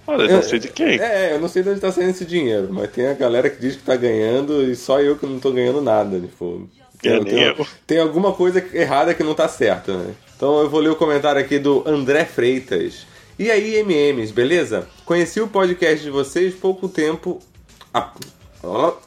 [0.08, 0.98] Olha, não sei de quem.
[0.98, 3.60] É, eu não sei de onde tá saindo esse dinheiro, mas tem a galera que
[3.60, 6.18] diz que tá ganhando e só eu que não tô ganhando nada.
[6.18, 6.68] Tipo,
[7.04, 7.66] É, tem, tem- eu.
[7.86, 10.14] tem alguma coisa errada que não tá certa, né?
[10.36, 13.06] Então eu vou ler o comentário aqui do André Freitas.
[13.38, 14.88] E aí, MMs, beleza?
[15.04, 17.38] Conheci o podcast de vocês pouco tempo.
[17.94, 18.10] Ah,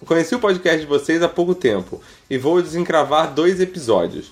[0.06, 4.32] Conheci o podcast de vocês há pouco tempo e vou desencravar dois episódios.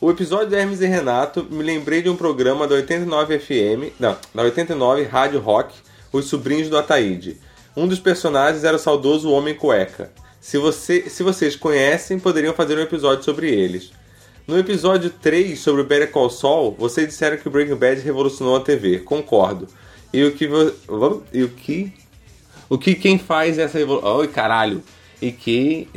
[0.00, 4.16] O episódio de Hermes e Renato me lembrei de um programa da 89 FM, não,
[4.34, 5.74] da 89 Rádio Rock,
[6.12, 7.38] Os Sobrinhos do Ataíde.
[7.76, 10.12] Um dos personagens era o saudoso Homem Cueca.
[10.40, 13.90] Se, você, se vocês conhecem, poderiam fazer um episódio sobre eles.
[14.46, 18.56] No episódio 3 sobre o Better Call Saul, vocês disseram que o Breaking Bad revolucionou
[18.56, 18.98] a TV.
[18.98, 19.68] Concordo.
[20.12, 21.92] E o que vo- e o que
[22.68, 24.16] o que quem faz essa revolução?
[24.16, 24.82] Oi, caralho.
[25.20, 25.88] E que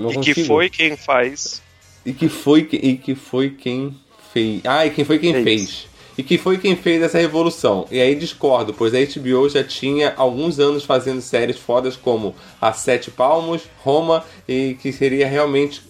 [0.00, 1.60] não E que foi quem faz.
[2.04, 3.96] E que foi e que foi quem
[4.32, 4.60] fez.
[4.64, 5.88] Ah, e quem foi quem É fez.
[6.18, 7.86] E que foi quem fez essa revolução.
[7.90, 12.72] E aí discordo, pois a HBO já tinha alguns anos fazendo séries fodas como A
[12.72, 15.82] Sete Palmos, Roma e que seria realmente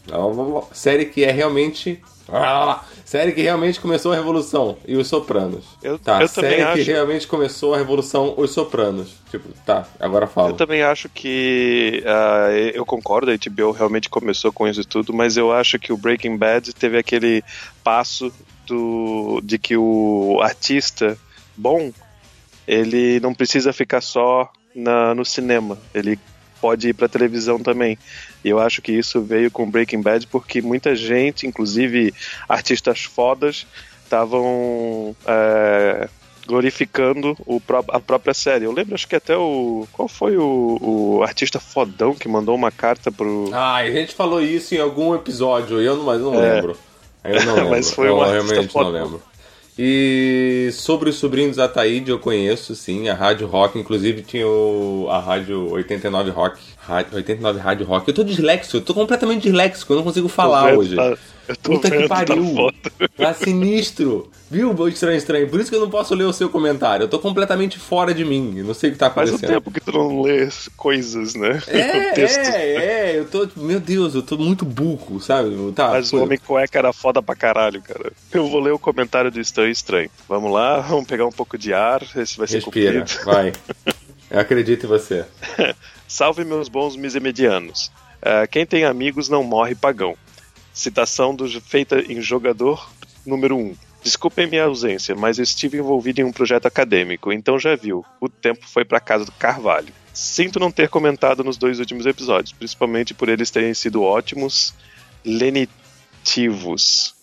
[0.72, 2.00] série que é realmente
[3.04, 5.64] série que realmente começou a revolução e os Sopranos.
[5.82, 6.90] Eu- tá, eu também série que acho.
[6.90, 9.14] realmente começou a revolução os Sopranos.
[9.30, 10.50] Tipo, tá, agora fala.
[10.50, 15.36] Eu também acho que ah, eu concordo, a HBO realmente começou com isso tudo, mas
[15.36, 17.44] eu acho que o Breaking Bad teve aquele
[17.84, 18.32] passo
[18.66, 21.16] do, de que o artista
[21.56, 21.92] bom
[22.66, 26.18] ele não precisa ficar só na, no cinema, ele
[26.60, 27.98] pode ir para televisão também.
[28.44, 32.12] E eu acho que isso veio com Breaking Bad porque muita gente, inclusive
[32.48, 33.66] artistas fodas,
[34.04, 36.08] estavam é,
[36.46, 37.60] glorificando o
[37.90, 38.64] a própria série.
[38.64, 39.86] Eu lembro, acho que até o.
[39.92, 43.50] Qual foi o, o artista fodão que mandou uma carta pro.
[43.52, 46.54] Ah, a gente falou isso em algum episódio, eu não, mas não É.
[46.54, 46.78] lembro.
[47.28, 47.70] Eu não lembro.
[47.70, 49.02] Mas foi eu um artista realmente não foda.
[49.02, 49.22] lembro.
[49.78, 55.06] E sobre os sobrinhos da Ataíde eu conheço, sim, a Rádio Rock, inclusive tinha o,
[55.10, 58.08] a Rádio 89 Rock, Rádio, 89 Rádio Rock.
[58.08, 60.96] Eu tô disléxico, eu tô completamente disléxico, eu não consigo falar hoje.
[60.96, 61.16] tá-
[61.48, 62.72] eu tô Puta que vendo, pariu.
[63.16, 64.30] Tá sinistro.
[64.50, 65.48] Viu, Estranho Estranho?
[65.48, 67.04] Por isso que eu não posso ler o seu comentário.
[67.04, 68.62] Eu tô completamente fora de mim.
[68.62, 69.56] Não sei o que tá Faz um acontecendo.
[69.56, 71.60] tempo que tu não lê coisas, né?
[71.68, 72.48] É, Textos.
[72.48, 72.74] é,
[73.12, 75.50] é, eu tô, meu Deus, eu tô muito burro, sabe?
[75.72, 78.12] Tá, Mas o pô, Homem Cueca era foda pra caralho, cara.
[78.32, 80.10] Eu vou ler o comentário do Estranho Estranho.
[80.28, 83.24] Vamos lá, vamos pegar um pouco de ar, esse vai ser respira, comprido.
[83.24, 83.52] vai.
[84.30, 85.24] Eu acredito em você.
[86.08, 87.90] Salve meus bons misemedianos.
[88.22, 90.16] Ah, quem tem amigos não morre pagão.
[90.76, 92.86] Citação do, feita em jogador
[93.24, 93.74] número 1.
[94.02, 98.04] Desculpem minha ausência, mas estive envolvido em um projeto acadêmico, então já viu.
[98.20, 99.94] O tempo foi pra casa do Carvalho.
[100.12, 104.74] Sinto não ter comentado nos dois últimos episódios, principalmente por eles terem sido ótimos
[105.24, 107.15] lenitivos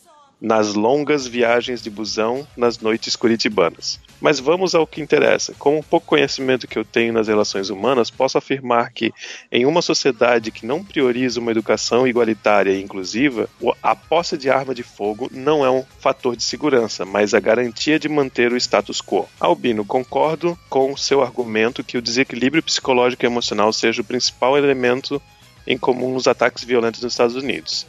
[0.44, 3.98] nas longas viagens de busão nas noites curitibanas.
[4.20, 5.54] Mas vamos ao que interessa.
[5.58, 9.14] Com o pouco conhecimento que eu tenho nas relações humanas, posso afirmar que,
[9.50, 13.48] em uma sociedade que não prioriza uma educação igualitária e inclusiva,
[13.82, 17.98] a posse de arma de fogo não é um fator de segurança, mas a garantia
[17.98, 19.30] de manter o status quo.
[19.40, 25.22] Albino, concordo com seu argumento que o desequilíbrio psicológico e emocional seja o principal elemento
[25.66, 27.88] em comum nos ataques violentos nos Estados Unidos.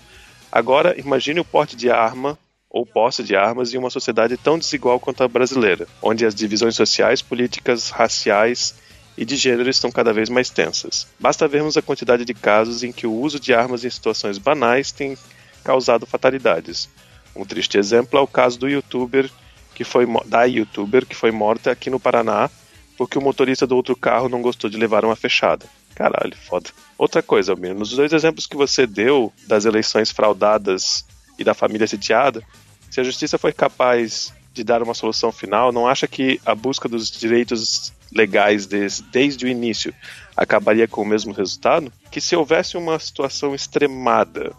[0.52, 2.38] Agora, imagine o porte de arma
[2.74, 6.74] ou posse de armas em uma sociedade tão desigual quanto a brasileira, onde as divisões
[6.74, 8.74] sociais, políticas, raciais
[9.16, 11.06] e de gênero estão cada vez mais tensas.
[11.20, 14.90] Basta vermos a quantidade de casos em que o uso de armas em situações banais
[14.90, 15.16] tem
[15.62, 16.88] causado fatalidades.
[17.36, 19.30] Um triste exemplo é o caso do youtuber
[19.72, 22.50] que foi da youtuber que foi morta aqui no Paraná
[22.98, 25.64] porque o motorista do outro carro não gostou de levar uma fechada.
[25.94, 26.70] Caralho, foda.
[26.98, 31.04] Outra coisa, Almir, nos dois exemplos que você deu das eleições fraudadas
[31.38, 32.42] e da família sitiada,
[32.90, 36.88] se a justiça foi capaz de dar uma solução final, não acha que a busca
[36.88, 39.92] dos direitos legais des- desde o início
[40.36, 41.92] acabaria com o mesmo resultado?
[42.10, 44.52] Que se houvesse uma situação extremada,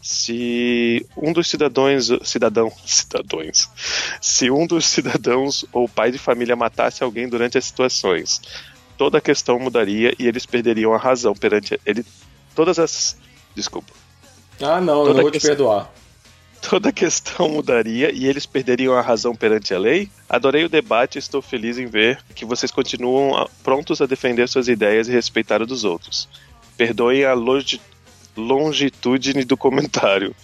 [0.00, 3.68] se um dos cidadãos, cidadão, cidadãos,
[4.20, 8.40] se um dos cidadãos ou pai de família matasse alguém durante as situações,
[8.98, 12.04] toda a questão mudaria e eles perderiam a razão perante ele.
[12.54, 13.16] Todas as,
[13.54, 13.92] desculpa,
[14.60, 15.90] Ah, não, eu não vou te questão- perdoar.
[16.68, 20.08] Toda a questão mudaria e eles perderiam a razão perante a lei?
[20.28, 24.48] Adorei o debate e estou feliz em ver que vocês continuam ah, prontos a defender
[24.48, 26.28] suas ideias e respeitar o dos outros.
[26.76, 27.80] Perdoem a longi-
[28.36, 30.34] longitude do comentário,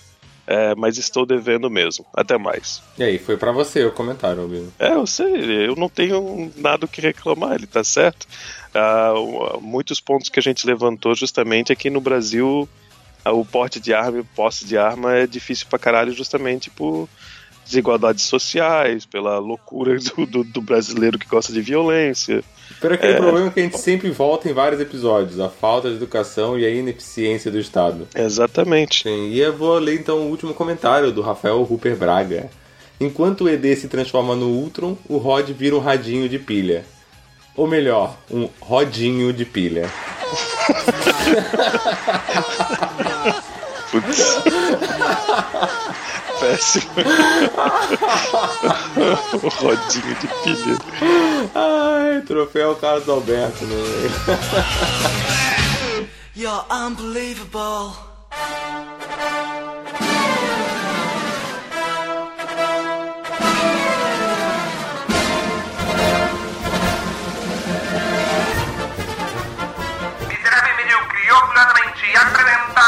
[0.47, 2.05] é, mas estou devendo mesmo.
[2.15, 2.83] Até mais.
[2.99, 4.73] E aí, foi pra você o comentário, Albino.
[4.79, 8.27] É, eu sei, eu não tenho nada o que reclamar, ele tá certo.
[8.75, 9.15] Ah,
[9.61, 12.69] muitos pontos que a gente levantou justamente aqui no Brasil,
[13.27, 17.09] o porte de arma e o posse de arma é difícil pra caralho justamente por
[17.65, 22.43] desigualdades sociais, pela loucura do, do- do brasileiro que gosta de violência.
[22.81, 23.17] Por aquele É.
[23.17, 26.71] problema que a gente sempre volta em vários episódios, a falta de educação e a
[26.71, 28.09] ineficiência do Estado.
[28.15, 29.03] Exatamente.
[29.03, 32.49] Sim, e eu vou ler então o último comentário do Rafael Rupert Braga.
[33.01, 36.85] Enquanto o ED se transforma no Ultron, o Rod vira um radinho de pilha.
[37.59, 39.91] Ou melhor, um rodinho de pilha.
[43.91, 44.37] Putz.
[46.39, 46.85] Péssimo.
[49.43, 50.79] o rodinho de pilha.
[51.53, 53.75] Ai, troféu Carlos Alberto, né?
[56.37, 57.93] You're unbelievable.
[72.09, 72.81] Orgulhosamente apresenta...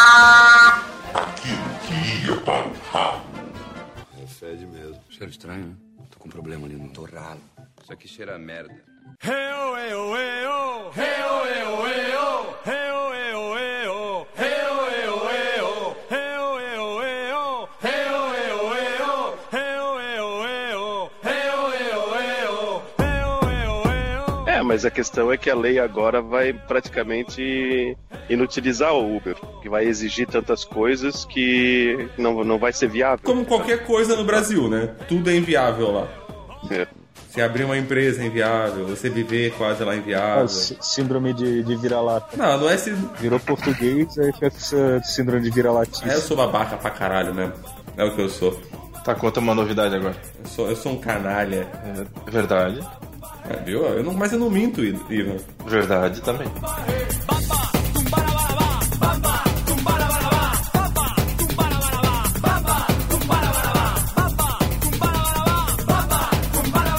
[1.15, 3.23] Aquilo que ia para o ralo.
[4.23, 5.01] É fede mesmo.
[5.11, 5.75] Cheiro estranho, né?
[6.11, 7.41] Tô com um problema ali no torralo.
[7.83, 8.75] Isso aqui cheira a merda.
[9.23, 9.51] É,
[24.81, 27.95] mas a questão é que a lei agora vai praticamente
[28.31, 33.19] inutilizar o Uber, que vai exigir tantas coisas que não, não vai ser viável.
[33.23, 34.89] Como qualquer coisa no Brasil, né?
[35.07, 36.09] Tudo é inviável lá.
[36.71, 36.87] É.
[37.29, 40.49] Se abrir uma empresa é inviável, você viver quase lá é inviável.
[40.49, 42.35] sí- síndrome de, de vira-lata.
[42.39, 42.91] Não, não é se.
[43.21, 46.09] Virou português, aí fica essa síndrome de vira-latice.
[46.09, 47.53] É, eu sou babaca pra caralho mesmo.
[47.99, 48.59] É o que eu sou.
[49.05, 50.17] Tá, conta uma novidade agora.
[50.43, 51.69] Eu sou, eu sou um canalha.
[52.27, 52.81] É verdade.
[53.65, 53.85] Viu?
[53.85, 55.37] Eu não, mas eu não minto, Ivan.
[55.67, 56.49] Verdade também.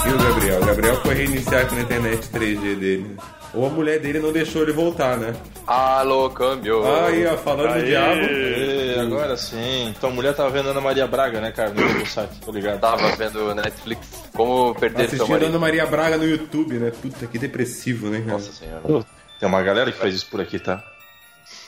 [0.06, 0.62] E o Gabriel?
[0.62, 3.18] O Gabriel foi reiniciar aqui na internet 3G dele.
[3.54, 5.36] Ou a mulher dele não deixou ele voltar, né?
[5.68, 6.84] Alô, câmbio.
[6.86, 8.22] Aí, ó, falando do diabo.
[8.22, 9.94] Ê, agora sim.
[10.00, 11.70] Tua mulher tava vendo Ana Maria Braga, né, cara?
[11.72, 12.80] No meu site, tô ligado.
[12.80, 14.08] Tava vendo Netflix.
[14.34, 15.50] Como perder seu Assistindo marido.
[15.50, 16.92] Ana Maria Braga no YouTube, né?
[16.92, 18.32] Puta, que depressivo, né, cara?
[18.34, 19.06] Nossa senhora.
[19.40, 20.82] Tem uma galera que faz isso por aqui, tá?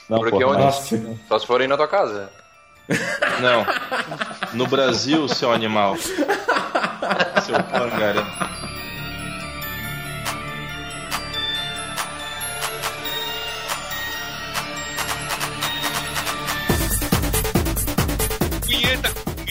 [0.07, 0.63] Não, Porque porra, onde?
[0.63, 1.01] Nossa.
[1.27, 2.29] Só se forem na tua casa.
[3.41, 3.65] Não.
[4.53, 5.97] No Brasil, seu animal.
[5.97, 8.23] Seu pangaré.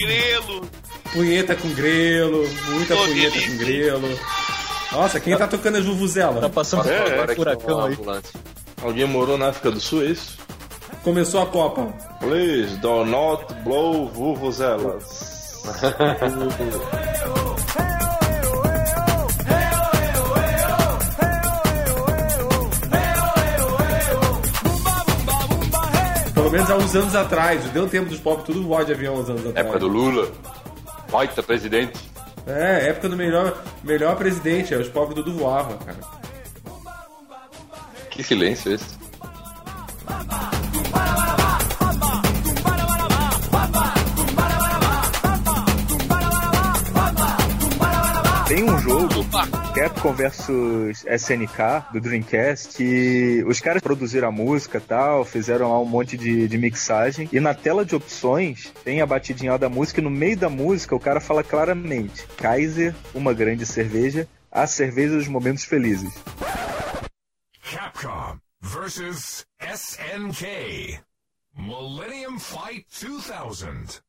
[0.05, 0.69] Grelo.
[1.13, 3.51] Punheta com grelo, muita punheta delícia.
[3.51, 4.19] com grelo.
[4.91, 6.41] Nossa, quem tá tocando a Juvuzela?
[6.41, 7.97] Tá passando É, agora que furacão aí.
[8.81, 10.37] Alguém morou na África do Sul, é isso?
[11.03, 11.93] Começou a Copa.
[12.19, 15.31] Please do not blow vuvuzelas.
[26.53, 27.63] menos há uns anos atrás.
[27.71, 29.65] Deu tempo dos pobres tudo voar de avião uns anos atrás.
[29.65, 30.31] Época do Lula.
[31.11, 31.99] Baita presidente.
[32.45, 34.73] É, época do melhor, melhor presidente.
[34.75, 35.99] Os pobres tudo voavam, cara.
[38.11, 39.03] Que silêncio esse.
[48.53, 49.25] Tem um jogo,
[49.73, 55.79] Capcom vs SNK, do Dreamcast, que os caras produziram a música e tal, fizeram lá
[55.79, 60.01] um monte de, de mixagem, e na tela de opções tem a batidinha da música,
[60.01, 65.15] e no meio da música o cara fala claramente: Kaiser, uma grande cerveja, a cerveja
[65.15, 66.13] dos momentos felizes.
[67.71, 70.99] Capcom versus SNK.
[71.57, 74.03] Millennium Fight 2000.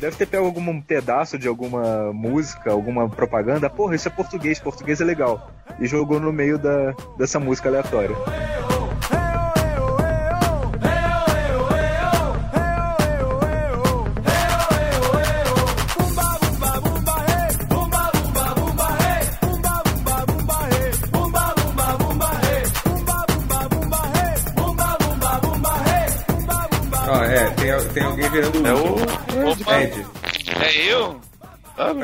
[0.00, 3.68] Deve ter pego algum pedaço de alguma música, alguma propaganda.
[3.68, 5.50] Porra, isso é português, português é legal.
[5.78, 8.16] E jogou no meio da, dessa música aleatória.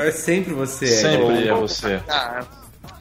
[0.01, 0.93] É sempre você, Ed.
[0.95, 2.01] Sempre é você.
[2.09, 2.43] Ah,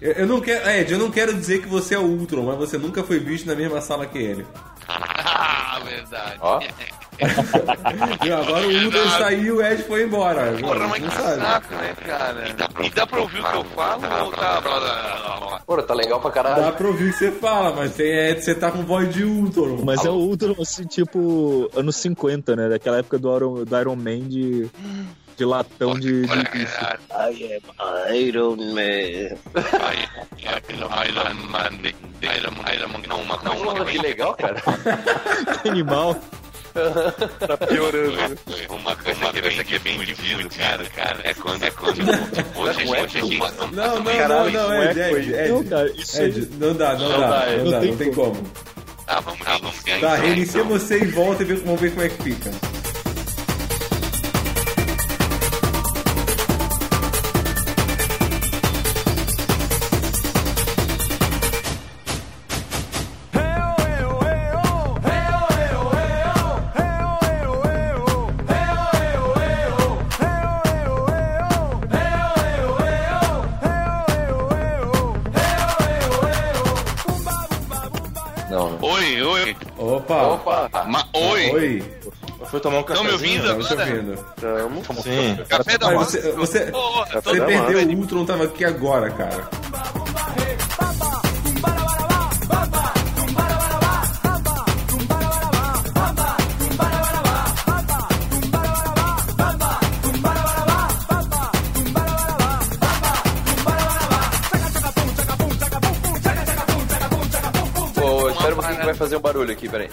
[0.00, 2.56] Eu, eu não quero, Ed, eu não quero dizer que você é o Ultron, mas
[2.58, 4.46] você nunca foi visto na mesma sala que ele.
[4.88, 6.36] ah, verdade.
[6.40, 6.60] Ó.
[8.26, 10.52] E agora o Ultron saiu e o Ed foi embora.
[10.60, 11.40] Porra, mas que sabe.
[11.40, 12.48] saco, né, cara?
[12.84, 15.62] E dá pra ouvir o que eu falo ou tá...
[15.66, 16.72] Pô, tá legal pra Dá caralho.
[16.76, 19.80] pra ouvir o que você fala, mas tem, é, você tá com voz de Ultron.
[19.82, 22.68] Mas é o Ultron, assim, tipo, anos 50, né?
[22.68, 24.70] Daquela época do Iron, do Iron Man de,
[25.36, 26.76] de latão de, de bicho.
[27.10, 29.36] I am Iron Man.
[31.08, 31.70] Iron Man,
[32.22, 34.62] Iron Man, Iron Man, não, uma Porra, que legal, cara.
[35.62, 36.16] Que animal.
[36.76, 38.38] Tá piorando.
[38.68, 42.00] Uma coisa que é bem dividido, cara, cara, é quando, é quando,
[42.54, 43.38] hoje, hoje aqui,
[43.74, 45.48] Não, não, Caralho, não, não, isso Ed, é Ed, Ed.
[45.48, 47.96] Não, cara, isso Ed, não dá, não, Não dá, dá, não, não dá, tem não
[47.96, 48.42] tem como.
[49.06, 50.78] Tá, vamos, tá, vamos Tá, reinicia então.
[50.78, 52.50] você e volta e vê- vamos ver como é que fica.
[82.50, 83.90] Foi tomar um Estão me ouvindo agora?
[83.90, 84.24] ouvindo.
[84.40, 85.02] Tamo.
[85.02, 85.38] Sim.
[85.48, 85.98] Café da manhã.
[85.98, 89.48] você, você, tô você perdeu o Ultron, tava aqui agora, cara.
[108.86, 109.88] Vai fazer um barulho aqui, peraí.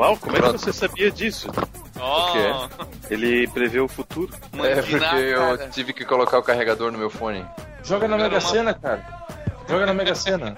[0.00, 1.50] Uau, como é que você sabia disso?
[1.98, 2.84] Ó, quê?
[3.10, 4.32] Ele prevê o futuro.
[4.64, 5.68] É porque eu cara.
[5.68, 7.44] tive que colocar o carregador no meu fone.
[7.84, 9.04] Joga na Mega Sena, cara.
[9.68, 10.56] Joga na Mega Sena.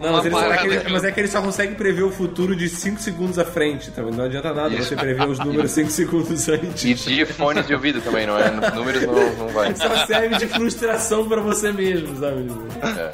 [0.00, 2.56] Não, mas, ele- parada é que mas é que ele só consegue prever o futuro
[2.56, 4.02] de 5 segundos à frente, tá?
[4.02, 7.06] Não adianta nada você prever os números 5 segundos antes.
[7.06, 8.50] E de fone de ouvido também, não é?
[8.74, 9.72] Números não, não vai.
[9.76, 12.48] Só serve de frustração pra você mesmo, sabe?
[12.98, 13.12] É,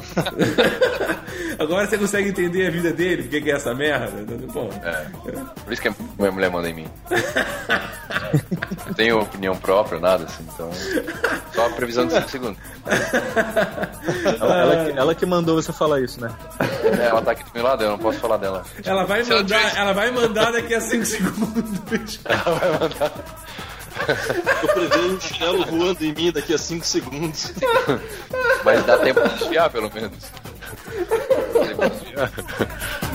[1.58, 4.24] Agora você consegue entender a vida dele, por que é essa merda?
[4.52, 5.06] Bom, é.
[5.64, 6.88] Por isso que a minha mulher manda em mim.
[8.86, 10.70] Não tenho opinião própria, nada assim, então.
[11.52, 12.58] Só a previsão de 5 segundos.
[14.40, 16.30] Ela, ela que, ela que mandou você falar isso, né?
[16.98, 18.64] É, ela tá aqui do meu lado, eu não posso falar dela.
[18.84, 22.20] ela vai ela mandar, ela vai mandar daqui a 5 segundos.
[24.62, 27.52] Eu prevejo um chinelo voando em mim daqui a 5 segundos.
[28.64, 30.30] Mas dá tempo de esfriar, pelo menos.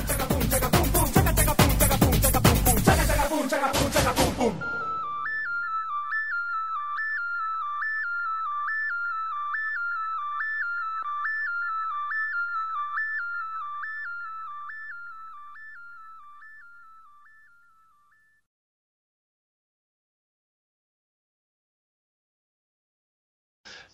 [4.43, 4.82] Yeah.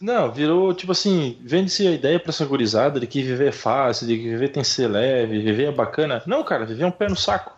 [0.02, 4.08] Não, virou tipo assim, vende-se a ideia pra essa gurizada de que viver é fácil,
[4.08, 6.24] de que viver tem que ser leve, viver é bacana.
[6.26, 7.52] Não, cara, viver é um pé no saco.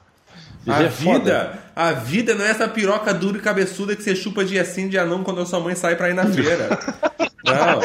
[0.68, 1.20] A Viver é foda.
[1.20, 4.88] vida, a vida não é essa piroca dura e cabeçuda que você chupa dia sim,
[4.90, 6.80] dia não, quando a sua mãe sai pra ir na feira.
[7.44, 7.82] Não.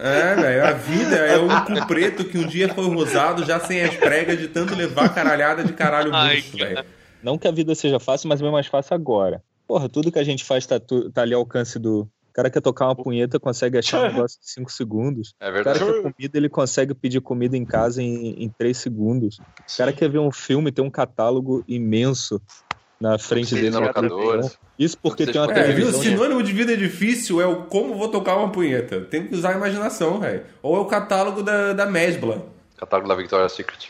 [0.00, 3.82] É, velho, a vida é um cu preto que um dia foi rosado já sem
[3.82, 6.84] as pregas de tanto levar caralhada de caralho Ai, murcho, velho.
[7.22, 9.42] Não que a vida seja fácil, mas é mais fácil agora.
[9.70, 12.00] Porra, tudo que a gente faz tá, tá ali ao alcance do.
[12.00, 15.32] O cara quer tocar uma punheta, consegue achar um negócio em 5 segundos.
[15.38, 15.78] É O verdade.
[15.78, 19.38] cara quer comida, ele consegue pedir comida em casa em 3 segundos.
[19.38, 22.42] O cara quer ver um filme, tem um catálogo imenso
[23.00, 23.70] na frente dele.
[23.70, 24.50] na locadora.
[24.76, 25.74] Isso porque tem uma É, viu?
[25.86, 26.02] televisão.
[26.02, 29.02] Sinônimo de vida difícil é o como vou tocar uma punheta.
[29.02, 30.44] Tem que usar a imaginação, velho.
[30.62, 32.44] Ou é o catálogo da, da Mesbla.
[32.76, 33.88] Catálogo da Victoria's Secret.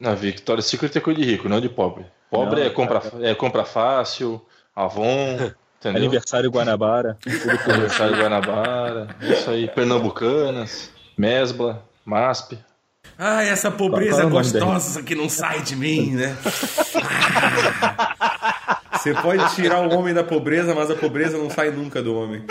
[0.00, 2.06] Na Victoria's Secret é coisa de rico, não de pobre.
[2.30, 4.40] Pobre Não, é, compra, é compra fácil,
[4.74, 5.34] Avon,
[5.80, 6.02] entendeu?
[6.02, 7.16] Aniversário Guanabara.
[7.20, 12.58] tudo que- Aniversário Guanabara, isso aí, Pernambucanas, Mesbla, MASP.
[13.18, 16.36] Ai, essa pobreza gostosa que não sai de mim, né?
[16.96, 18.08] Ah.
[19.02, 22.44] Você pode tirar o homem da pobreza, mas a pobreza não sai nunca do homem.